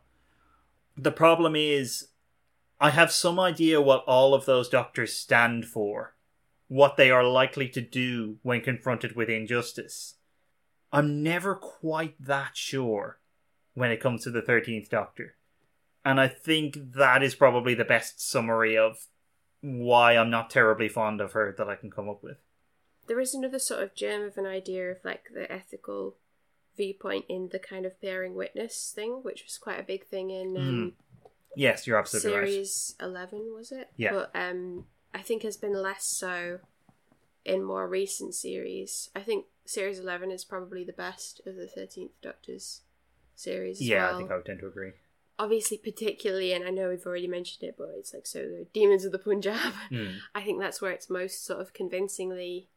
[0.96, 2.08] The problem is,
[2.80, 6.16] I have some idea what all of those Doctors stand for
[6.70, 10.16] what they are likely to do when confronted with injustice.
[10.94, 13.20] I'm never quite that sure
[13.74, 15.36] when it comes to the 13th Doctor.
[16.06, 19.08] And I think that is probably the best summary of
[19.62, 22.38] why I'm not terribly fond of her that I can come up with.
[23.08, 26.16] There is another sort of germ of an idea of like the ethical
[26.78, 30.58] viewpoint in the kind of bearing witness thing, which was quite a big thing in
[30.58, 30.94] um,
[31.56, 32.48] Yes, you're absolutely right.
[32.48, 33.90] series eleven, was it?
[33.98, 34.12] Yeah.
[34.12, 36.60] But um, I think has been less so
[37.44, 39.10] in more recent series.
[39.16, 42.82] I think series eleven is probably the best of the Thirteenth Doctor's
[43.36, 43.82] series.
[43.82, 44.16] Yeah, well.
[44.16, 44.92] I think I would tend to agree.
[45.42, 48.72] Obviously particularly, and I know we've already mentioned it, but it's like so good.
[48.74, 49.74] Demons of the Punjab.
[49.90, 50.18] Hmm.
[50.36, 52.70] I think that's where it's most sort of convincingly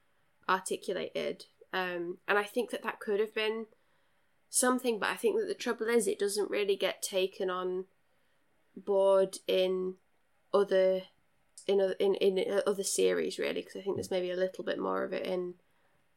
[0.49, 1.45] articulated.
[1.73, 3.67] Um, and I think that that could have been
[4.49, 7.85] something, but I think that the trouble is it doesn't really get taken on
[8.77, 9.95] board in
[10.53, 11.03] other
[11.67, 14.79] in other, in in other series really because I think there's maybe a little bit
[14.79, 15.55] more of it in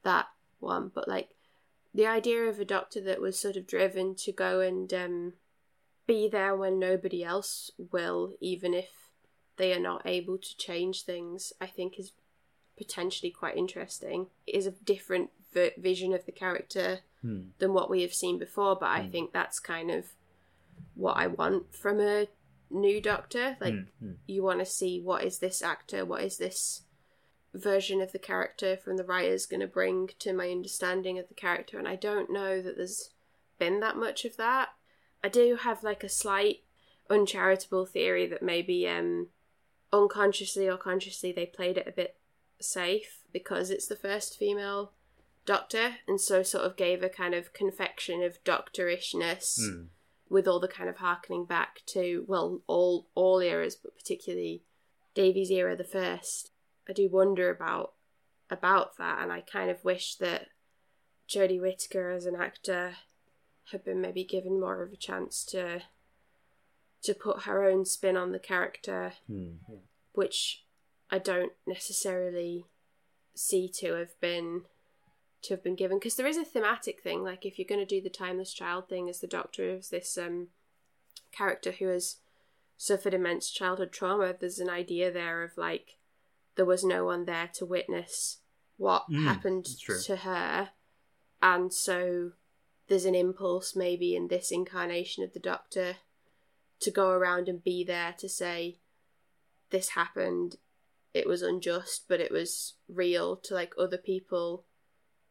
[0.03, 0.27] that
[0.59, 0.91] one.
[0.95, 1.35] But like
[1.93, 5.33] the idea of a doctor that was sort of driven to go and um,
[6.07, 8.89] be there when nobody else will, even if
[9.57, 12.13] they are not able to change things, I think is
[12.77, 14.27] potentially quite interesting.
[14.45, 17.49] It is a different v- vision of the character Hmm.
[17.57, 18.75] than what we have seen before.
[18.75, 19.11] But I Hmm.
[19.11, 20.13] think that's kind of
[20.95, 22.27] what I want from a
[22.69, 23.57] new Doctor.
[23.59, 24.13] Like, Hmm, hmm.
[24.27, 26.83] you want to see what is this actor, what is this
[27.53, 31.33] version of the character from the writers going to bring to my understanding of the
[31.33, 31.79] character.
[31.79, 33.09] And I don't know that there's
[33.57, 34.69] been that much of that.
[35.23, 36.63] I do have like a slight
[37.09, 39.27] uncharitable theory that maybe um
[39.93, 42.17] unconsciously or consciously they played it a bit
[42.59, 44.91] safe because it's the first female
[45.45, 49.83] doctor and so sort of gave a kind of confection of doctorishness Hmm.
[50.29, 54.63] with all the kind of harkening back to well all all eras but particularly
[55.13, 56.51] Davy's era the first
[56.89, 57.93] I do wonder about
[58.49, 60.49] about that and I kind of wish that
[61.29, 62.95] Jodie Whittaker as an actor
[63.71, 65.81] had been maybe given more of a chance to
[67.03, 69.55] to put her own spin on the character Hmm.
[69.69, 69.77] Yeah.
[70.13, 70.63] which
[71.11, 72.65] I don't necessarily
[73.35, 74.63] see to have been
[75.43, 77.85] to have been given because there is a thematic thing like if you're going to
[77.85, 80.47] do the timeless child thing as the doctor is this um
[81.31, 82.17] character who has
[82.77, 85.97] suffered immense childhood trauma there's an idea there of like
[86.55, 88.39] there was no one there to witness
[88.77, 89.65] what Mm, happened
[90.05, 90.69] to her
[91.41, 92.31] and so
[92.87, 95.97] there's an impulse maybe in this incarnation of the doctor
[96.79, 98.77] to go around and be there to say
[99.71, 100.57] this happened.
[101.13, 104.65] It was unjust but it was real to like other people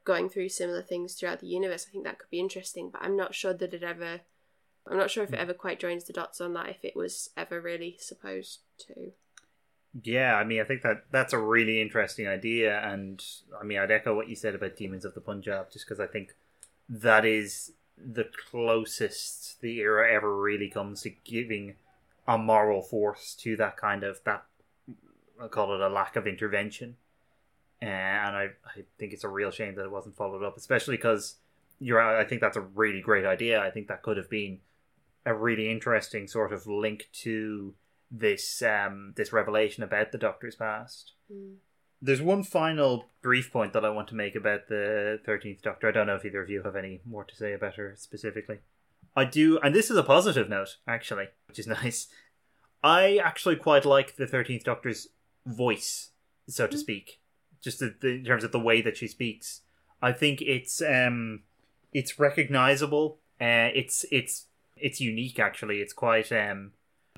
[0.05, 1.87] going through similar things throughout the universe.
[1.89, 4.21] I think that could be interesting but i'm not sure that it ever
[4.89, 5.43] i'm not sure if it hmm.
[5.43, 9.13] ever quite joins the dots on that if it was ever really supposed to.
[10.03, 13.23] Yeah, I mean, I think that that's a really interesting idea, and
[13.59, 16.07] I mean, I'd echo what you said about Demons of the Punjab, just because I
[16.07, 16.35] think
[16.89, 21.77] that is the closest the era ever really comes to giving
[22.29, 24.45] a moral force to that kind of that.
[25.43, 26.97] I call it a lack of intervention,
[27.81, 31.37] and I I think it's a real shame that it wasn't followed up, especially because
[31.79, 32.01] you're.
[32.01, 33.61] I think that's a really great idea.
[33.61, 34.61] I think that could have been
[35.25, 37.75] a really interesting sort of link to
[38.11, 41.13] this um this revelation about the Doctor's past.
[41.33, 41.57] Mm.
[42.07, 45.89] There's one final brief point that I want to make about the Thirteenth Doctor.
[45.89, 48.59] I don't know if either of you have any more to say about her specifically.
[49.17, 52.07] I do, and this is a positive note actually, which is nice.
[52.85, 55.09] I actually quite like the Thirteenth Doctor's
[55.45, 56.11] voice,
[56.49, 56.81] so to Mm.
[56.81, 57.21] speak,
[57.61, 59.63] just the, the, in terms of the way that she speaks.
[60.01, 61.43] I think it's um
[61.93, 63.19] it's recognizable.
[63.41, 64.47] Uh, it's it's
[64.77, 65.81] it's unique actually.
[65.81, 66.73] It's quite um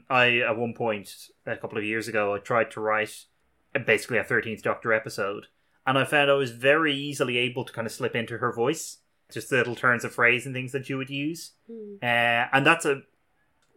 [0.09, 3.27] I at one point a couple of years ago I tried to write
[3.87, 5.47] basically a Thirteenth Doctor episode,
[5.87, 8.99] and I found I was very easily able to kind of slip into her voice,
[9.33, 11.97] just the little turns of phrase and things that you would use, Mm.
[12.03, 13.03] uh, and that's a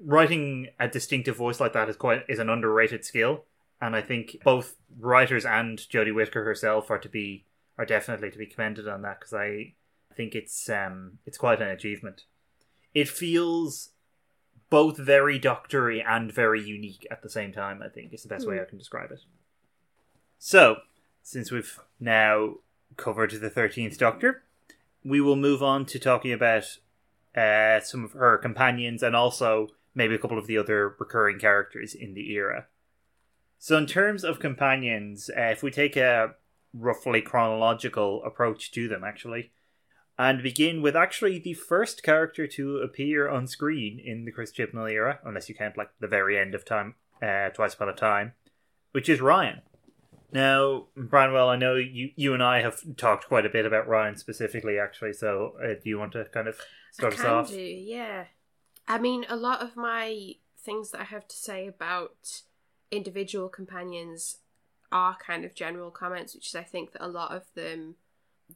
[0.03, 3.45] writing a distinctive voice like that is quite is an underrated skill,
[3.79, 7.45] and I think both writers and Jodie Whittaker herself are to be
[7.77, 9.73] are definitely to be commended on that because I
[10.15, 12.23] think it's um it's quite an achievement.
[12.93, 13.91] It feels
[14.69, 17.81] both very doctory and very unique at the same time.
[17.83, 18.61] I think is the best way Hmm.
[18.63, 19.19] I can describe it.
[20.43, 20.77] So,
[21.21, 22.55] since we've now
[22.97, 24.41] covered the thirteenth Doctor,
[25.05, 26.79] we will move on to talking about
[27.37, 31.93] uh, some of her companions and also maybe a couple of the other recurring characters
[31.93, 32.65] in the era.
[33.59, 36.33] So, in terms of companions, uh, if we take a
[36.73, 39.51] roughly chronological approach to them, actually,
[40.17, 44.91] and begin with actually the first character to appear on screen in the Chris Chibnall
[44.91, 48.33] era, unless you count like the very end of time, uh, Twice Upon a Time,
[48.91, 49.61] which is Ryan.
[50.33, 54.15] Now, Branwell, I know you you and I have talked quite a bit about Ryan
[54.15, 55.13] specifically, actually.
[55.13, 56.57] So, uh, do you want to kind of
[56.91, 57.49] start I us can off?
[57.49, 58.25] do, yeah.
[58.87, 62.43] I mean, a lot of my things that I have to say about
[62.91, 64.37] individual companions
[64.91, 67.95] are kind of general comments, which is I think that a lot of them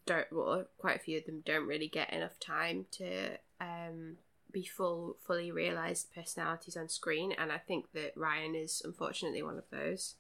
[0.06, 0.28] don't.
[0.32, 4.18] Well, quite a few of them don't really get enough time to um,
[4.52, 9.58] be full, fully realized personalities on screen, and I think that Ryan is unfortunately one
[9.58, 10.16] of those.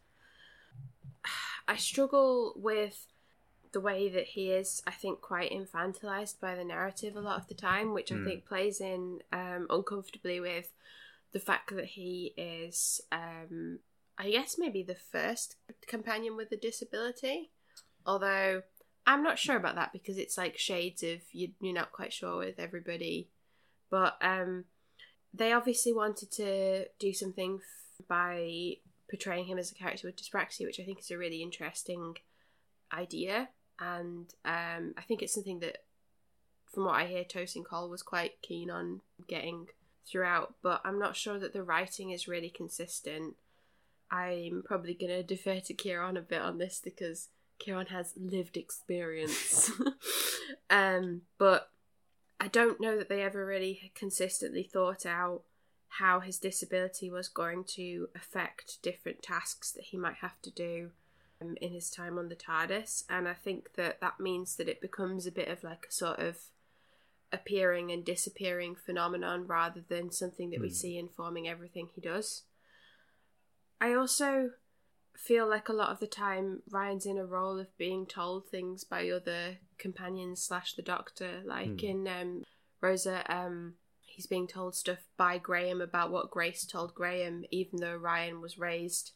[1.67, 3.07] I struggle with
[3.71, 7.47] the way that he is, I think, quite infantilized by the narrative a lot of
[7.47, 8.21] the time, which Hmm.
[8.21, 10.69] I think plays in um, uncomfortably with
[11.33, 13.79] the fact that he is, um,
[14.17, 17.51] I guess, maybe the first companion with a disability.
[18.05, 18.63] Although
[19.05, 22.37] I'm not sure about that because it's like shades of you, you're not quite sure
[22.37, 23.29] with everybody.
[23.89, 24.65] But um,
[25.33, 28.77] they obviously wanted to do something f- by
[29.09, 32.17] portraying him as a character with dyspraxia, which I think is a really interesting
[32.93, 33.49] idea.
[33.79, 35.83] And um, I think it's something that,
[36.73, 39.67] from what I hear, Tosin Cole was quite keen on getting
[40.09, 40.55] throughout.
[40.61, 43.35] But I'm not sure that the writing is really consistent.
[44.11, 47.29] I'm probably going to defer to Kieran a bit on this because
[47.59, 49.71] Kieran has lived experience.
[50.69, 51.69] um, but
[52.39, 55.43] I don't know that they ever really consistently thought out
[55.99, 60.91] how his disability was going to affect different tasks that he might have to do
[61.41, 63.03] um, in his time on the TARDIS.
[63.09, 66.19] And I think that that means that it becomes a bit of like a sort
[66.19, 66.37] of
[67.31, 70.73] appearing and disappearing phenomenon rather than something that we Hmm.
[70.73, 72.43] see informing everything he does.
[73.79, 74.51] I also
[75.13, 78.83] feel like a lot of the time Ryan's in a role of being told things
[78.83, 81.41] by other companions slash the doctor.
[81.45, 81.85] Like Hmm.
[81.85, 82.43] in um,
[82.81, 83.75] Rosa, um,
[84.15, 88.57] he's being told stuff by Graham about what Grace told Graham, even though Ryan was
[88.57, 89.11] raised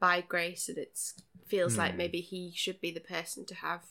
[0.00, 0.98] by Grace, and it
[1.46, 1.98] feels like Hmm.
[1.98, 3.84] maybe he should be the person to have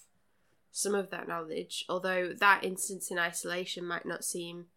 [0.71, 1.85] some of that knowledge.
[1.89, 4.67] Although that instance in isolation might not seem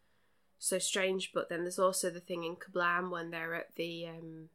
[0.58, 4.50] so strange, but then there's also the thing in Kerblam when they're at the um,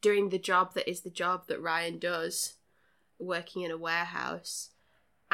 [0.00, 2.54] doing the job that is the job that Ryan does,
[3.18, 4.70] working in a warehouse.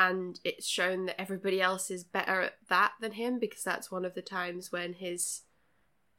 [0.00, 4.04] And it's shown that everybody else is better at that than him because that's one
[4.04, 5.42] of the times when his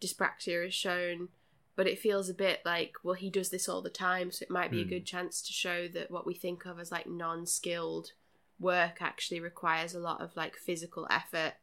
[0.01, 1.30] dyspraxia is shown.
[1.77, 4.51] But it feels a bit like, well, he does this all the time, so it
[4.51, 4.88] might be Hmm.
[4.88, 8.11] a good chance to show that what we think of as like non skilled
[8.60, 11.53] work actually requires a lot of like physical effort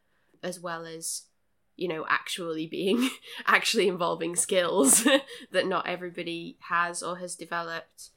[0.43, 1.25] as well as
[1.77, 3.11] you know actually being
[3.47, 5.07] actually involving skills
[5.53, 8.09] that not everybody has or has developed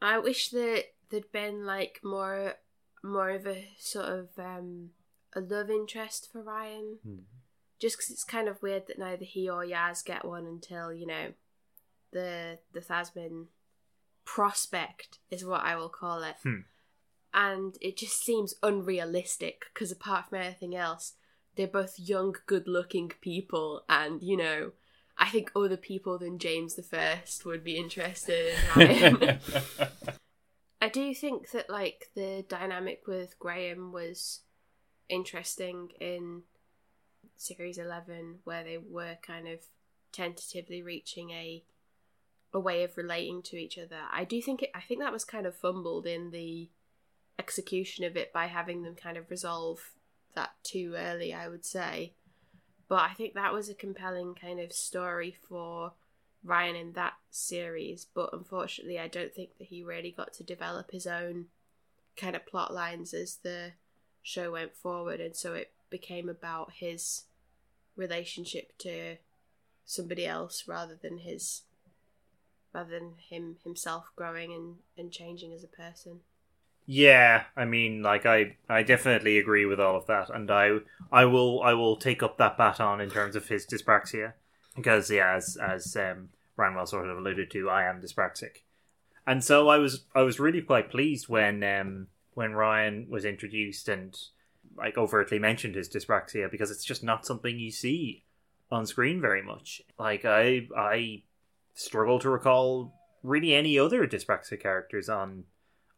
[0.00, 2.54] i wish that there'd been like more
[3.02, 4.90] more of a sort of um
[5.34, 7.18] a love interest for ryan Hmm.
[7.78, 11.06] just because it's kind of weird that neither he or yaz get one until you
[11.06, 11.32] know
[12.12, 13.46] the the thasmin
[14.24, 16.60] prospect is what i will call it Hmm.
[17.32, 21.14] and it just seems unrealistic because apart from anything else
[21.56, 24.72] they're both young good looking people and you know
[25.18, 29.38] i think other people than james the first would be interested in ryan
[30.80, 34.40] i do think that like the dynamic with graham was
[35.08, 36.42] interesting in
[37.36, 39.60] series 11 where they were kind of
[40.12, 41.62] tentatively reaching a
[42.52, 45.24] a way of relating to each other i do think it i think that was
[45.24, 46.68] kind of fumbled in the
[47.38, 49.92] execution of it by having them kind of resolve
[50.34, 52.12] that too early, I would say.
[52.88, 55.92] But I think that was a compelling kind of story for
[56.42, 58.06] Ryan in that series.
[58.14, 61.46] But unfortunately, I don't think that he really got to develop his own
[62.16, 63.72] kind of plot lines as the
[64.22, 65.20] show went forward.
[65.20, 67.24] And so it became about his
[67.96, 69.16] relationship to
[69.84, 71.62] somebody else rather than his
[72.72, 76.20] rather than him himself growing and, and changing as a person.
[76.86, 80.78] Yeah, I mean, like I, I definitely agree with all of that, and I,
[81.12, 84.32] I will, I will take up that baton in terms of his dyspraxia,
[84.80, 88.62] because yeah, as as um, Branwell sort of alluded to, I am dyspraxic,
[89.26, 93.88] and so I was, I was really quite pleased when, um, when Ryan was introduced
[93.88, 94.16] and
[94.76, 98.24] like overtly mentioned his dyspraxia because it's just not something you see
[98.70, 99.82] on screen very much.
[99.98, 101.22] Like I, I
[101.74, 105.44] struggle to recall really any other dyspraxic characters on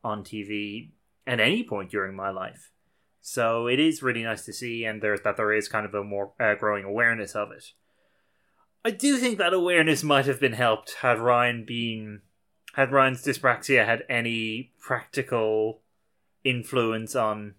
[0.05, 0.91] on TV
[1.27, 2.73] at any point during my life.
[3.21, 6.03] So it is really nice to see, and there's that there is kind of a
[6.03, 7.67] more uh, growing awareness of it.
[8.85, 12.23] I do think that awareness might have been helped had Ryan been
[12.75, 15.83] had Ryan's dyspraxia had any practical
[16.43, 17.55] influence on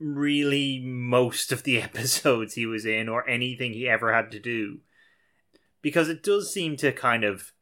[0.00, 4.78] really most of the episodes he was in or anything he ever had to do.
[5.82, 7.52] Because it does seem to kind of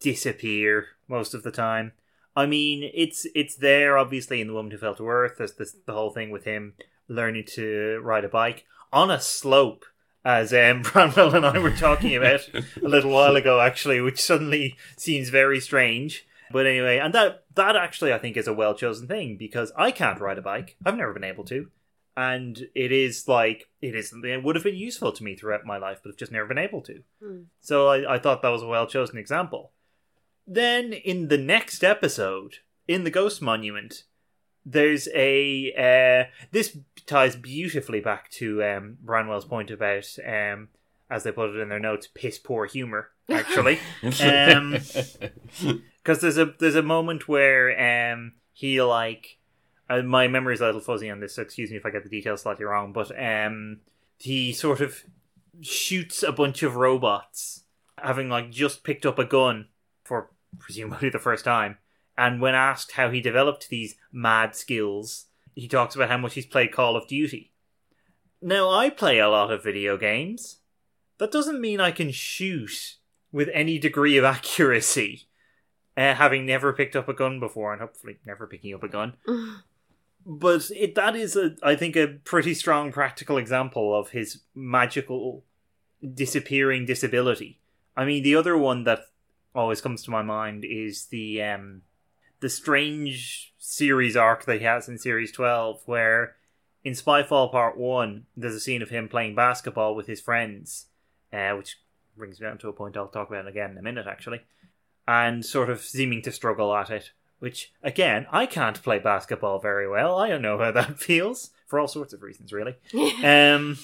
[0.00, 1.92] disappear most of the time.
[2.36, 5.36] I mean, it's it's there obviously in the woman who fell to earth.
[5.38, 6.74] There's this the whole thing with him
[7.08, 9.84] learning to ride a bike on a slope,
[10.26, 14.76] as um, Branwell and I were talking about a little while ago, actually, which suddenly
[14.96, 16.26] seems very strange.
[16.50, 19.92] But anyway, and that that actually I think is a well chosen thing because I
[19.92, 20.76] can't ride a bike.
[20.84, 21.70] I've never been able to,
[22.16, 25.64] and it is like it is something that would have been useful to me throughout
[25.64, 27.02] my life, but I've just never been able to.
[27.22, 27.42] Hmm.
[27.60, 29.72] So I, I thought that was a well chosen example.
[30.46, 34.04] Then in the next episode, in the Ghost Monument,
[34.66, 36.76] there's a uh, this
[37.06, 40.68] ties beautifully back to um, Branwell's point about um,
[41.08, 43.10] as they put it in their notes, piss poor humor.
[43.30, 43.78] Actually,
[44.20, 44.72] Um,
[45.98, 49.38] because there's a there's a moment where um he like
[49.88, 52.10] uh, my memory's a little fuzzy on this, so excuse me if I get the
[52.10, 53.78] details slightly wrong, but um
[54.18, 55.04] he sort of
[55.60, 57.64] shoots a bunch of robots,
[57.98, 59.68] having like just picked up a gun
[60.04, 61.78] for presumably the first time.
[62.18, 66.46] And when asked how he developed these mad skills, he talks about how much he's
[66.46, 67.52] played Call of Duty.
[68.40, 70.58] Now, I play a lot of video games.
[71.18, 72.96] That doesn't mean I can shoot
[73.32, 75.28] with any degree of accuracy,
[75.96, 79.14] uh, having never picked up a gun before and hopefully never picking up a gun.
[80.26, 85.44] but it that is a I think a pretty strong practical example of his magical
[86.14, 87.60] disappearing disability.
[87.96, 89.00] I mean, the other one that
[89.54, 91.82] always comes to my mind is the um
[92.46, 96.36] the strange series arc that he has in series 12 where
[96.84, 100.86] in Spyfall Part 1 there's a scene of him playing basketball with his friends
[101.32, 101.76] uh, which
[102.16, 104.42] brings me down to a point I'll talk about again in a minute actually
[105.08, 107.10] and sort of seeming to struggle at it
[107.40, 110.16] which again I can't play basketball very well.
[110.16, 112.76] I don't know how that feels for all sorts of reasons really.
[113.24, 113.76] Um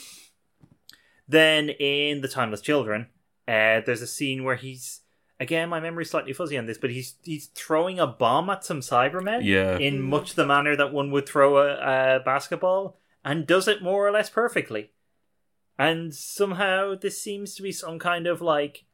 [1.27, 3.09] then in The Timeless Children
[3.49, 5.01] uh, there's a scene where he's
[5.43, 8.81] again my memory's slightly fuzzy on this but he's he's throwing a bomb at some
[8.81, 9.77] cybermen Yeah.
[9.79, 14.07] in much the manner that one would throw a, a basketball and does it more
[14.07, 14.93] or less perfectly
[15.79, 18.85] and somehow this seems to be some kind of like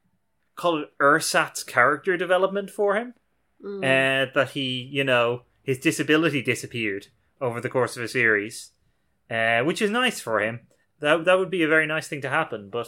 [0.56, 3.14] call it ersatz character development for him
[3.64, 3.78] Mm.
[3.82, 7.08] uh, that he you know his disability disappeared
[7.40, 8.70] over the course of a series
[9.28, 10.60] uh, which is nice for him
[11.00, 12.86] that, that would be a very nice thing to happen but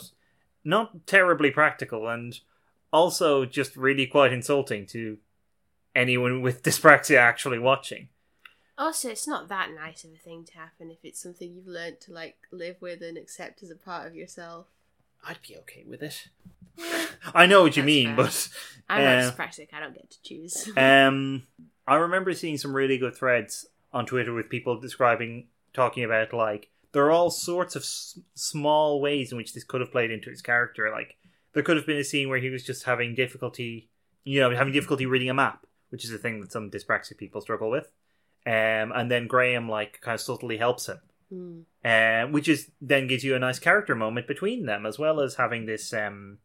[0.62, 2.38] not terribly practical and
[2.92, 5.18] also just really quite insulting to
[5.94, 8.08] anyone with dyspraxia actually watching.
[8.78, 12.00] Also, it's not that nice of a thing to happen if it's something you've learned
[12.00, 14.66] to like live with and accept as a part of yourself.
[15.26, 16.28] I'd be okay with it.
[17.34, 18.16] I know what you That's mean, fair.
[18.16, 18.48] but
[18.88, 19.68] I'm Uh, not dyspraxic.
[19.74, 20.70] I don't get to choose.
[20.78, 21.42] um,
[21.86, 26.68] I remember seeing some really good threads on Twitter with people describing, talking about like
[26.92, 30.30] there are all sorts of s- small ways in which this could have played into
[30.30, 30.90] his character.
[30.90, 31.16] Like
[31.52, 33.88] there could have been a scene where he was just having difficulty,
[34.24, 37.40] you know, having difficulty reading a map, which is a thing that some dyspraxic people
[37.40, 37.90] struggle with.
[38.46, 41.00] Um, and then Graham like kind of subtly helps him
[41.84, 45.36] uh, which is then gives you a nice character moment between them, as well as
[45.36, 46.38] having this um,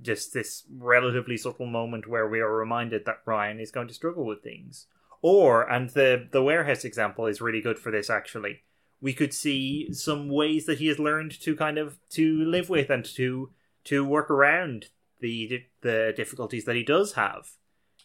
[0.00, 4.24] just this relatively subtle moment where we are reminded that Ryan is going to struggle
[4.24, 4.86] with things.
[5.20, 8.08] Or, and the the warehouse example is really good for this.
[8.08, 8.62] Actually,
[9.00, 12.90] we could see some ways that he has learned to kind of to live with
[12.90, 13.50] and to
[13.88, 14.86] to work around
[15.20, 17.52] the the difficulties that he does have,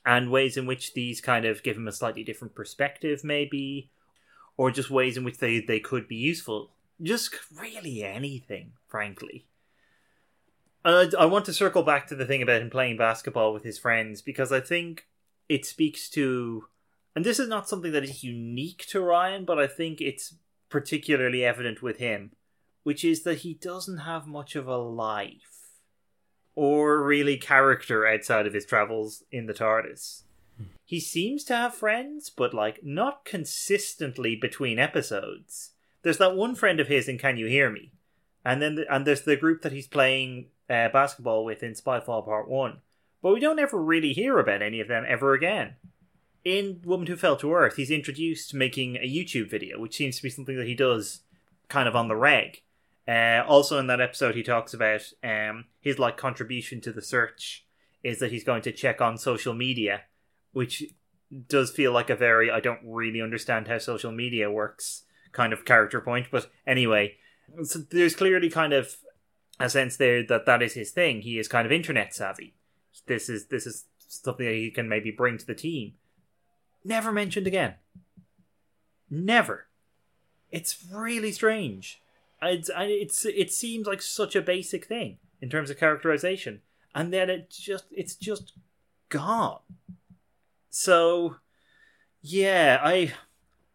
[0.05, 3.91] and ways in which these kind of give him a slightly different perspective, maybe,
[4.55, 6.71] or just ways in which they, they could be useful.
[7.01, 9.45] Just really anything, frankly.
[10.85, 13.77] I, I want to circle back to the thing about him playing basketball with his
[13.77, 15.07] friends because I think
[15.49, 16.65] it speaks to,
[17.13, 20.35] and this is not something that is unique to Ryan, but I think it's
[20.69, 22.31] particularly evident with him,
[22.83, 25.52] which is that he doesn't have much of a life
[26.55, 30.23] or really character outside of his travels in the TARDIS.
[30.85, 35.71] He seems to have friends, but like not consistently between episodes.
[36.03, 37.91] There's that one friend of his in Can You Hear Me,
[38.45, 42.25] and then the, and there's the group that he's playing uh, basketball with in Spyfall
[42.25, 42.81] Part One,
[43.21, 45.75] but we don't ever really hear about any of them ever again.
[46.43, 50.23] In Woman Who Fell to Earth, he's introduced making a YouTube video, which seems to
[50.23, 51.21] be something that he does
[51.69, 52.61] kind of on the reg.
[53.07, 57.65] Uh, also, in that episode, he talks about um, his like contribution to the search
[58.03, 60.01] is that he's going to check on social media,
[60.51, 60.83] which
[61.47, 65.65] does feel like a very I don't really understand how social media works kind of
[65.65, 66.27] character point.
[66.31, 67.15] But anyway,
[67.63, 68.95] so there's clearly kind of
[69.59, 71.21] a sense there that that is his thing.
[71.21, 72.55] He is kind of internet savvy.
[73.07, 75.93] This is this is something that he can maybe bring to the team.
[76.85, 77.75] Never mentioned again.
[79.09, 79.67] Never.
[80.51, 82.01] It's really strange.
[82.45, 86.61] It's it's it seems like such a basic thing in terms of characterization,
[86.95, 88.53] and then it just it's just
[89.09, 89.59] gone.
[90.69, 91.35] So,
[92.21, 93.13] yeah, I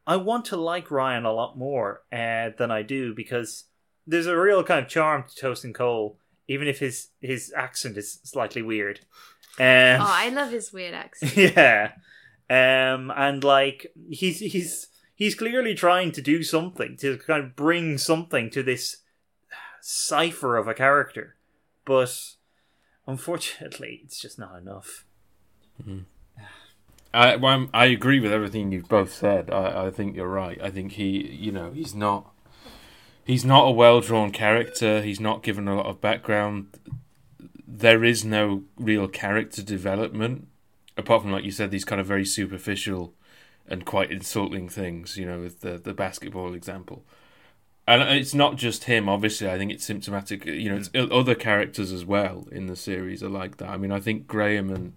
[0.07, 3.65] I want to like Ryan a lot more uh, than I do because
[4.07, 6.19] there's a real kind of charm to Tosin Cole,
[6.49, 9.01] even if his his accent is slightly weird.
[9.59, 11.37] Um, oh, I love his weird accent.
[11.37, 11.93] yeah,
[12.49, 14.89] um, and like he's he's
[15.19, 18.99] he's clearly trying to do something to kind of bring something to this
[19.81, 21.35] cipher of a character,
[21.85, 22.35] but
[23.07, 25.05] unfortunately, it's just not enough.
[25.85, 26.01] Hmm.
[27.13, 29.51] I well, I agree with everything you've both said.
[29.51, 30.59] I, I think you're right.
[30.63, 32.33] I think he, you know, he's not
[33.25, 35.03] he's not a well drawn character.
[35.03, 36.79] He's not given a lot of background.
[37.67, 40.49] There is no real character development
[40.99, 43.15] apart from, like you said, these kind of very superficial
[43.69, 45.17] and quite insulting things.
[45.17, 47.05] You know, with the the basketball example.
[47.87, 49.09] And it's not just him.
[49.09, 50.45] Obviously, I think it's symptomatic.
[50.45, 53.71] You know, it's other characters as well in the series are like that.
[53.71, 54.93] I mean, I think Graham and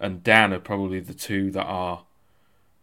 [0.00, 2.02] and Dan are probably the two that are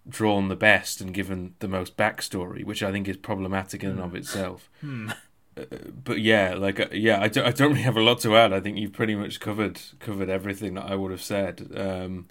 [0.08, 4.00] drawn the best and given the most backstory, which I think is problematic in and
[4.00, 4.70] of itself.
[5.58, 5.66] Uh,
[6.06, 8.54] but yeah, like uh, yeah, I don't, I don't really have a lot to add.
[8.54, 11.70] I think you've pretty much covered covered everything that I would have said.
[11.76, 12.28] Um,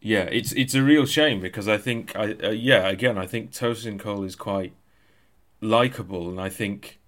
[0.00, 3.52] yeah, it's it's a real shame because I think I uh, yeah again I think
[3.52, 4.72] Tosin Cole is quite
[5.60, 7.00] likable and I think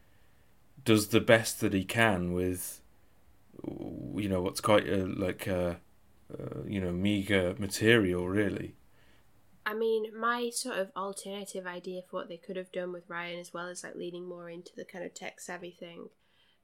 [0.85, 2.81] does the best that he can with
[4.17, 5.79] you know what's quite a, like a,
[6.33, 8.75] uh, you know meager material really.
[9.67, 13.39] I mean, my sort of alternative idea for what they could have done with Ryan,
[13.39, 16.09] as well as like leaning more into the kind of tech savvy thing,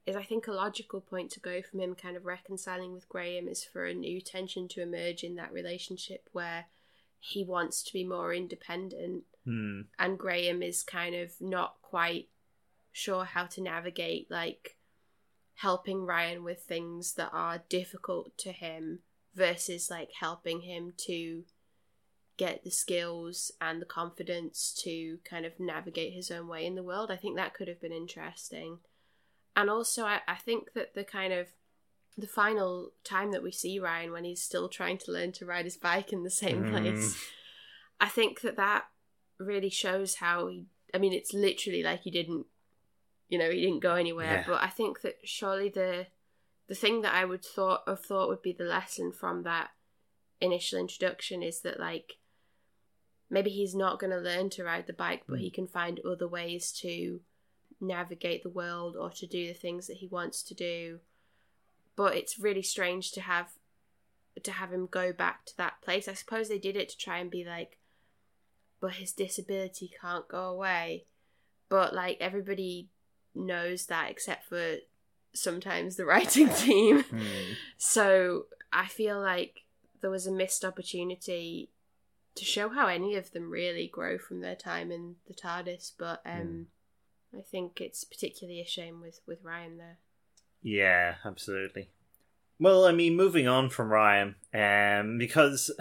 [0.07, 3.47] is I think a logical point to go from him kind of reconciling with Graham
[3.47, 6.65] is for a new tension to emerge in that relationship where
[7.19, 9.81] he wants to be more independent Hmm.
[9.97, 12.27] and Graham is kind of not quite
[12.91, 14.77] sure how to navigate like
[15.55, 18.99] helping Ryan with things that are difficult to him
[19.33, 21.43] versus like helping him to
[22.35, 26.83] get the skills and the confidence to kind of navigate his own way in the
[26.83, 27.09] world.
[27.09, 28.79] I think that could have been interesting.
[29.57, 31.47] And also I, I think that the kind of
[32.15, 35.65] the final time that we see Ryan when he's still trying to learn to ride
[35.65, 36.69] his bike in the same Mm.
[36.71, 37.17] place,
[37.99, 38.85] I think that that
[39.39, 40.67] really shows how he.
[40.93, 42.45] I mean, it's literally like he didn't,
[43.29, 44.35] you know, he didn't go anywhere.
[44.35, 44.43] Yeah.
[44.47, 46.07] But I think that surely the
[46.67, 49.71] the thing that I would thought have thought would be the lesson from that
[50.39, 52.13] initial introduction is that like
[53.29, 56.27] maybe he's not going to learn to ride the bike, but he can find other
[56.27, 57.21] ways to
[57.79, 60.99] navigate the world or to do the things that he wants to do.
[61.95, 63.49] But it's really strange to have
[64.43, 66.07] to have him go back to that place.
[66.07, 67.77] I suppose they did it to try and be like,
[68.79, 71.05] but his disability can't go away.
[71.69, 72.89] But like everybody
[73.33, 74.77] knows that except for
[75.33, 77.03] sometimes the writing team.
[77.03, 77.21] Hmm.
[77.77, 79.61] So I feel like
[80.01, 81.69] there was a missed opportunity
[82.35, 85.93] to show how any of them really grow from their time in the TARDIS.
[85.97, 86.67] But um,
[87.35, 89.97] I think it's particularly a shame with with Ryan there.
[90.61, 91.89] Yeah, absolutely.
[92.59, 95.71] Well, I mean, moving on from Ryan, um, because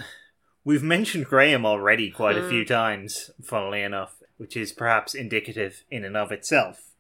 [0.64, 6.05] we've mentioned Graham already quite a few times, funnily enough, which is perhaps indicative in
[6.05, 6.90] and of itself.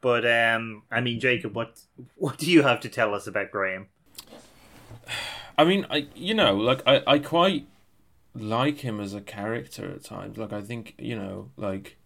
[0.00, 1.80] But um, I mean, Jacob, what
[2.16, 3.88] what do you have to tell us about Graham?
[5.58, 7.66] I mean, I you know, like I, I quite
[8.34, 10.38] like him as a character at times.
[10.38, 11.96] Like I think you know, like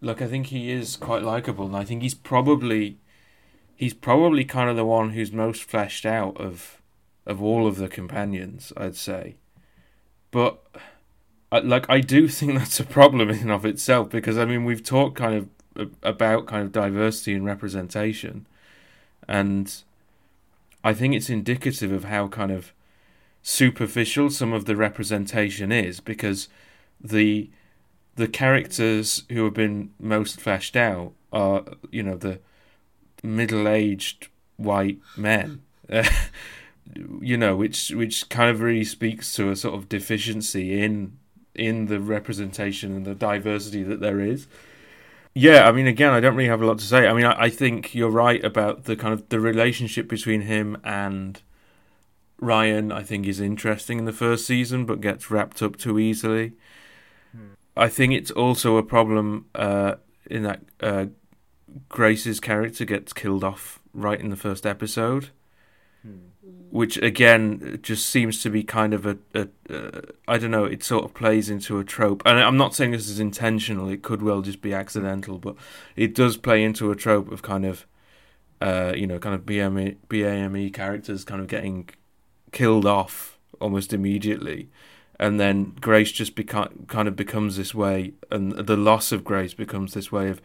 [0.00, 2.98] like I think he is quite likable, and I think he's probably
[3.74, 6.80] he's probably kind of the one who's most fleshed out of
[7.26, 8.72] of all of the companions.
[8.76, 9.36] I'd say,
[10.30, 10.64] but
[11.50, 14.84] I, like I do think that's a problem in of itself because I mean we've
[14.84, 18.46] talked kind of uh, about kind of diversity and representation,
[19.26, 19.82] and
[20.84, 22.72] I think it's indicative of how kind of
[23.42, 26.48] superficial some of the representation is because
[27.00, 27.50] the
[28.18, 32.40] the characters who have been most fleshed out are you know the
[33.22, 35.62] middle-aged white men
[37.20, 41.16] you know which which kind of really speaks to a sort of deficiency in
[41.54, 44.48] in the representation and the diversity that there is
[45.34, 47.06] yeah, I mean, again, I don't really have a lot to say.
[47.06, 50.76] I mean, I, I think you're right about the kind of the relationship between him
[50.82, 51.40] and
[52.40, 52.90] Ryan.
[52.90, 56.54] I think is interesting in the first season, but gets wrapped up too easily.
[57.30, 57.52] Hmm.
[57.78, 59.94] I think it's also a problem uh,
[60.28, 61.06] in that uh,
[61.88, 65.30] Grace's character gets killed off right in the first episode,
[66.70, 70.64] which again just seems to be kind of a, a uh, I don't know.
[70.64, 73.88] It sort of plays into a trope, and I'm not saying this is intentional.
[73.88, 75.54] It could well just be accidental, but
[75.94, 77.86] it does play into a trope of kind of,
[78.60, 81.88] uh, you know, kind of BME, BAME characters kind of getting
[82.50, 84.68] killed off almost immediately,
[85.18, 89.54] and then Grace just beca- kind of becomes this way, and the loss of Grace
[89.54, 90.40] becomes this way of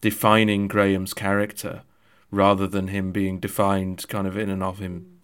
[0.00, 1.82] defining Graham's character
[2.30, 5.20] rather than him being defined kind of in and of him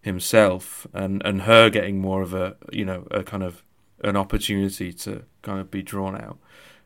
[0.00, 3.62] himself and and her getting more of a you know a kind of
[4.04, 6.38] an opportunity to kind of be drawn out.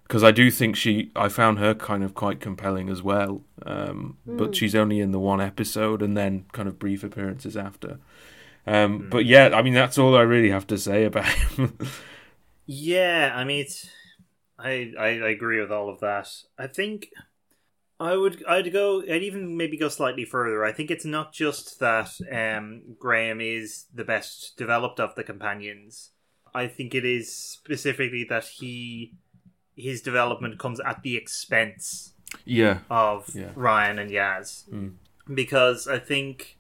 [0.05, 4.17] Because I do think she I found her kind of quite compelling as well um,
[4.27, 7.99] but she's only in the one episode and then kind of brief appearances after
[8.67, 11.27] um, but yeah I mean that's all I really have to say about
[11.57, 11.77] him
[12.67, 13.89] Yeah, I mean, it's,
[14.59, 16.29] I, I I agree with all of that.
[16.57, 17.09] I think
[17.99, 20.65] I would I'd go I'd even maybe go slightly further.
[20.65, 26.11] I think it's not just that um, Graham is the best developed of the companions.
[26.55, 29.15] I think it is specifically that he
[29.77, 32.15] his development comes at the expense
[32.45, 33.51] yeah of Yeah.
[33.57, 34.93] Ryan and Yaz Mm.
[35.35, 36.57] because I think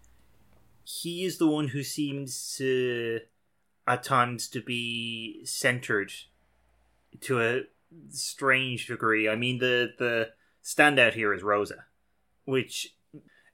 [0.84, 3.20] he is the one who seems to
[3.86, 6.12] at times to be centered
[7.20, 7.62] to a
[8.10, 9.28] strange degree.
[9.28, 10.30] I mean the the
[10.64, 11.86] standout here is Rosa,
[12.44, 12.94] which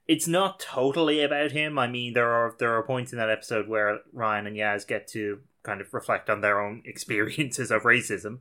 [0.07, 1.79] it's not totally about him.
[1.79, 5.07] I mean there are there are points in that episode where Ryan and Yaz get
[5.09, 8.39] to kind of reflect on their own experiences of racism.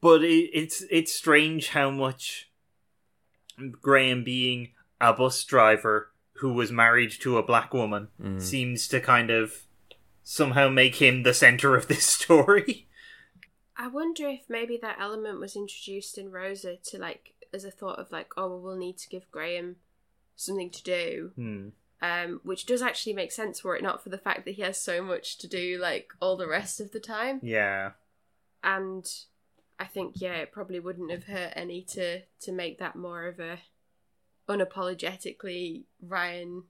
[0.00, 2.50] But it, it's it's strange how much
[3.80, 4.70] Graham being
[5.00, 8.40] a bus driver who was married to a black woman Mm.
[8.42, 9.62] seems to kind of
[10.22, 12.88] somehow make him the center of this story.
[13.76, 17.98] I wonder if maybe that element was introduced in Rosa to like as a thought
[17.98, 19.76] of like, oh, well, we'll need to give Graham
[20.36, 21.68] something to do, Hmm.
[22.02, 24.80] um, which does actually make sense were it not for the fact that he has
[24.80, 27.38] so much to do like all the rest of the time.
[27.42, 27.92] Yeah.
[28.62, 29.04] And
[29.78, 33.38] I think yeah, it probably wouldn't have hurt any to to make that more of
[33.40, 33.58] a
[34.48, 36.64] unapologetically Ryan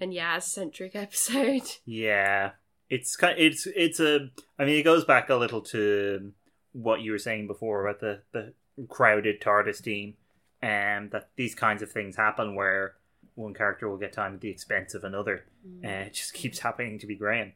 [0.00, 1.62] and Yaz centric episode.
[1.84, 2.52] Yeah,
[2.88, 3.38] it's kind.
[3.38, 4.30] Of, It's it's a.
[4.58, 6.32] I mean, it goes back a little to
[6.72, 8.52] what you were saying before about the the
[8.88, 10.14] crowded TARDIS team,
[10.62, 12.94] and that these kinds of things happen where
[13.34, 15.44] one character will get time at the expense of another.
[15.82, 17.52] and it just keeps happening to be Graham.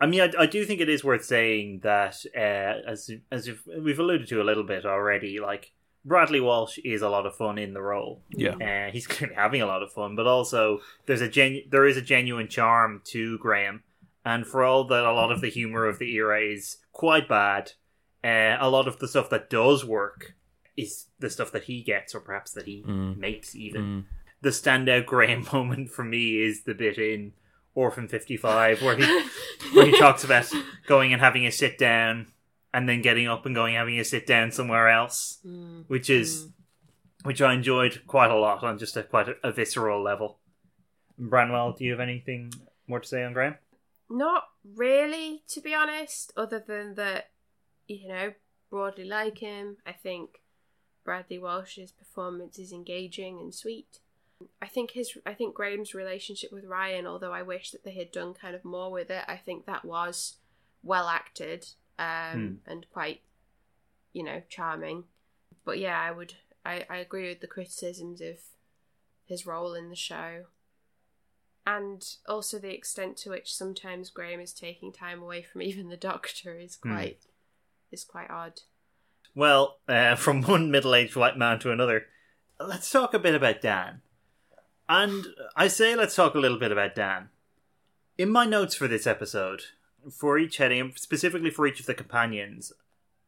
[0.00, 3.66] I mean, I, I do think it is worth saying that, uh, as as if
[3.66, 5.72] we've alluded to a little bit already, like
[6.06, 8.22] Bradley Walsh is a lot of fun in the role.
[8.30, 8.54] Yeah.
[8.54, 11.96] Uh, he's clearly having a lot of fun, but also there's a genu- there is
[11.96, 13.82] a genuine charm to Graham,
[14.24, 17.72] and for all that a lot of the humor of the era is quite bad,
[18.24, 20.34] uh, a lot of the stuff that does work
[20.76, 23.16] is the stuff that he gets, or perhaps that he Mm.
[23.18, 23.82] makes even.
[23.82, 24.04] Mm.
[24.42, 27.32] The standout Graham moment for me is the bit in
[27.74, 29.04] Orphan Fifty Five where he
[29.74, 30.50] where he talks about
[30.86, 32.28] going and having a sit down
[32.74, 35.84] and then getting up and going having a sit down somewhere else, Mm.
[35.88, 36.48] which is
[37.22, 40.38] which I enjoyed quite a lot on just a quite a, a visceral level.
[41.18, 42.52] Branwell, do you have anything
[42.86, 43.56] more to say on Graham?
[44.08, 47.30] Not really, to be honest, other than that,
[47.88, 48.34] you know,
[48.70, 49.78] broadly like him.
[49.86, 50.42] I think
[51.04, 53.98] Bradley Walsh's performance is engaging and sweet.
[54.60, 58.12] I think his I think Graham's relationship with Ryan, although I wish that they had
[58.12, 60.36] done kind of more with it, I think that was
[60.82, 61.68] well acted
[61.98, 63.20] um, and quite,
[64.12, 65.04] you know, charming.
[65.64, 68.36] But yeah, I would I, I agree with the criticisms of
[69.24, 70.44] his role in the show
[71.66, 75.96] and also the extent to which sometimes Graham is taking time away from even the
[75.96, 76.92] doctor is Hmm.
[76.92, 77.18] quite
[77.90, 78.60] is quite odd.
[79.34, 82.06] Well, uh, from one middle-aged white man to another,
[82.58, 84.00] let's talk a bit about Dan.
[84.88, 87.28] And I say let's talk a little bit about Dan.
[88.16, 89.62] In my notes for this episode,
[90.10, 92.72] for each heading, specifically for each of the companions,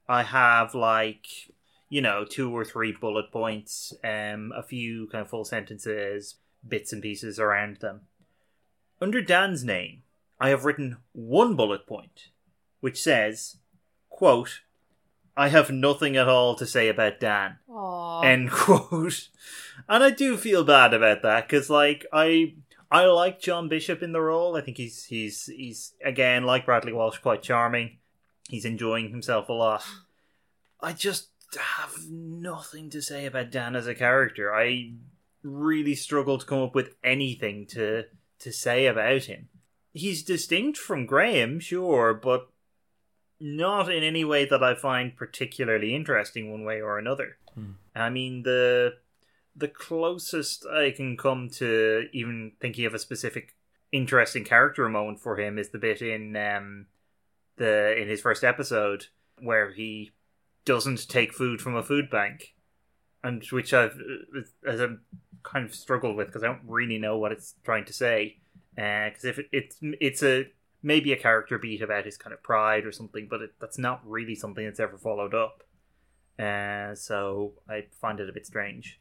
[0.08, 1.26] I have like
[1.88, 6.36] you know two or three bullet points, um, a few kind of full sentences,
[6.66, 8.02] bits and pieces around them.
[9.00, 10.02] Under Dan's name,
[10.40, 12.28] I have written one bullet point,
[12.80, 13.56] which says,
[14.08, 14.60] "quote
[15.36, 18.24] I have nothing at all to say about Dan." Aww.
[18.24, 19.28] End quote.
[19.88, 22.54] And I do feel bad about that because, like, I
[22.90, 24.56] I like John Bishop in the role.
[24.56, 27.98] I think he's he's he's again like Bradley Walsh, quite charming.
[28.48, 29.84] He's enjoying himself a lot.
[30.80, 31.28] I just
[31.58, 34.54] have nothing to say about Dan as a character.
[34.54, 34.92] I
[35.42, 38.04] really struggle to come up with anything to
[38.40, 39.48] to say about him.
[39.92, 42.48] He's distinct from Graham, sure, but
[43.40, 47.36] not in any way that I find particularly interesting one way or another.
[47.54, 47.72] Hmm.
[47.94, 48.94] I mean the
[49.58, 53.54] the closest I can come to even thinking of a specific
[53.90, 56.86] interesting character moment for him is the bit in um
[57.56, 59.06] the in his first episode
[59.40, 60.12] where he
[60.64, 62.54] doesn't take food from a food bank
[63.24, 63.98] and which I've
[64.36, 64.98] uh, as a
[65.42, 68.38] kind of struggled with because I don't really know what it's trying to say
[68.74, 70.46] because if it, it's it's a
[70.82, 74.00] maybe a character beat about his kind of pride or something but it, that's not
[74.04, 75.64] really something that's ever followed up.
[76.38, 79.00] Uh, so I find it a bit strange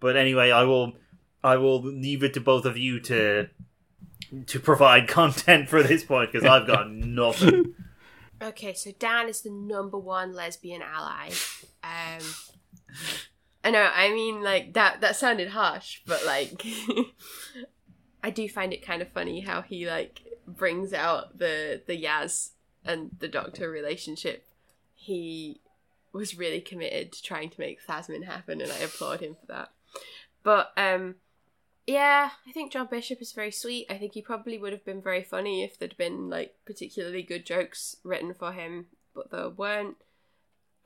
[0.00, 0.94] but anyway I will
[1.42, 3.48] I will leave it to both of you to
[4.46, 7.74] to provide content for this point because I've got nothing
[8.42, 11.30] Okay, so Dan is the number one lesbian ally.
[11.82, 12.20] Um
[13.62, 16.62] I know, I mean like that that sounded harsh, but like
[18.22, 22.50] I do find it kind of funny how he like brings out the the Yaz
[22.84, 24.46] and the Doctor relationship.
[24.94, 25.60] He
[26.12, 29.70] was really committed to trying to make Thasmin happen and I applaud him for that.
[30.44, 31.16] But um
[31.86, 33.86] yeah, I think John Bishop is very sweet.
[33.90, 37.44] I think he probably would have been very funny if there'd been like particularly good
[37.44, 39.96] jokes written for him, but there weren't.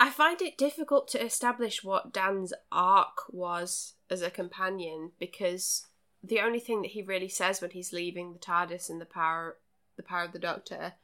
[0.00, 5.86] I find it difficult to establish what Dan's arc was as a companion because
[6.22, 9.56] the only thing that he really says when he's leaving the TARDIS and the power
[9.96, 10.94] the power of the Doctor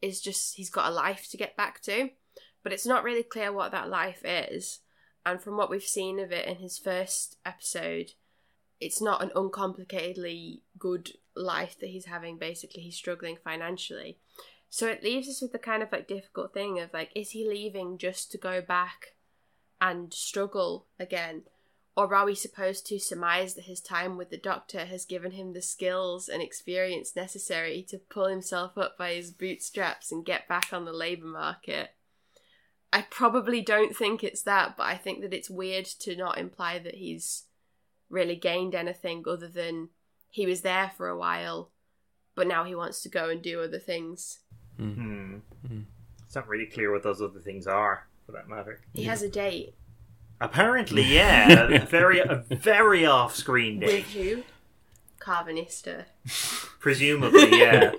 [0.00, 2.10] is just he's got a life to get back to.
[2.64, 4.80] But it's not really clear what that life is.
[5.28, 8.12] And from what we've seen of it in his first episode,
[8.80, 12.38] it's not an uncomplicatedly good life that he's having.
[12.38, 14.16] Basically, he's struggling financially.
[14.70, 17.46] So it leaves us with the kind of like difficult thing of like, is he
[17.46, 19.16] leaving just to go back
[19.82, 21.42] and struggle again?
[21.94, 25.52] Or are we supposed to surmise that his time with the doctor has given him
[25.52, 30.72] the skills and experience necessary to pull himself up by his bootstraps and get back
[30.72, 31.90] on the labour market?
[32.92, 36.78] I probably don't think it's that, but I think that it's weird to not imply
[36.78, 37.44] that he's
[38.08, 39.90] really gained anything other than
[40.30, 41.70] he was there for a while,
[42.34, 44.40] but now he wants to go and do other things.
[44.76, 45.36] Hmm.
[45.68, 45.84] Mm.
[46.24, 48.80] It's not really clear what those other things are, for that matter.
[48.94, 49.74] He has a date
[50.40, 54.04] Apparently, yeah, a very, a very off-screen date.
[54.04, 54.42] with who?
[55.20, 56.04] Karvanista.
[56.78, 57.92] Presumably, yeah,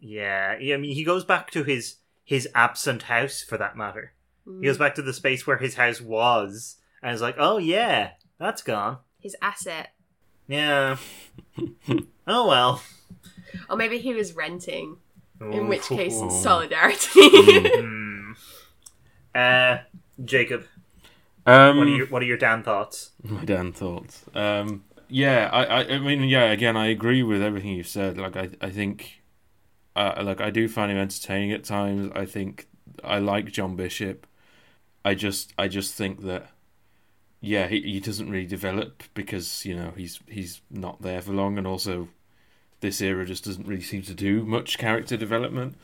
[0.00, 0.56] yeah.
[0.58, 4.12] I mean, he goes back to his his absent house, for that matter.
[4.46, 8.10] He goes back to the space where his house was, and is like, "Oh yeah,
[8.38, 9.90] that's gone." His asset.
[10.48, 10.96] Yeah.
[12.26, 12.82] oh well.
[13.70, 14.96] Or maybe he was renting,
[15.40, 16.26] in which case Ooh.
[16.26, 17.08] it's solidarity.
[17.80, 18.32] Hmm.
[19.34, 19.78] Uh,
[20.24, 20.64] Jacob,
[21.46, 23.10] Um, what are your what are your damn thoughts?
[23.22, 24.24] My damn thoughts.
[24.34, 26.44] Um, yeah, I, I, I mean, yeah.
[26.50, 28.16] Again, I agree with everything you've said.
[28.18, 29.22] Like, I, I think,
[29.96, 32.10] uh, like, I do find him entertaining at times.
[32.14, 32.66] I think
[33.02, 34.26] I like John Bishop.
[35.04, 36.50] I just, I just think that,
[37.40, 41.58] yeah, he, he doesn't really develop because you know he's he's not there for long,
[41.58, 42.08] and also,
[42.80, 45.76] this era just doesn't really seem to do much character development.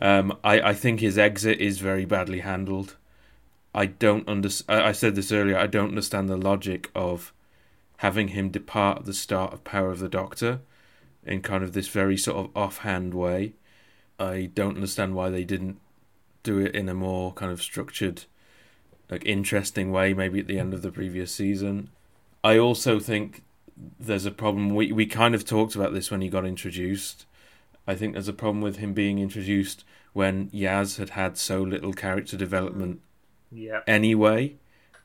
[0.00, 2.96] Um, I, I think his exit is very badly handled.
[3.72, 4.48] I don't under.
[4.68, 5.56] I I said this earlier.
[5.56, 7.32] I don't understand the logic of
[7.98, 10.60] having him depart at the start of Power of the Doctor
[11.26, 13.54] in kind of this very sort of offhand way.
[14.18, 15.78] I don't understand why they didn't
[16.42, 18.24] do it in a more kind of structured,
[19.10, 20.14] like interesting way.
[20.14, 21.90] Maybe at the end of the previous season.
[22.42, 23.42] I also think
[23.98, 24.74] there's a problem.
[24.74, 27.26] We we kind of talked about this when he got introduced.
[27.86, 31.92] I think there's a problem with him being introduced when Yaz had had so little
[31.92, 33.00] character development
[33.50, 33.80] Yeah.
[33.86, 34.56] anyway.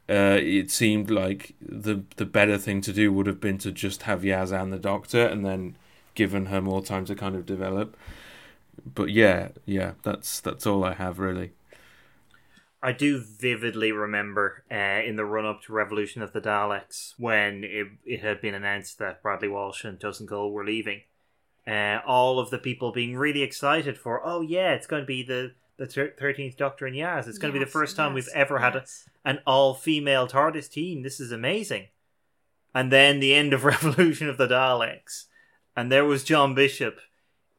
[0.07, 4.03] Uh, it seemed like the the better thing to do would have been to just
[4.03, 5.75] have Yaz and the Doctor, and then
[6.19, 7.95] given her more time to kind of develop.
[8.85, 11.53] But yeah, yeah, that's that's all I have really.
[12.83, 17.63] I do vividly remember uh, in the run up to Revolution of the Daleks when
[17.63, 21.03] it, it had been announced that Bradley Walsh and Tosin Cole were leaving.
[21.65, 25.23] Uh, all of the people being really excited for, oh yeah, it's going to be
[25.23, 27.29] the the thirteenth Doctor and Yaz.
[27.29, 28.83] It's going to be the first time yes, we've ever had a,
[29.23, 31.03] an all female TARDIS team.
[31.03, 31.87] This is amazing.
[32.75, 35.25] And then the end of Revolution of the Daleks,
[35.75, 36.99] and there was John Bishop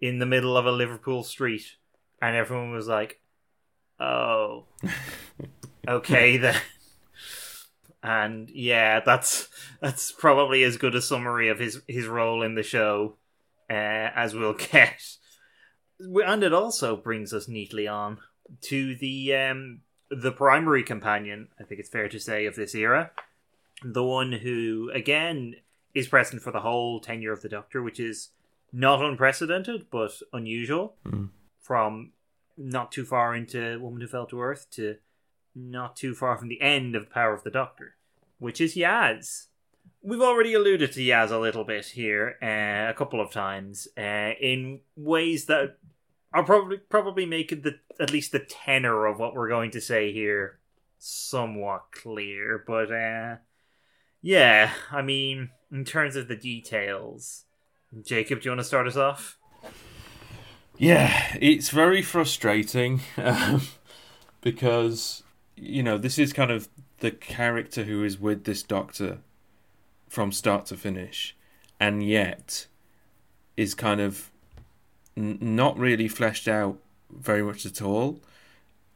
[0.01, 1.77] in the middle of a Liverpool street,
[2.21, 3.21] and everyone was like,
[3.99, 4.67] "Oh,
[5.89, 6.61] okay then."
[8.03, 9.49] And yeah, that's
[9.81, 13.17] that's probably as good a summary of his his role in the show
[13.69, 15.17] uh, as we'll get.
[15.99, 18.19] And it also brings us neatly on
[18.63, 19.81] to the um,
[20.11, 21.49] the primary companion.
[21.61, 23.11] I think it's fair to say of this era,
[23.85, 25.57] the one who again
[25.95, 28.31] is present for the whole tenure of the Doctor, which is
[28.73, 30.95] not unprecedented but unusual.
[31.07, 31.31] Mm.
[31.59, 32.13] From
[32.57, 34.97] not too far into Woman Who Fell to Earth to
[35.55, 37.97] not too far from the end of Power of the Doctor,
[38.39, 39.47] which is Yaz.
[40.03, 44.33] We've already alluded to Yaz a little bit here, uh, a couple of times, uh,
[44.41, 45.77] in ways that
[46.33, 50.13] are probably probably making the at least the tenor of what we're going to say
[50.13, 50.59] here
[50.99, 52.63] somewhat clear.
[52.67, 53.37] But uh,
[54.23, 57.45] yeah, I mean, in terms of the details,
[58.03, 59.39] Jacob, do you want to start us off?
[60.79, 63.63] Yeah, it's very frustrating um,
[64.41, 65.23] because
[65.57, 66.69] you know this is kind of
[67.01, 69.19] the character who is with this doctor
[70.09, 71.37] from start to finish,
[71.79, 72.67] and yet
[73.57, 74.31] is kind of
[75.17, 76.79] n- not really fleshed out
[77.11, 78.21] very much at all.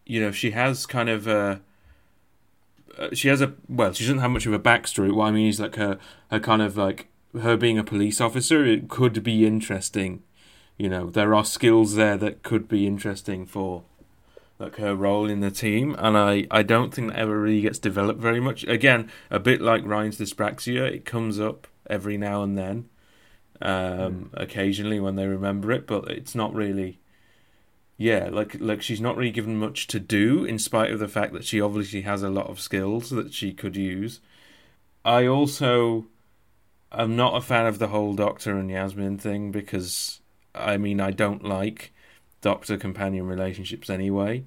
[0.06, 1.60] You know, she has kind of a.
[2.99, 3.93] Uh, she has a well.
[3.93, 5.12] She doesn't have much of a backstory.
[5.12, 5.99] What I mean is like her,
[6.31, 7.09] her kind of like
[7.41, 8.65] her being a police officer.
[8.65, 10.23] It could be interesting
[10.77, 13.83] you know there are skills there that could be interesting for
[14.59, 17.79] like her role in the team and i i don't think that ever really gets
[17.79, 22.57] developed very much again a bit like ryan's dyspraxia it comes up every now and
[22.59, 22.89] then
[23.62, 26.99] um occasionally when they remember it but it's not really
[27.97, 31.33] yeah like like she's not really given much to do in spite of the fact
[31.33, 34.21] that she obviously has a lot of skills that she could use
[35.05, 36.07] i also
[36.93, 40.21] am not a fan of the whole doctor and yasmin thing because
[40.55, 41.93] I mean, I don't like
[42.41, 44.45] doctor companion relationships anyway.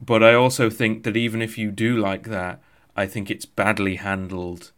[0.00, 2.62] But I also think that even if you do like that,
[2.96, 4.70] I think it's badly handled.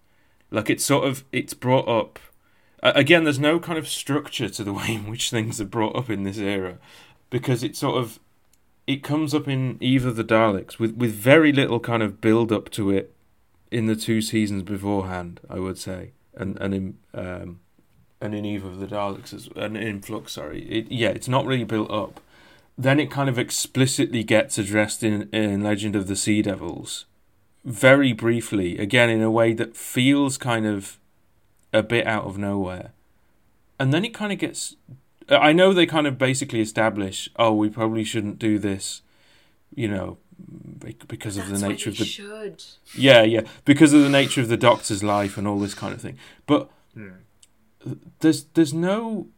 [0.50, 2.18] Like it's sort of it's brought up
[2.82, 3.24] again.
[3.24, 6.24] There's no kind of structure to the way in which things are brought up in
[6.24, 6.78] this era.
[7.30, 8.20] Because it sort of
[8.86, 12.52] it comes up in Eve of the Daleks with with very little kind of build
[12.52, 13.14] up to it
[13.70, 15.40] in the two seasons beforehand.
[15.48, 17.60] I would say, and and in um,
[18.20, 20.32] and in Eve of the Daleks as and in Flux.
[20.32, 22.20] Sorry, it, yeah, it's not really built up.
[22.76, 27.06] Then it kind of explicitly gets addressed in in Legend of the Sea Devils,
[27.64, 30.98] very briefly, again in a way that feels kind of
[31.72, 32.92] a bit out of nowhere,
[33.78, 34.76] and then it kind of gets.
[35.30, 39.02] I know they kind of basically establish, oh, we probably shouldn't do this,
[39.74, 40.18] you know,
[41.06, 42.64] because of That's the nature you of the should.
[42.96, 46.00] yeah, yeah, because of the nature of the Doctor's life and all this kind of
[46.00, 46.18] thing.
[46.46, 47.10] But hmm.
[48.20, 49.28] there's there's no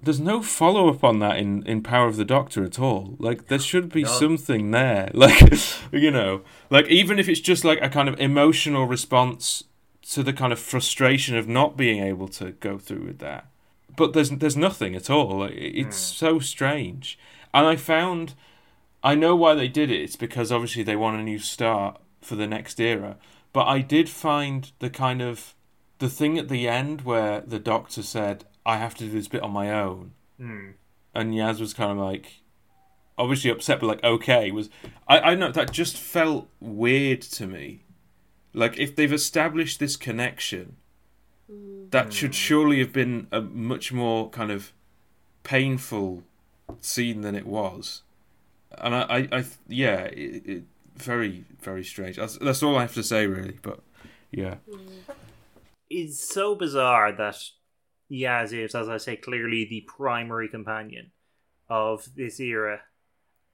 [0.00, 3.16] there's no follow up on that in, in Power of the Doctor at all.
[3.18, 4.12] Like there should be None.
[4.12, 5.10] something there.
[5.14, 5.58] Like
[5.92, 9.64] you know, like even if it's just like a kind of emotional response
[10.10, 13.46] to the kind of frustration of not being able to go through with that.
[13.96, 15.42] But there's there's nothing at all.
[15.50, 17.18] It's so strange.
[17.54, 18.34] And I found
[19.02, 20.00] I know why they did it.
[20.02, 23.16] It's because obviously they want a new start for the next era.
[23.52, 25.54] But I did find the kind of
[25.98, 29.42] the thing at the end where the doctor said, "I have to do this bit
[29.42, 30.70] on my own," Hmm.
[31.14, 32.42] and Yaz was kind of like,
[33.16, 34.50] obviously upset, but like, okay.
[34.50, 34.68] Was
[35.08, 35.20] I?
[35.20, 37.84] I know that just felt weird to me.
[38.52, 40.76] Like if they've established this connection,
[41.48, 42.32] that should hmm.
[42.32, 44.72] surely have been a much more kind of
[45.42, 46.24] painful
[46.80, 48.02] scene than it was.
[48.78, 50.62] And I, I, I yeah, it, it,
[50.96, 52.16] very, very strange.
[52.16, 53.58] That's, that's all I have to say, really.
[53.62, 53.80] But
[54.30, 55.12] yeah, hmm.
[55.88, 57.38] It's so bizarre that
[58.10, 61.12] Yaz is, as I say, clearly the primary companion
[61.68, 62.80] of this era,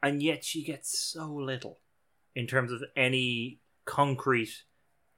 [0.03, 1.81] and yet she gets so little
[2.35, 4.63] in terms of any concrete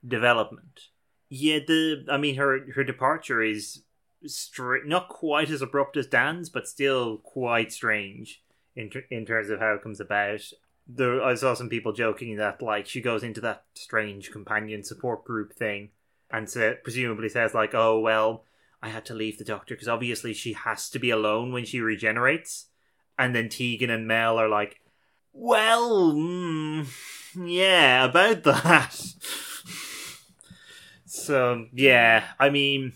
[0.06, 0.88] development.
[1.36, 3.82] Yeah, the I mean her her departure is
[4.24, 8.40] stra- not quite as abrupt as Dan's, but still quite strange
[8.76, 10.42] in in terms of how it comes about.
[10.86, 15.24] There, I saw some people joking that like she goes into that strange companion support
[15.24, 15.90] group thing,
[16.30, 18.44] and sa presumably says like, "Oh well,
[18.80, 21.80] I had to leave the doctor because obviously she has to be alone when she
[21.80, 22.66] regenerates."
[23.18, 24.82] And then Tegan and Mel are like,
[25.32, 26.86] "Well, mm,
[27.34, 29.14] yeah, about that."
[31.14, 32.92] So yeah, I mean,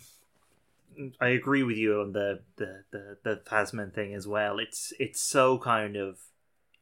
[1.21, 4.59] I agree with you on the the the, the Thasmin thing as well.
[4.59, 6.19] It's it's so kind of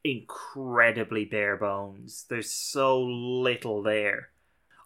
[0.04, 2.26] incredibly bare bones.
[2.28, 4.30] There's so little there.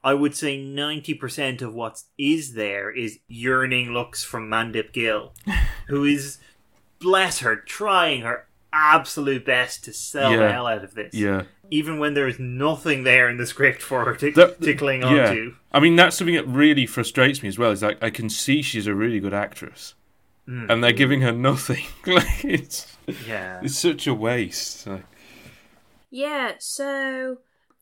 [0.03, 5.33] I would say ninety percent of what is there is yearning looks from Mandip Gill,
[5.87, 6.37] who is
[6.99, 11.13] bless her trying her absolute best to sell the hell out of this.
[11.13, 11.43] yeah.
[11.73, 15.01] Even when there is nothing there in the script for her to, The- to cling
[15.01, 15.29] yeah.
[15.29, 15.55] onto.
[15.71, 17.71] I mean, that's something that really frustrates me as well.
[17.71, 19.95] Is like I can see she's a really good actress,
[20.47, 20.69] Mm.
[20.69, 21.85] and they're giving her nothing.
[22.05, 23.61] like it's Yeah.
[23.63, 24.85] it's such a waste.
[24.87, 25.05] Like,
[26.09, 27.37] Yeah, so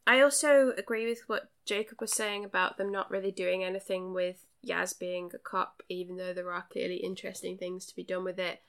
[0.05, 4.45] I also agree with what Jacob was saying about them not really doing anything with
[4.65, 8.37] Yaz being a cop, even though there are clearly interesting things to be done with
[8.39, 8.59] it.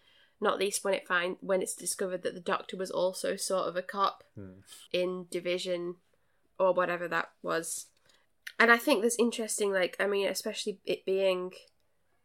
[0.40, 3.76] Not least when it find when it's discovered that the Doctor was also sort of
[3.76, 4.60] a cop hmm.
[4.92, 5.96] in Division
[6.58, 7.86] or whatever that was.
[8.58, 11.52] And I think there's interesting, like I mean, especially it being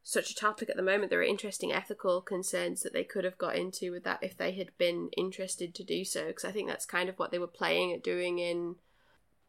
[0.03, 3.39] such a topic at the moment, there are interesting ethical concerns that they could have
[3.39, 6.27] got into with that if they had been interested to do so.
[6.27, 8.75] Because I think that's kind of what they were playing at doing in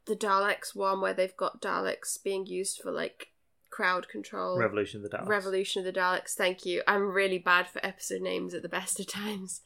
[0.06, 3.28] the Daleks one, where they've got Daleks being used for like
[3.76, 4.58] crowd control.
[4.58, 5.28] Revolution of the Daleks.
[5.28, 6.32] Revolution of the Daleks.
[6.34, 6.82] Thank you.
[6.86, 9.60] I'm really bad for episode names at the best of times.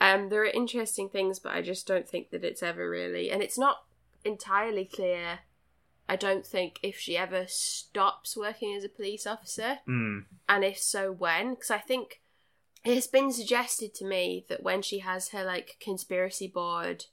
[0.00, 3.42] Um, there are interesting things, but I just don't think that it's ever really, and
[3.42, 3.78] it's not
[4.24, 5.40] entirely clear.
[6.08, 10.24] I don't think if she ever stops working as a police officer, Mm.
[10.48, 11.54] and if so, when?
[11.54, 12.20] Because I think
[12.84, 17.06] it has been suggested to me that when she has her like conspiracy board,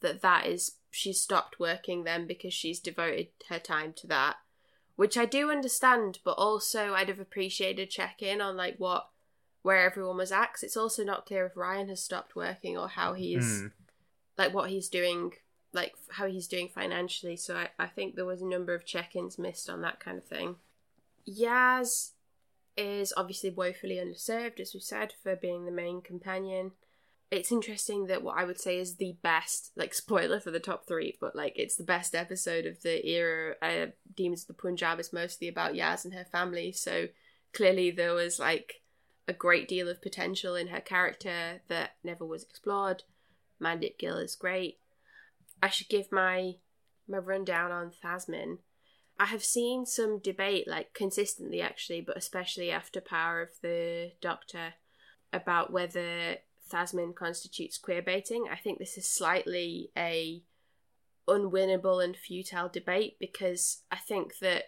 [0.00, 4.36] that that is she's stopped working then because she's devoted her time to that,
[4.96, 6.20] which I do understand.
[6.24, 9.08] But also, I'd have appreciated check in on like what
[9.62, 10.52] where everyone was at.
[10.52, 13.72] 'cause it's also not clear if Ryan has stopped working or how he's Mm.
[14.36, 15.32] like what he's doing
[15.72, 19.38] like how he's doing financially so I, I think there was a number of check-ins
[19.38, 20.56] missed on that kind of thing
[21.26, 22.12] yaz
[22.76, 26.72] is obviously woefully underserved as we said for being the main companion
[27.34, 30.86] it's interesting that what i would say is the best like spoiler for the top
[30.86, 33.86] three but like it's the best episode of the era uh,
[34.16, 36.72] demons of the punjab is mostly about yaz and her family.
[36.72, 37.08] So
[37.52, 38.82] clearly there was like
[39.28, 43.04] a great deal of potential in her character that never was explored.
[43.60, 44.78] Mandip gill is great.
[45.62, 46.56] I should give my
[47.08, 48.58] my rundown on Thasmin.
[49.18, 54.74] I have seen some debate, like consistently actually, but especially after Power of the Doctor,
[55.32, 56.38] about whether
[56.68, 58.46] Thasmin constitutes queer baiting.
[58.50, 60.42] I think this is slightly a
[61.28, 64.64] unwinnable and futile debate because I think that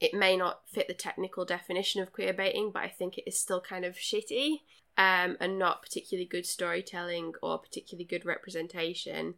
[0.00, 3.40] it may not fit the technical definition of queer baiting, but I think it is
[3.40, 4.60] still kind of shitty
[4.98, 9.34] um, and not particularly good storytelling or particularly good representation.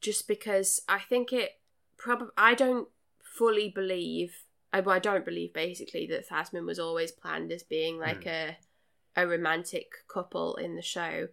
[0.00, 1.60] Just because I think it
[1.96, 2.88] probably I don't
[3.22, 4.44] fully believe.
[4.72, 8.56] I, well, I don't believe basically that Thasmin was always planned as being like a
[9.16, 11.28] a romantic couple in the show.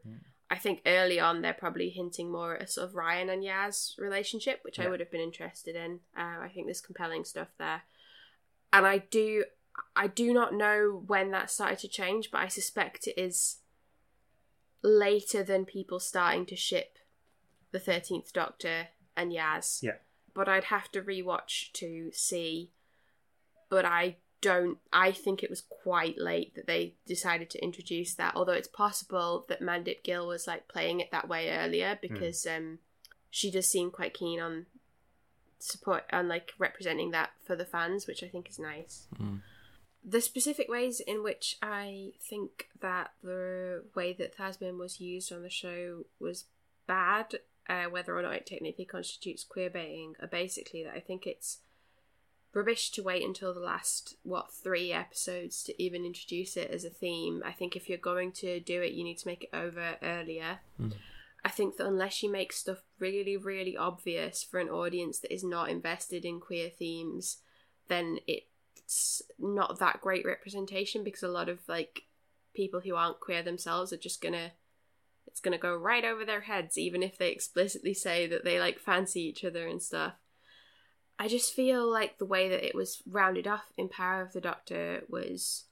[0.52, 3.98] I think early on they're probably hinting more at a sort of Ryan and Yaz
[4.00, 6.00] relationship, which I would have been interested in.
[6.18, 7.84] Uh, I think there's compelling stuff there,
[8.74, 9.44] and I do
[9.96, 13.58] I do not know when that started to change, but I suspect it is
[14.82, 16.98] later than people starting to ship
[17.72, 19.84] the Thirteenth Doctor and Yaz.
[19.84, 19.98] Yeah.
[20.34, 22.72] but I'd have to rewatch to see.
[23.70, 24.78] But I don't.
[24.92, 28.36] I think it was quite late that they decided to introduce that.
[28.36, 32.80] Although it's possible that Mandip Gill was like playing it that way earlier because um,
[33.30, 34.66] she does seem quite keen on
[35.60, 39.08] support on like representing that for the fans, which I think is nice.
[39.20, 39.42] Mm.
[40.04, 45.44] The specific ways in which I think that the way that Thasmin was used on
[45.44, 46.46] the show was
[46.88, 47.36] bad,
[47.68, 51.60] uh, whether or not it technically constitutes queerbaiting, are basically that I think it's
[52.54, 56.90] rubbish to wait until the last what three episodes to even introduce it as a
[56.90, 57.44] theme.
[57.46, 60.60] I think if you're going to do it, you need to make it over earlier.
[60.82, 60.94] Mm.
[61.44, 65.44] I think that unless you make stuff really, really obvious for an audience that is
[65.44, 67.38] not invested in queer themes,
[67.88, 72.04] then it's not that great representation because a lot of like
[72.54, 74.52] people who aren't queer themselves are just gonna
[75.28, 78.80] it's gonna go right over their heads even if they explicitly say that they like
[78.80, 80.14] fancy each other and stuff.
[81.22, 84.40] I just feel like the way that it was rounded off in Power of the
[84.40, 85.66] Doctor was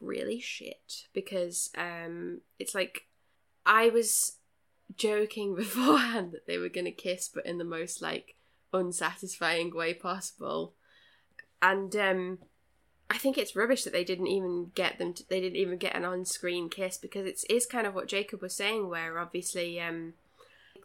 [0.00, 3.02] really shit because um it's like
[3.66, 4.36] I was
[4.96, 8.36] joking beforehand that they were going to kiss but in the most like
[8.72, 10.74] unsatisfying way possible.
[11.60, 12.38] And um
[13.10, 15.96] I think it's rubbish that they didn't even get them to, they didn't even get
[15.96, 20.14] an on-screen kiss because it's is kind of what Jacob was saying where obviously um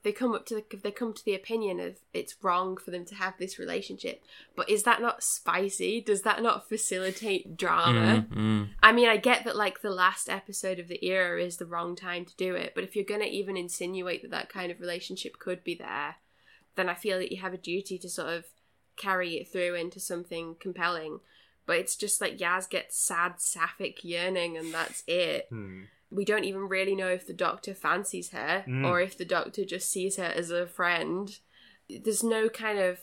[0.06, 3.03] they come up to the they come to the opinion of it's wrong for them
[3.03, 4.23] to have this relationship
[4.56, 8.69] but is that not spicy does that not facilitate drama Mm, mm.
[8.82, 11.95] I mean, I get that like the last episode of the era is the wrong
[11.95, 14.80] time to do it, but if you're going to even insinuate that that kind of
[14.80, 16.15] relationship could be there,
[16.76, 18.45] then I feel that you have a duty to sort of
[18.98, 21.19] carry it through into something compelling.
[21.65, 25.48] But it's just like Yaz gets sad, sapphic yearning, and that's it.
[25.49, 25.84] Hmm.
[26.11, 28.86] We don't even really know if the doctor fancies her Mm.
[28.88, 31.38] or if the doctor just sees her as a friend.
[31.90, 32.99] There's no kind of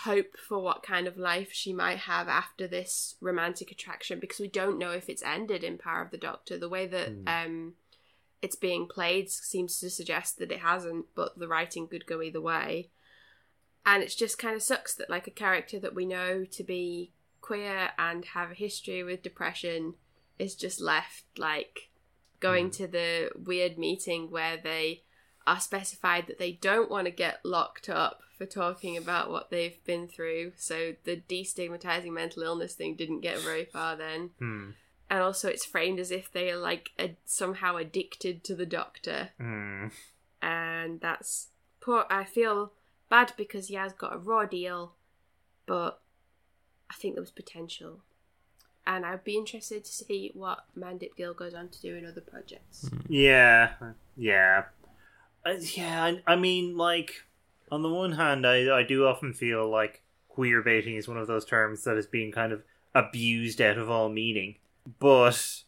[0.00, 4.48] hope for what kind of life she might have after this romantic attraction because we
[4.48, 6.58] don't know if it's ended in Power of the Doctor.
[6.58, 7.28] The way that Hmm.
[7.28, 7.74] um,
[8.42, 12.40] it's being played seems to suggest that it hasn't, but the writing could go either
[12.42, 12.90] way.
[13.86, 17.12] And it just kind of sucks that like a character that we know to be
[17.40, 19.94] queer and have a history with depression
[20.38, 21.88] is just left like
[22.40, 22.70] going Hmm.
[22.72, 25.02] to the weird meeting where they
[25.46, 29.82] are specified that they don't want to get locked up for talking about what they've
[29.84, 30.52] been through.
[30.56, 34.30] So the destigmatizing mental illness thing didn't get very far then.
[34.38, 34.70] Hmm.
[35.08, 39.30] And also, it's framed as if they are like a, somehow addicted to the doctor,
[39.38, 39.88] Hmm.
[40.42, 41.48] and that's
[41.80, 42.06] poor.
[42.10, 42.72] I feel
[43.08, 44.96] bad because Yaz got a raw deal,
[45.64, 46.02] but
[46.90, 48.02] I think there was potential.
[48.86, 52.20] And I'd be interested to see what Mandip Gill goes on to do in other
[52.20, 52.88] projects.
[53.08, 53.72] Yeah,
[54.16, 54.64] yeah,
[55.44, 56.04] uh, yeah.
[56.04, 57.24] I, I mean, like
[57.70, 61.26] on the one hand, I I do often feel like queer baiting is one of
[61.26, 62.62] those terms that is being kind of
[62.94, 64.56] abused out of all meaning,
[65.00, 65.62] but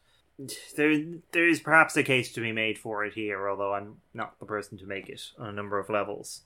[0.77, 3.49] there there is perhaps a case to be made for it here.
[3.49, 6.43] Although I'm not the person to make it on a number of levels,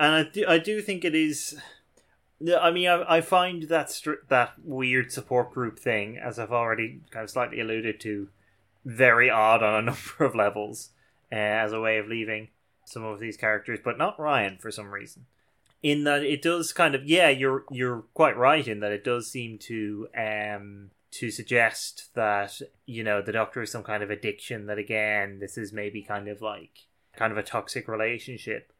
[0.00, 1.58] and I do, I do think it is.
[2.38, 3.98] Yeah, I mean, I, I find that
[4.28, 8.28] that weird support group thing, as I've already kind of slightly alluded to,
[8.84, 10.90] very odd on a number of levels
[11.32, 12.48] uh, as a way of leaving
[12.84, 15.26] some of these characters, but not Ryan for some reason.
[15.82, 19.30] In that it does kind of yeah, you're you're quite right in that it does
[19.30, 24.66] seem to um to suggest that you know the Doctor is some kind of addiction.
[24.66, 26.86] That again, this is maybe kind of like
[27.16, 28.72] kind of a toxic relationship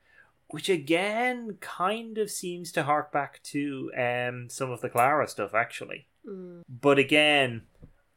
[0.49, 5.55] which again kind of seems to hark back to um some of the Clara stuff
[5.55, 6.07] actually.
[6.27, 6.63] Mm.
[6.69, 7.63] But again,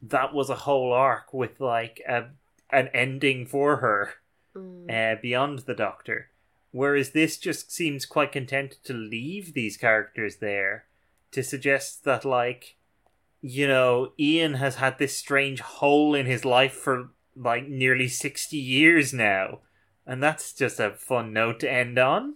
[0.01, 2.25] that was a whole arc with like a
[2.71, 4.13] an ending for her
[4.55, 4.89] Mm.
[4.89, 6.31] uh, beyond the Doctor.
[6.71, 10.85] Whereas this just seems quite content to leave these characters there
[11.31, 12.75] to suggest that like
[13.41, 18.57] you know Ian has had this strange hole in his life for like nearly 60
[18.57, 19.59] years now.
[20.09, 22.35] And that's just a fun note to end on.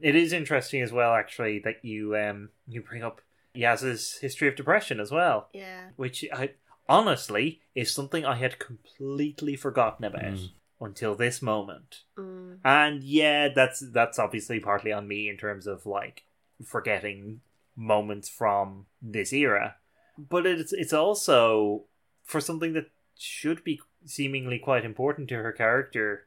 [0.00, 3.20] It is interesting as well, actually, that you um you bring up
[3.54, 5.90] Yaz's history of depression as well, Yeah.
[5.96, 6.50] which I
[6.88, 10.50] honestly is something I had completely forgotten about Mm.
[10.80, 12.02] until this moment.
[12.16, 12.58] Mm.
[12.64, 16.24] And yeah, that's that's obviously partly on me in terms of like
[16.64, 17.40] forgetting
[17.76, 19.76] moments from this era.
[20.16, 21.84] But it's it's also
[22.24, 26.26] for something that should be seemingly quite important to her character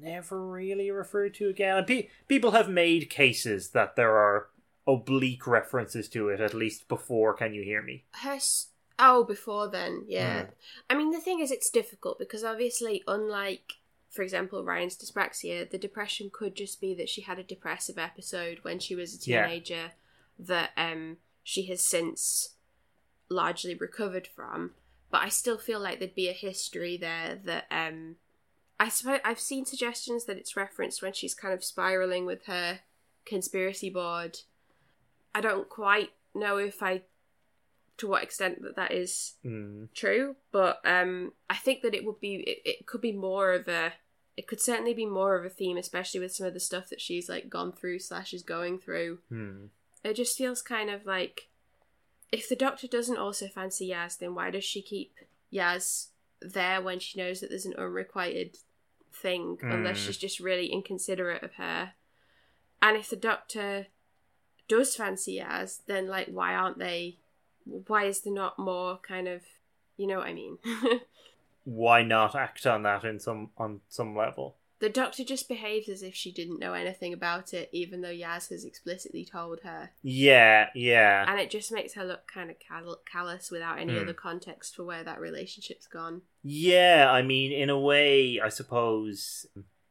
[0.00, 1.76] never really referred to again.
[1.78, 4.48] And pe- people have made cases that there are
[4.86, 8.04] oblique references to it at least before Can You Hear Me?
[8.22, 8.38] Her.
[8.98, 10.42] Oh, before then, yeah.
[10.42, 10.48] Mm.
[10.90, 13.74] I mean, the thing is, it's difficult because obviously, unlike,
[14.10, 18.60] for example, Ryan's dyspraxia, the depression could just be that she had a depressive episode
[18.62, 19.46] when she was a Yeah.
[19.46, 19.92] teenager
[20.38, 22.54] that um she has since
[23.28, 24.72] largely recovered from.
[25.10, 28.16] But I still feel like there'd be a history there that um
[28.78, 32.80] I suppose I've seen suggestions that it's referenced when she's kind of spiraling with her
[33.24, 34.40] conspiracy board.
[35.34, 37.02] I don't quite know if I
[37.98, 39.88] to what extent that that is Mm.
[39.94, 43.68] true, but um, I think that it would be it, it could be more of
[43.68, 43.94] a
[44.36, 47.00] it could certainly be more of a theme, especially with some of the stuff that
[47.00, 49.20] she's like gone through slash is going through.
[49.30, 49.66] Hmm.
[50.04, 51.48] It just feels kind of like
[52.30, 55.14] if the doctor doesn't also fancy Yaz, then why does she keep
[55.50, 56.08] Yaz
[56.42, 58.58] there when she knows that there's an unrequited
[59.20, 60.06] thing, unless Mm.
[60.06, 61.94] she's just really inconsiderate of her?
[62.82, 63.86] And if the doctor
[64.68, 67.18] does fancy Yaz, then like why aren't they?
[67.64, 69.42] Why is there not more kind of,
[69.96, 70.58] you know what I mean?
[71.64, 74.54] Why not act on that in some on some level?
[74.78, 78.50] The doctor just behaves as if she didn't know anything about it, even though Yaz
[78.50, 79.90] has explicitly told her.
[80.02, 81.24] Yeah, yeah.
[81.28, 84.00] and it just makes her look kind of cal- callous without any Hmm.
[84.02, 86.22] other context for where that relationship's gone.
[86.42, 89.46] Yeah, I mean, in a way, I suppose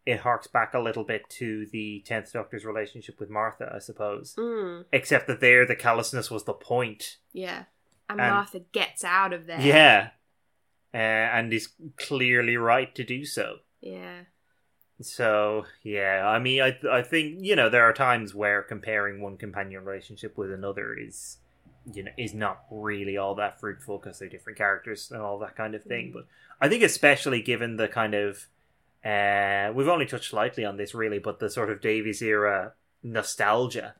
[0.05, 4.35] it harks back a little bit to the Tenth Doctor's relationship with Martha, I suppose.
[4.37, 7.17] Mm, Except that there, the callousness was the point.
[7.33, 7.63] yeah.
[8.07, 9.59] And, And- Martha gets out of there.
[9.59, 10.09] Yeah.
[10.93, 13.57] Uh, and is clearly right to do so.
[13.81, 14.25] Yeah.
[15.01, 19.35] So, yeah, I mean, I, I think, you know, there are times where comparing one
[19.35, 21.37] companion relationship with another is,
[21.93, 25.57] you know, is not really all that fruitful because they're different characters and all that
[25.57, 26.09] kind of thing.
[26.09, 26.13] Mm.
[26.13, 26.27] But
[26.61, 28.47] I think, especially given the kind of,
[29.03, 32.71] uh, we've only touched lightly on this really, but the sort of Davies era
[33.03, 33.95] nostalgia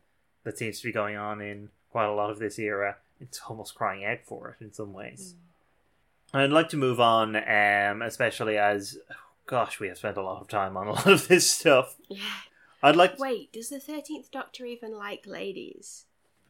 [0.46, 3.76] that seems to be going on in quite a lot of this era, it's almost
[3.76, 5.36] crying out for it in some ways.
[6.34, 8.98] I'd like to move on, um, especially as,
[9.46, 11.96] gosh, we have spent a lot of time on a lot of this stuff.
[12.10, 12.20] Yeah.
[12.84, 13.18] I'd like.
[13.20, 16.06] Wait, does the 13th Doctor even like ladies?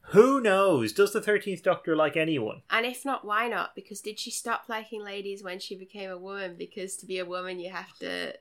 [0.09, 0.93] Who knows?
[0.93, 2.61] Does the Thirteenth Doctor like anyone?
[2.69, 3.73] And if not, why not?
[3.73, 6.55] Because did she stop liking ladies when she became a woman?
[6.59, 8.35] Because to be a woman, you have to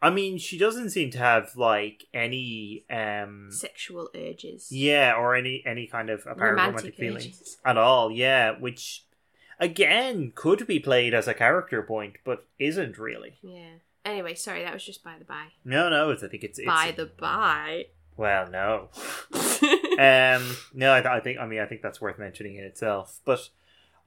[0.00, 4.70] I mean, she doesn't seem to have like any, um, sexual urges.
[4.70, 8.12] yeah, or any any kind of apparent romantic, Romantic feelings at all.
[8.12, 9.04] Yeah, which
[9.58, 13.38] again could be played as a character point, but isn't really.
[13.42, 13.78] Yeah.
[14.04, 15.48] Anyway, sorry, that was just by the by.
[15.64, 17.86] No, no, it's, I think it's, it's By the by.
[18.16, 18.88] well, no.
[19.98, 23.20] um, no, I, I think I mean I think that's worth mentioning in itself.
[23.24, 23.48] But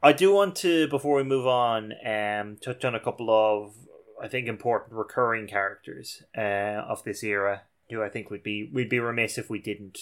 [0.02, 3.74] I do want to before we move on, um, touch on a couple of
[4.22, 6.42] I think important recurring characters uh,
[6.88, 10.00] of this era who I think would be we'd be remiss if we didn't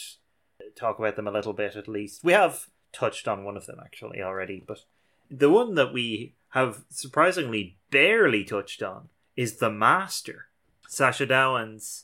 [0.76, 2.24] talk about them a little bit at least.
[2.24, 4.84] We have touched on one of them actually already, but
[5.30, 9.10] the one that we have surprisingly barely touched on
[9.40, 10.48] is the Master,
[10.90, 12.03] Sacha Dhawan's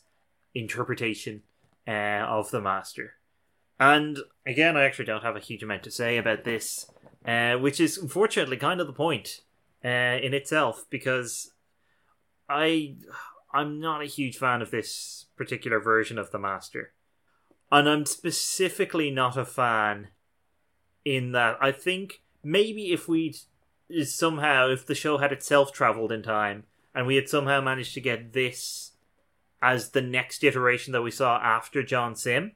[0.53, 1.41] interpretation
[1.85, 3.15] uh, of the Master.
[3.77, 6.89] And again, I actually don't have a huge amount to say about this,
[7.27, 9.41] uh, which is unfortunately kind of the point
[9.83, 11.51] uh, in itself, because
[12.47, 12.95] I
[13.53, 16.93] I'm not a huge fan of this particular version of the Master,
[17.69, 20.07] and I'm specifically not a fan
[21.03, 23.35] in that I think maybe if we'd
[24.05, 26.63] somehow if the show had itself traveled in time
[26.95, 28.93] and we had somehow managed to get this
[29.61, 32.53] as the next iteration that we saw after John Simm,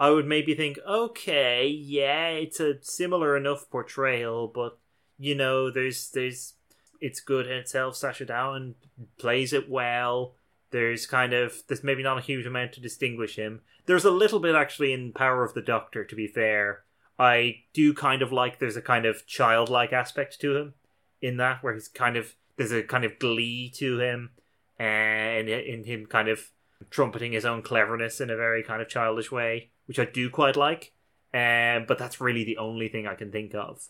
[0.00, 4.78] I would maybe think, okay, yeah, it's a similar enough portrayal, but
[5.18, 6.54] you know, there's there's
[7.00, 7.96] it's good in itself.
[7.96, 8.74] Sacha Dhawan
[9.18, 10.34] plays it well.
[10.70, 13.60] There's kind of there's maybe not a huge amount to distinguish him.
[13.86, 16.84] There's a little bit actually in Power of the Doctor, to be fair.
[17.18, 20.74] I do kind of like there's a kind of childlike aspect to him
[21.20, 24.30] in that where he's kind of there's a kind of glee to him
[24.78, 26.50] and in him kind of
[26.90, 30.56] trumpeting his own cleverness in a very kind of childish way, which I do quite
[30.56, 30.92] like.
[31.32, 33.88] Um, but that's really the only thing I can think of.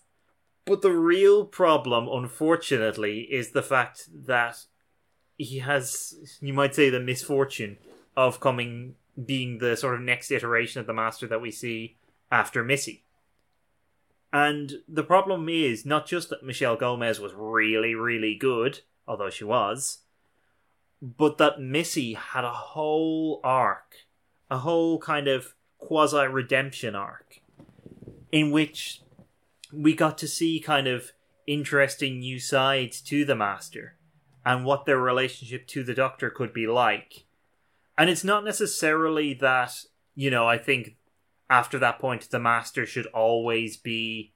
[0.65, 4.65] But the real problem, unfortunately, is the fact that
[5.37, 7.77] he has, you might say, the misfortune
[8.17, 11.97] of coming being the sort of next iteration of the master that we see
[12.33, 13.05] after Missy.
[14.35, 19.45] And the problem is not just that Michelle Gomez was really, really good, although she
[19.45, 19.99] was,
[21.01, 23.95] but that Missy had a whole arc,
[24.51, 27.43] a whole kind of quasi redemption arc,
[28.33, 29.03] in which
[29.73, 31.13] we got to see kind of
[31.47, 33.95] interesting new sides to the Master
[34.45, 37.25] and what their relationship to the Doctor could be like.
[37.97, 39.85] And it's not necessarily that,
[40.17, 40.97] you know, I think
[41.49, 44.33] after that point the Master should always be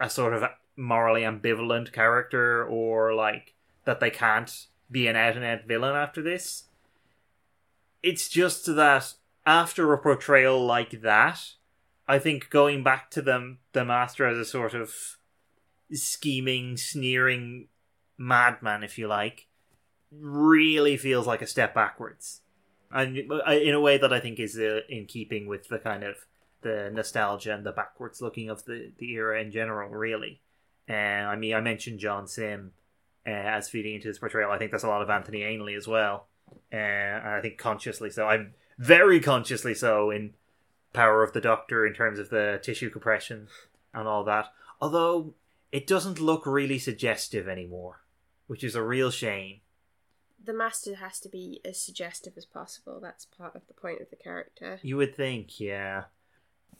[0.00, 0.44] a sort of
[0.76, 3.54] morally ambivalent character or like
[3.84, 6.64] that they can't be an out and out villain after this.
[8.02, 9.14] It's just that
[9.44, 11.40] after a portrayal like that,
[12.06, 14.94] I think going back to them the master as a sort of
[15.92, 17.68] scheming, sneering
[18.16, 19.46] madman, if you like,
[20.10, 22.40] really feels like a step backwards,
[22.90, 26.16] and in a way that I think is uh, in keeping with the kind of
[26.62, 29.90] the nostalgia and the backwards looking of the the era in general.
[29.90, 30.40] Really,
[30.88, 32.72] uh, I mean, I mentioned John Simm
[33.26, 34.50] uh, as feeding into this portrayal.
[34.50, 36.26] I think there's a lot of Anthony Ainley as well,
[36.72, 38.26] uh, and I think consciously so.
[38.26, 40.34] I'm very consciously so in
[40.92, 43.48] Power of the Doctor in terms of the tissue compression
[43.92, 44.52] and all that.
[44.80, 45.34] Although
[45.72, 48.00] it doesn't look really suggestive anymore,
[48.46, 49.60] which is a real shame.
[50.42, 53.00] The master has to be as suggestive as possible.
[53.02, 54.78] That's part of the point of the character.
[54.82, 56.04] You would think, yeah.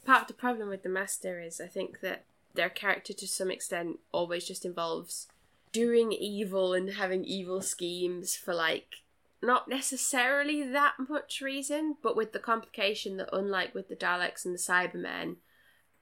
[0.05, 3.51] Part of the problem with the master is I think that their character to some
[3.51, 5.27] extent always just involves
[5.71, 8.95] doing evil and having evil schemes for like
[9.41, 14.53] not necessarily that much reason, but with the complication that unlike with the Daleks and
[14.53, 15.37] the Cybermen,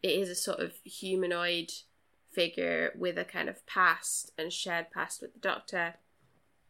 [0.02, 1.72] it is a sort of humanoid
[2.32, 5.96] figure with a kind of past and shared past with the Doctor.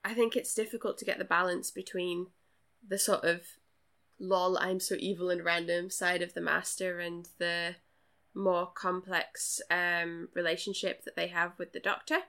[0.04, 2.28] I think it's difficult to get the balance between
[2.86, 3.42] the sort of
[4.20, 7.76] lol, I'm so evil and random side of the Master and the
[8.34, 12.20] more complex um, relationship that they have with the Doctor.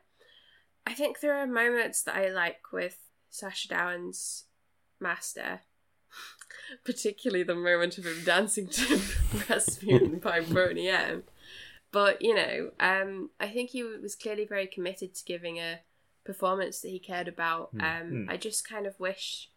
[0.87, 2.97] I think there are moments that I like with
[3.31, 4.45] Sacha Dhawan's
[5.01, 5.61] Master,
[6.85, 9.01] particularly the moment of him dancing to
[9.51, 11.25] Rasputin by Boney M.
[11.93, 15.81] But, you know, um, I think he was clearly very committed to giving a
[16.25, 17.71] performance that he cared about.
[17.73, 17.81] Hmm.
[17.81, 18.31] Um, Hmm.
[18.31, 19.51] I just kind of wish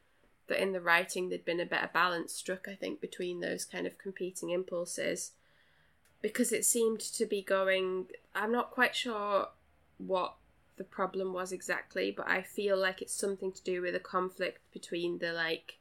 [0.51, 3.87] that in the writing there'd been a better balance struck, I think, between those kind
[3.87, 5.31] of competing impulses.
[6.21, 8.07] Because it seemed to be going.
[8.35, 9.47] I'm not quite sure
[9.97, 10.35] what
[10.77, 14.59] the problem was exactly, but I feel like it's something to do with a conflict
[14.71, 15.79] between the like,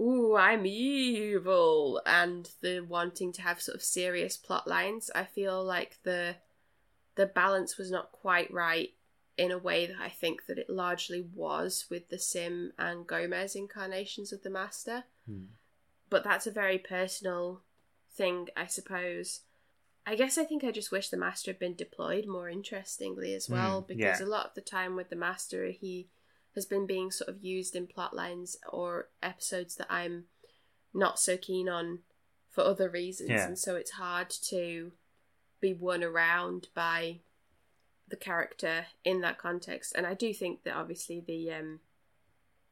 [0.00, 5.10] ooh, I'm evil, and the wanting to have sort of serious plot lines.
[5.14, 6.36] I feel like the
[7.14, 8.90] the balance was not quite right
[9.36, 13.54] in a way that I think that it largely was with the Simm and Gomez
[13.54, 15.04] incarnations of the Master.
[15.26, 15.44] Hmm.
[16.08, 17.62] But that's a very personal
[18.10, 19.40] thing, I suppose.
[20.06, 23.48] I guess I think I just wish the Master had been deployed more interestingly as
[23.48, 24.26] well, Mm, because yeah.
[24.26, 26.08] a lot of the time with the Master, he
[26.54, 30.26] has been being sort of used in plot lines or episodes that I'm
[30.94, 31.98] not so keen on
[32.48, 33.46] for other reasons, Yeah.
[33.48, 34.92] and so it's hard to
[35.60, 37.20] be won around by
[38.08, 39.92] the character in that context.
[39.96, 41.80] And I do think that obviously the um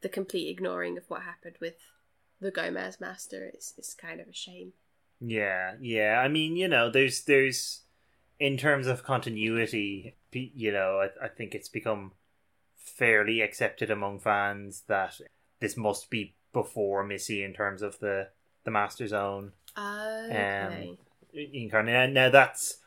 [0.01, 1.77] the complete ignoring of what happened with
[2.41, 4.73] the Gomez Master is is kind of a shame.
[5.21, 6.21] Yeah, yeah.
[6.23, 7.81] I mean, you know, there's there's
[8.39, 12.13] in terms of continuity, you know, I, I think it's become
[12.77, 15.21] fairly accepted among fans that
[15.61, 18.29] this must be before Missy in terms of the
[18.65, 20.97] the Master Zone Okay.
[21.33, 22.13] incarnate.
[22.13, 22.79] Now that's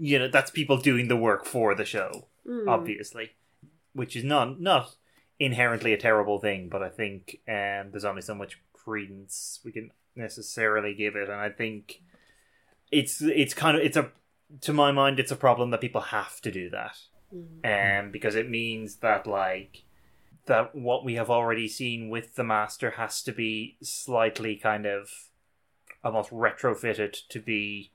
[0.00, 2.68] you know that's people doing the work for the show, Hmm.
[2.68, 3.30] obviously,
[3.92, 4.96] which is not not
[5.38, 9.90] inherently a terrible thing, but I think um, there's only so much credence we can
[10.16, 12.02] necessarily give it, and I think
[12.90, 14.10] it's it's kind of it's a
[14.62, 16.96] to my mind it's a problem that people have to do that,
[17.30, 17.44] Hmm.
[18.06, 19.84] um, because it means that like
[20.46, 25.10] that what we have already seen with the master has to be slightly kind of
[26.02, 27.90] almost retrofitted to be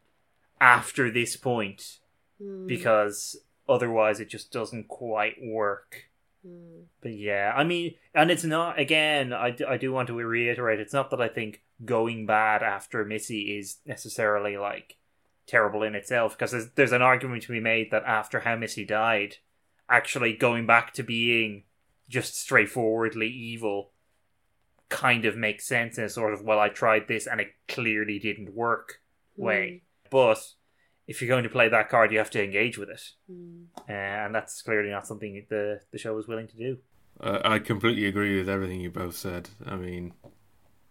[0.65, 1.99] after this point
[2.39, 2.67] Hmm.
[2.67, 3.37] because
[3.67, 6.09] otherwise it just doesn't quite work.
[6.45, 6.81] Hmm.
[7.01, 10.93] But yeah, I mean, and it's not, again, I, I do want to reiterate, it's
[10.93, 14.97] not that I think going bad after Missy is necessarily like
[15.47, 18.85] terrible in itself, because there's, there's an argument to be made that after how Missy
[18.85, 19.37] died,
[19.89, 21.63] actually going back to being
[22.09, 23.91] just straightforwardly evil
[24.89, 28.19] kind of makes sense in a sort of, well, I tried this and it clearly
[28.19, 29.01] didn't work
[29.37, 29.83] way.
[30.15, 30.39] But
[31.07, 33.65] if you're going to play that card, you have to engage with it, Mm.
[33.89, 33.91] uh,
[34.25, 36.77] and that's clearly not something the the show was willing to do.
[37.19, 39.49] Uh, I completely agree with everything you both said.
[39.65, 40.13] I mean,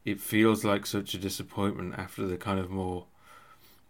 [0.04, 3.06] it feels like such a disappointment after the kind of more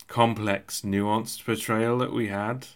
[0.07, 2.69] complex, nuanced portrayal that we had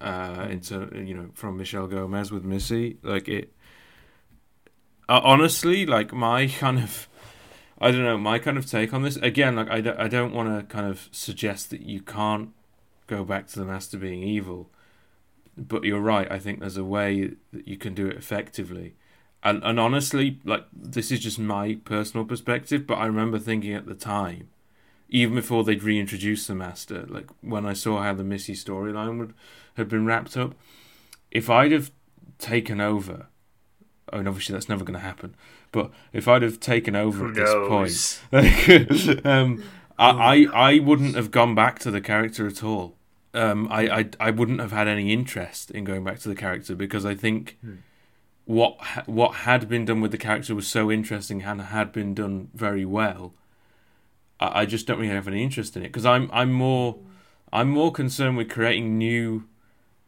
[0.00, 2.96] uh, into you know from Michelle Gomez with Missy.
[3.02, 3.52] Like it,
[5.06, 7.08] uh, honestly, like my kind of.
[7.78, 9.16] I don't know my kind of take on this.
[9.16, 12.50] Again, like I don't, I don't want to kind of suggest that you can't
[13.06, 14.70] go back to the master being evil,
[15.56, 16.30] but you're right.
[16.30, 18.94] I think there's a way that you can do it effectively.
[19.42, 23.86] And and honestly, like this is just my personal perspective, but I remember thinking at
[23.86, 24.48] the time,
[25.08, 29.34] even before they'd reintroduced the master, like when I saw how the Missy storyline would
[29.76, 30.54] had been wrapped up,
[31.30, 31.90] if I'd have
[32.38, 33.26] taken over,
[34.10, 35.36] I mean obviously that's never going to happen,
[35.76, 39.62] but if I'd have taken over at this point, um,
[39.98, 40.10] I,
[40.54, 42.96] I I wouldn't have gone back to the character at all.
[43.34, 46.74] Um, I, I I wouldn't have had any interest in going back to the character
[46.74, 47.74] because I think Hmm.
[48.46, 48.76] what
[49.06, 52.84] what had been done with the character was so interesting and had been done very
[52.84, 53.34] well.
[54.40, 56.96] I, I just don't really have any interest in it because I'm I'm more
[57.52, 59.44] I'm more concerned with creating new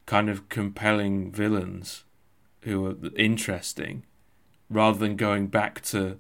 [0.07, 2.05] kind of compelling villains
[2.63, 4.05] who are interesting
[4.71, 6.19] rather than going back to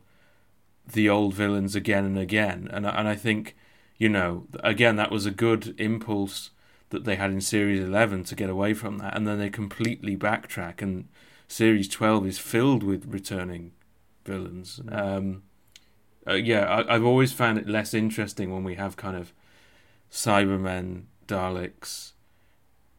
[0.90, 2.68] the old villains again and again.
[2.72, 3.56] And I- and I think
[3.98, 6.50] you know again that was a good impulse
[6.90, 9.14] that they had in series 11 to get away from that.
[9.16, 11.08] And then they completely backtrack and
[11.46, 13.72] series 12 is filled with returning
[14.24, 14.80] villains.
[14.90, 15.42] Um
[16.26, 19.32] uh, yeah I, i've always found it less interesting when we have kind of
[20.10, 22.12] cybermen daleks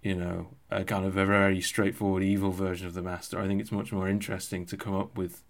[0.02, 3.60] you know a kind of a very straightforward evil version of the master i think
[3.60, 5.44] it's much more interesting to come up with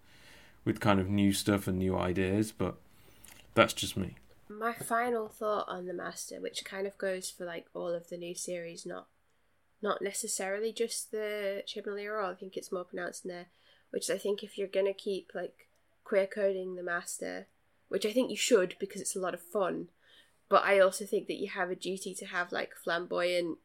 [0.65, 2.76] with kind of new stuff and new ideas but
[3.53, 4.15] that's just me
[4.49, 8.17] My final thought on the Master, which kind of goes for like all of the
[8.17, 9.07] new series, not
[9.81, 12.27] not necessarily just the Chibnall era.
[12.30, 13.47] I think it's more pronounced in there.
[13.91, 15.67] Which is, I think if you're gonna keep like
[16.03, 17.47] queer coding the Master,
[17.89, 19.89] which I think you should because it's a lot of fun,
[20.49, 23.59] but I also think that you have a duty to have like flamboyant,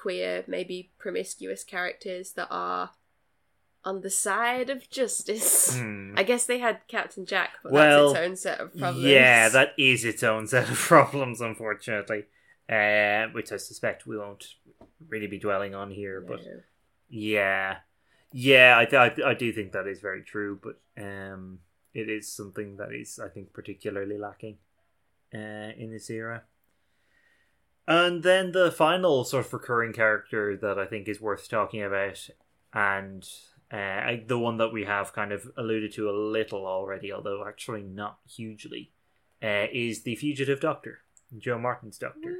[0.00, 2.90] queer, maybe promiscuous characters that are
[3.84, 5.76] on the side of justice.
[5.78, 6.14] Hmm.
[6.16, 9.04] I guess they had Captain Jack, but Well, that's its own set of problems.
[9.04, 12.24] Yeah, that is its own set of problems, unfortunately,
[12.68, 14.54] uh, which I suspect we won't
[15.08, 16.20] really be dwelling on here.
[16.20, 16.40] But
[17.08, 17.78] yeah,
[18.32, 21.60] yeah, I, th- I I do think that is very true, but um,
[21.94, 24.58] it is something that is I think particularly lacking
[25.34, 26.42] uh, in this era.
[27.88, 32.28] And then the final sort of recurring character that I think is worth talking about,
[32.74, 33.26] and
[33.72, 37.80] uh, the one that we have kind of alluded to a little already, although actually
[37.80, 38.90] not hugely,
[39.42, 40.98] uh, is the fugitive Doctor,
[41.38, 42.36] Jo Martin's Doctor.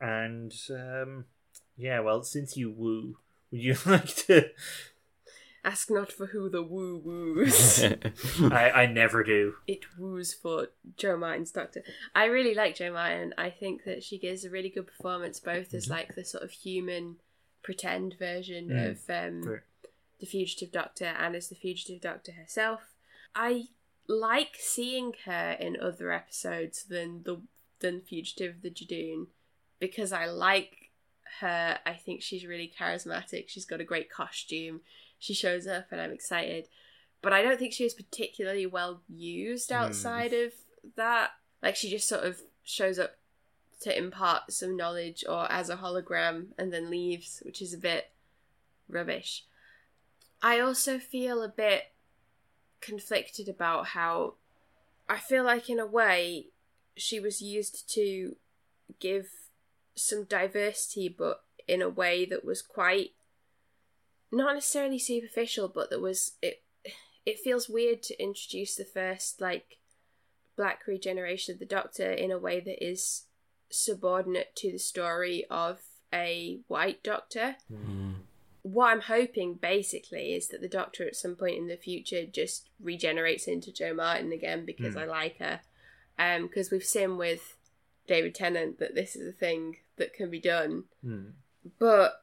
[0.00, 1.24] And um,
[1.76, 3.16] yeah, well, since you woo,
[3.50, 4.50] would you like to?
[5.64, 7.84] Ask not for who the woo woos.
[8.50, 9.54] I, I never do.
[9.66, 11.82] it woos for Jo Martin's Doctor.
[12.14, 13.32] I really like Jo Martin.
[13.38, 16.50] I think that she gives a really good performance, both as like the sort of
[16.50, 17.16] human
[17.62, 18.90] pretend version Mm.
[18.90, 19.60] of um, Right.
[20.18, 22.80] the fugitive Doctor and as the fugitive Doctor herself.
[23.34, 23.66] I
[24.08, 27.40] like seeing her in other episodes than the
[27.78, 29.26] than Fugitive the Judoon
[29.78, 30.90] because I like
[31.40, 31.78] her.
[31.86, 33.44] I think she's really charismatic.
[33.48, 34.80] She's got a great costume.
[35.22, 36.66] She shows up and I'm excited.
[37.22, 39.76] But I don't think she was particularly well used hmm.
[39.76, 40.52] outside of
[40.96, 41.30] that.
[41.62, 43.12] Like she just sort of shows up
[43.82, 48.10] to impart some knowledge or as a hologram and then leaves, which is a bit
[48.88, 49.44] rubbish.
[50.42, 51.92] I also feel a bit
[52.80, 54.34] conflicted about how
[55.08, 56.46] I feel like in a way
[56.96, 58.34] she was used to
[58.98, 59.28] give
[59.94, 63.12] some diversity but in a way that was quite
[64.32, 66.62] not necessarily superficial but that was it
[67.24, 69.78] it feels weird to introduce the first like
[70.56, 73.24] black regeneration of the doctor in a way that is
[73.70, 75.80] subordinate to the story of
[76.12, 78.16] a white doctor Mm.
[78.62, 82.68] what I'm hoping basically is that the Doctor at some point in the future just
[82.80, 85.00] regenerates into Jo Martin again because Hmm.
[85.00, 85.60] I like her.
[86.18, 87.56] Um, because we've seen with
[88.06, 90.84] David Tennant that this is a thing that can be done.
[91.02, 91.30] Hmm.
[91.80, 92.22] But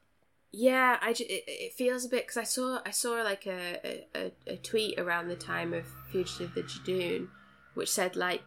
[0.52, 4.32] yeah, I it, it feels a bit because I saw I saw like a, a,
[4.46, 7.28] a tweet around the time of Fugitive the Judoon,
[7.74, 8.42] which said like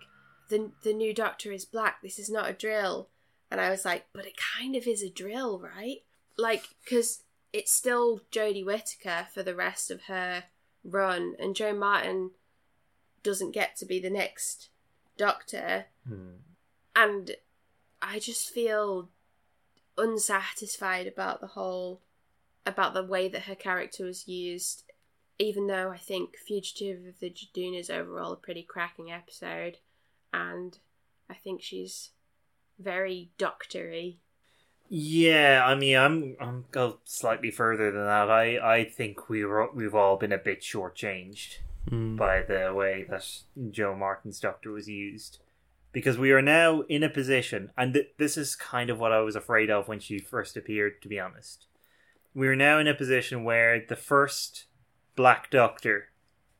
[0.49, 2.01] the the new Doctor is black.
[2.01, 3.09] This is not a drill,
[3.49, 6.03] and I was like, but it kind of is a drill, right?
[6.37, 7.23] Like because
[7.53, 10.45] it's still Jodie Whittaker for the rest of her
[10.83, 12.31] run, and Jo Martin
[13.23, 14.69] doesn't get to be the next
[15.15, 16.37] Doctor Hmm.
[16.95, 17.35] and
[18.01, 19.09] I just feel
[19.97, 22.01] unsatisfied about the whole
[22.65, 24.83] about the way that her character was used
[25.39, 29.77] even though I think Fugitive of the Judoon is overall a pretty cracking episode
[30.31, 30.77] and
[31.29, 32.11] I think she's
[32.79, 34.19] very doctory.
[34.89, 38.29] Yeah, I mean, I'm I'm go slightly further than that.
[38.29, 41.57] I I think we were we've all been a bit shortchanged
[41.91, 42.15] Mm.
[42.15, 43.27] by the way that
[43.71, 45.39] Jo Martin's Doctor was used,
[45.93, 49.21] because we are now in a position, and th- this is kind of what I
[49.21, 51.01] was afraid of when she first appeared.
[51.03, 51.67] To be honest,
[52.33, 54.65] we are now in a position where the first
[55.15, 56.09] Black Doctor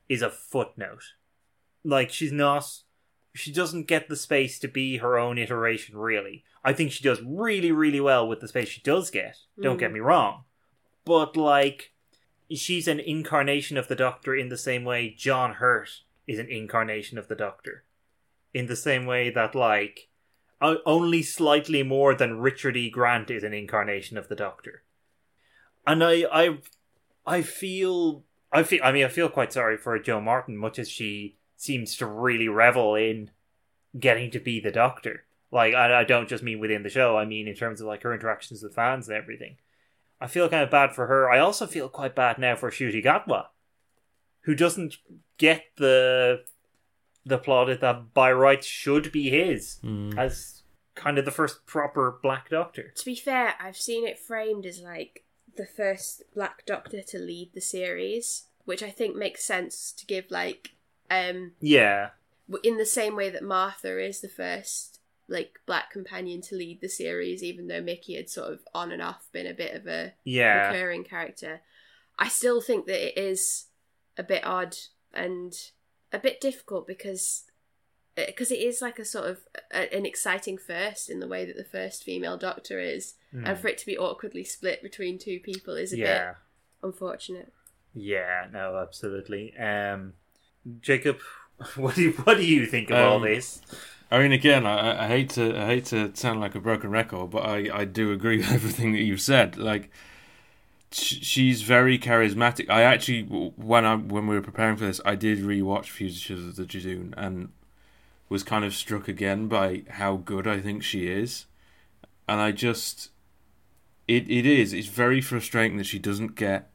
[0.07, 1.14] is a footnote.
[1.84, 2.65] Like she's not
[3.35, 6.43] she doesn't get the space to be her own iteration really.
[6.64, 9.38] I think she does really, really well with the space she does get.
[9.60, 9.80] Don't Mm.
[9.80, 10.43] get me wrong.
[11.03, 11.91] But like
[12.51, 15.89] she's an incarnation of the Doctor in the same way John Hurt
[16.27, 17.84] is an incarnation of the Doctor.
[18.54, 20.10] In the same way that like
[20.62, 22.90] only slightly more than Richard E.
[22.90, 24.84] Grant is an incarnation of the Doctor.
[25.86, 26.58] And I I
[27.26, 30.90] I feel I feel I mean I feel quite sorry for Jo Martin much as
[30.90, 33.32] she seems to really revel in
[33.98, 35.26] getting to be the doctor.
[35.52, 38.04] Like I, I don't just mean within the show, I mean in terms of like
[38.04, 39.58] her interactions with fans and everything.
[40.20, 41.30] I feel kind of bad for her.
[41.30, 43.48] I also feel quite bad now for Ncuti Gatwa,
[44.42, 44.98] who doesn't
[45.38, 46.44] get the
[47.26, 50.18] the plaudit that by rights should be his Mm.
[50.18, 50.64] as
[50.95, 52.91] kind of the first proper Black Doctor.
[52.95, 55.24] To be fair, I've seen it framed as like
[55.56, 60.30] the first Black Doctor to lead the series, which I think makes sense to give
[60.30, 60.72] like
[61.10, 62.10] um Yeah,
[62.64, 66.90] in the same way that Martha is the first like black companion to lead the
[66.90, 70.14] series, even though Mickey had sort of on and off been a bit of a
[70.26, 71.62] yeah, recurring character.
[72.20, 73.68] I still think that it is
[74.18, 74.76] a bit odd
[75.14, 75.54] and
[76.14, 77.44] a bit difficult because
[78.15, 79.40] because it is like a sort of
[79.73, 83.47] a, an exciting first in the way that the first female doctor is Hmm.
[83.47, 86.26] and for it to be awkwardly split between two people is a yeah.
[86.28, 86.36] bit
[86.84, 87.52] unfortunate
[87.96, 89.57] Yeah, no, absolutely.
[89.57, 90.13] Um,
[90.81, 91.18] Jacob,
[91.76, 93.62] what do you what do you think of all Um, this?
[94.12, 97.31] I mean, again, I, I hate to I hate to sound like a broken record,
[97.31, 99.57] but I, I do agree with everything that you've said.
[99.57, 99.89] Like, sh-
[100.94, 102.70] she's very charismatic.
[102.70, 106.55] I actually, when I when we were preparing for this, I did rewatch Fugitives of
[106.55, 107.52] the Judoon and
[108.30, 111.46] was kind of struck again by how good I think she is,
[112.28, 113.10] and I just,
[114.07, 114.73] it it is.
[114.73, 116.70] It's very frustrating that she doesn't get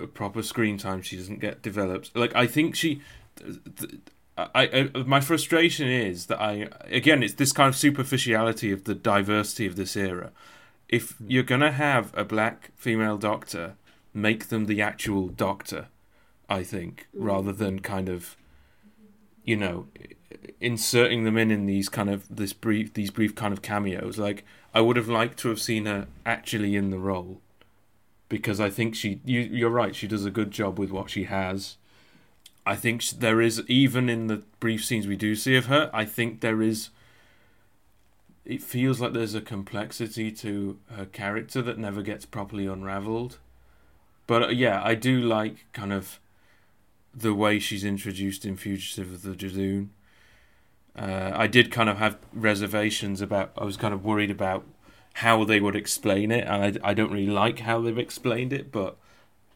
[0.00, 1.02] a proper screen time.
[1.02, 2.14] She doesn't get developed.
[2.14, 3.02] Like I think she.
[3.36, 4.00] th- th-
[4.36, 8.94] I, I my frustration is that I again it's this kind of superficiality of the
[8.94, 10.32] diversity of this era.
[10.94, 13.74] If you're gonna have a black female doctor,
[14.12, 15.88] make them the actual doctor.
[16.48, 17.24] I think Mm.
[17.30, 18.36] rather than kind of,
[19.44, 19.88] you know,
[20.60, 24.18] inserting them in in these kind of this brief these brief kind of cameos.
[24.18, 27.40] Like I would have liked to have seen her actually in the role,
[28.28, 31.24] because I think she you you're right she does a good job with what she
[31.24, 31.76] has.
[32.66, 35.90] I think there is even in the brief scenes we do see of her.
[35.92, 36.90] I think there is.
[38.44, 43.38] It feels like there's a complexity to her character that never gets properly unraveled.
[44.26, 46.20] But uh, yeah, I do like kind of
[47.14, 49.88] the way she's introduced in Fugitive of the Judoon.
[50.96, 53.52] Uh, I did kind of have reservations about.
[53.56, 54.64] I was kind of worried about
[55.14, 58.70] how they would explain it, and I, I don't really like how they've explained it.
[58.70, 58.96] But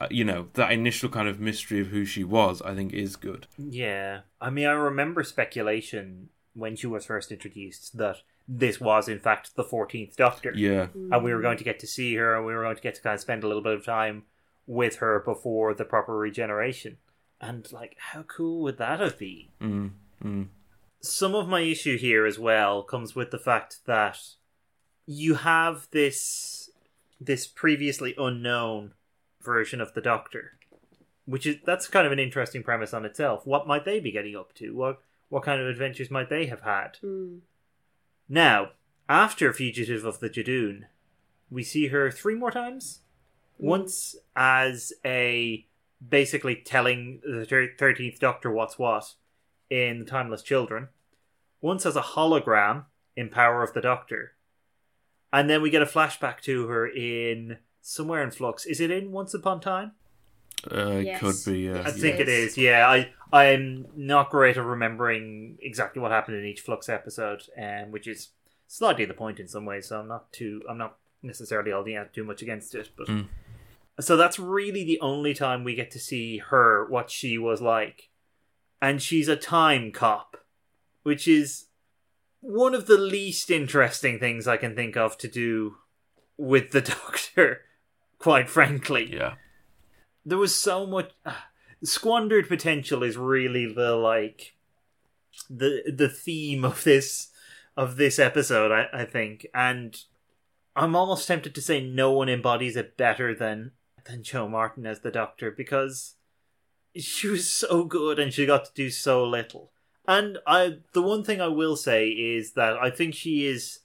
[0.00, 3.16] uh, you know, that initial kind of mystery of who she was, I think, is
[3.16, 3.46] good.
[3.56, 8.18] Yeah, I mean, I remember speculation when she was first introduced that
[8.48, 11.86] this was in fact the fourteenth Doctor, Yeah, and we were going to get to
[11.86, 13.74] see her, and we were going to get to kind of spend a little bit
[13.74, 14.24] of time
[14.66, 16.96] with her before the proper regeneration.
[17.40, 19.46] And like, how cool would that have been?
[19.60, 19.90] mm,
[20.24, 20.46] mm.
[21.00, 24.18] some of my issue here as well comes with the fact that
[25.06, 26.70] you have this
[27.20, 28.92] this previously unknown
[29.40, 30.58] version of the doctor
[31.24, 34.36] which is that's kind of an interesting premise on itself what might they be getting
[34.36, 37.40] up to what what kind of adventures might they have had Mm.
[38.28, 38.70] Now
[39.08, 40.82] after fugitive of the judoon
[41.50, 43.00] we see her three more times.
[43.58, 45.66] Once as a
[46.06, 47.46] basically telling the
[47.78, 49.14] 13th doctor what's what
[49.70, 50.88] in The timeless children.
[51.60, 52.84] Once as a hologram
[53.16, 54.32] in power of the doctor.
[55.32, 58.64] And then we get a flashback to her in somewhere in flux.
[58.64, 59.92] Is it in once upon time?
[60.70, 61.20] Uh, it Yes.
[61.20, 61.68] could be.
[61.68, 62.52] Uh, i Yes, think it it is.
[62.52, 62.58] is.
[62.58, 67.90] Yeah i i'm not great at remembering exactly what happened in each flux episode um,
[67.90, 68.28] which is
[68.66, 72.12] slightly the point in some ways so i'm not too i'm not necessarily holding out
[72.12, 73.26] too much against it but Mm.
[74.00, 78.10] so that's really the only time we get to see her what she was like
[78.80, 80.36] and she's a time cop
[81.02, 81.66] which is
[82.40, 85.78] one of the least interesting things I can think of to do
[86.36, 87.62] with the Doctor,
[88.20, 89.12] quite frankly.
[89.12, 89.34] Yeah.
[90.24, 91.32] There was so much uh,
[91.82, 94.54] squandered potential is really the like
[95.48, 97.28] the the theme of this
[97.76, 99.96] of this episode, I, I think, and
[100.74, 103.72] I'm almost tempted to say no one embodies it better than
[104.04, 106.14] than Jo Martin as the Doctor because
[106.96, 109.70] she was so good and she got to do so little.
[110.06, 113.80] And I the one thing I will say is that I think she is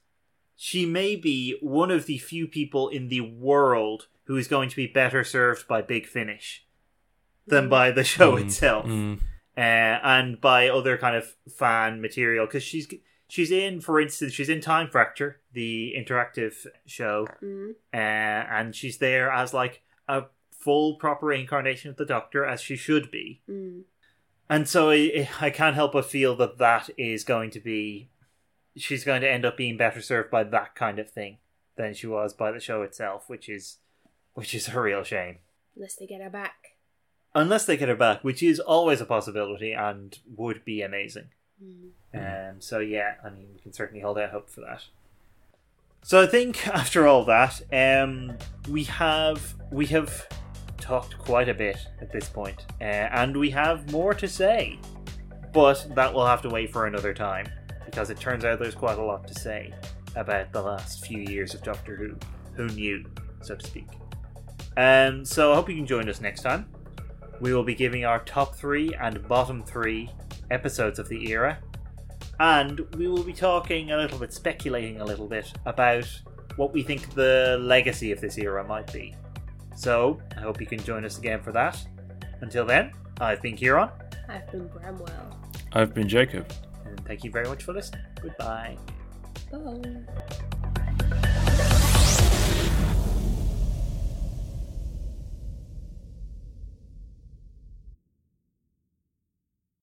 [0.55, 4.75] she may be one of the few people in the world who is going to
[4.75, 6.65] be better served by Big Finish
[7.47, 9.19] than by the show Mm, itself mm.
[9.57, 12.87] uh, and by other kind of fan material because she's
[13.27, 17.71] she's in for instance she's in Time Fracture the interactive show Mm.
[17.93, 22.75] uh, and she's there as like a full proper incarnation of the Doctor as she
[22.75, 23.83] should be Mm.
[24.49, 28.09] and so I, I can't help but feel that that is going to be
[28.75, 31.37] she's going to end up being better served by that kind of thing
[31.75, 33.77] than she was by the show itself which is
[34.33, 35.37] which is a real shame
[35.75, 36.72] Unless they get her back.
[37.35, 41.29] Unless they get her back which is always a possibility and would be amazing
[41.63, 42.49] Mm.
[42.51, 44.83] um, so yeah, I mean, we can certainly hold out hope for that.
[46.01, 48.37] So I think after all that, um,
[48.69, 50.27] we have we have
[50.77, 54.79] talked quite a bit at this point, uh, and we have more to say,
[55.53, 57.47] but that will have to wait for another time
[57.85, 59.73] because it turns out there's quite a lot to say
[60.15, 62.15] about the last few years of Doctor Who.
[62.55, 63.03] Who knew,
[63.41, 63.87] so to speak.
[64.77, 66.67] Um, so I hope you can join us next time.
[67.43, 70.09] We will be giving our top three and bottom three
[70.49, 71.57] episodes of the era.
[72.39, 76.07] And we will be talking a little bit, speculating a little bit about
[76.55, 79.13] what we think the legacy of this era might be.
[79.75, 81.77] So, I hope you can join us again for that.
[82.39, 83.89] Until then, I've been Kieran,
[84.29, 85.37] I've been Branwell.
[85.73, 86.49] I've been Jacob.
[86.85, 88.05] and thank you very much for listening.
[88.21, 88.77] Goodbye.
[89.51, 90.53] Bye.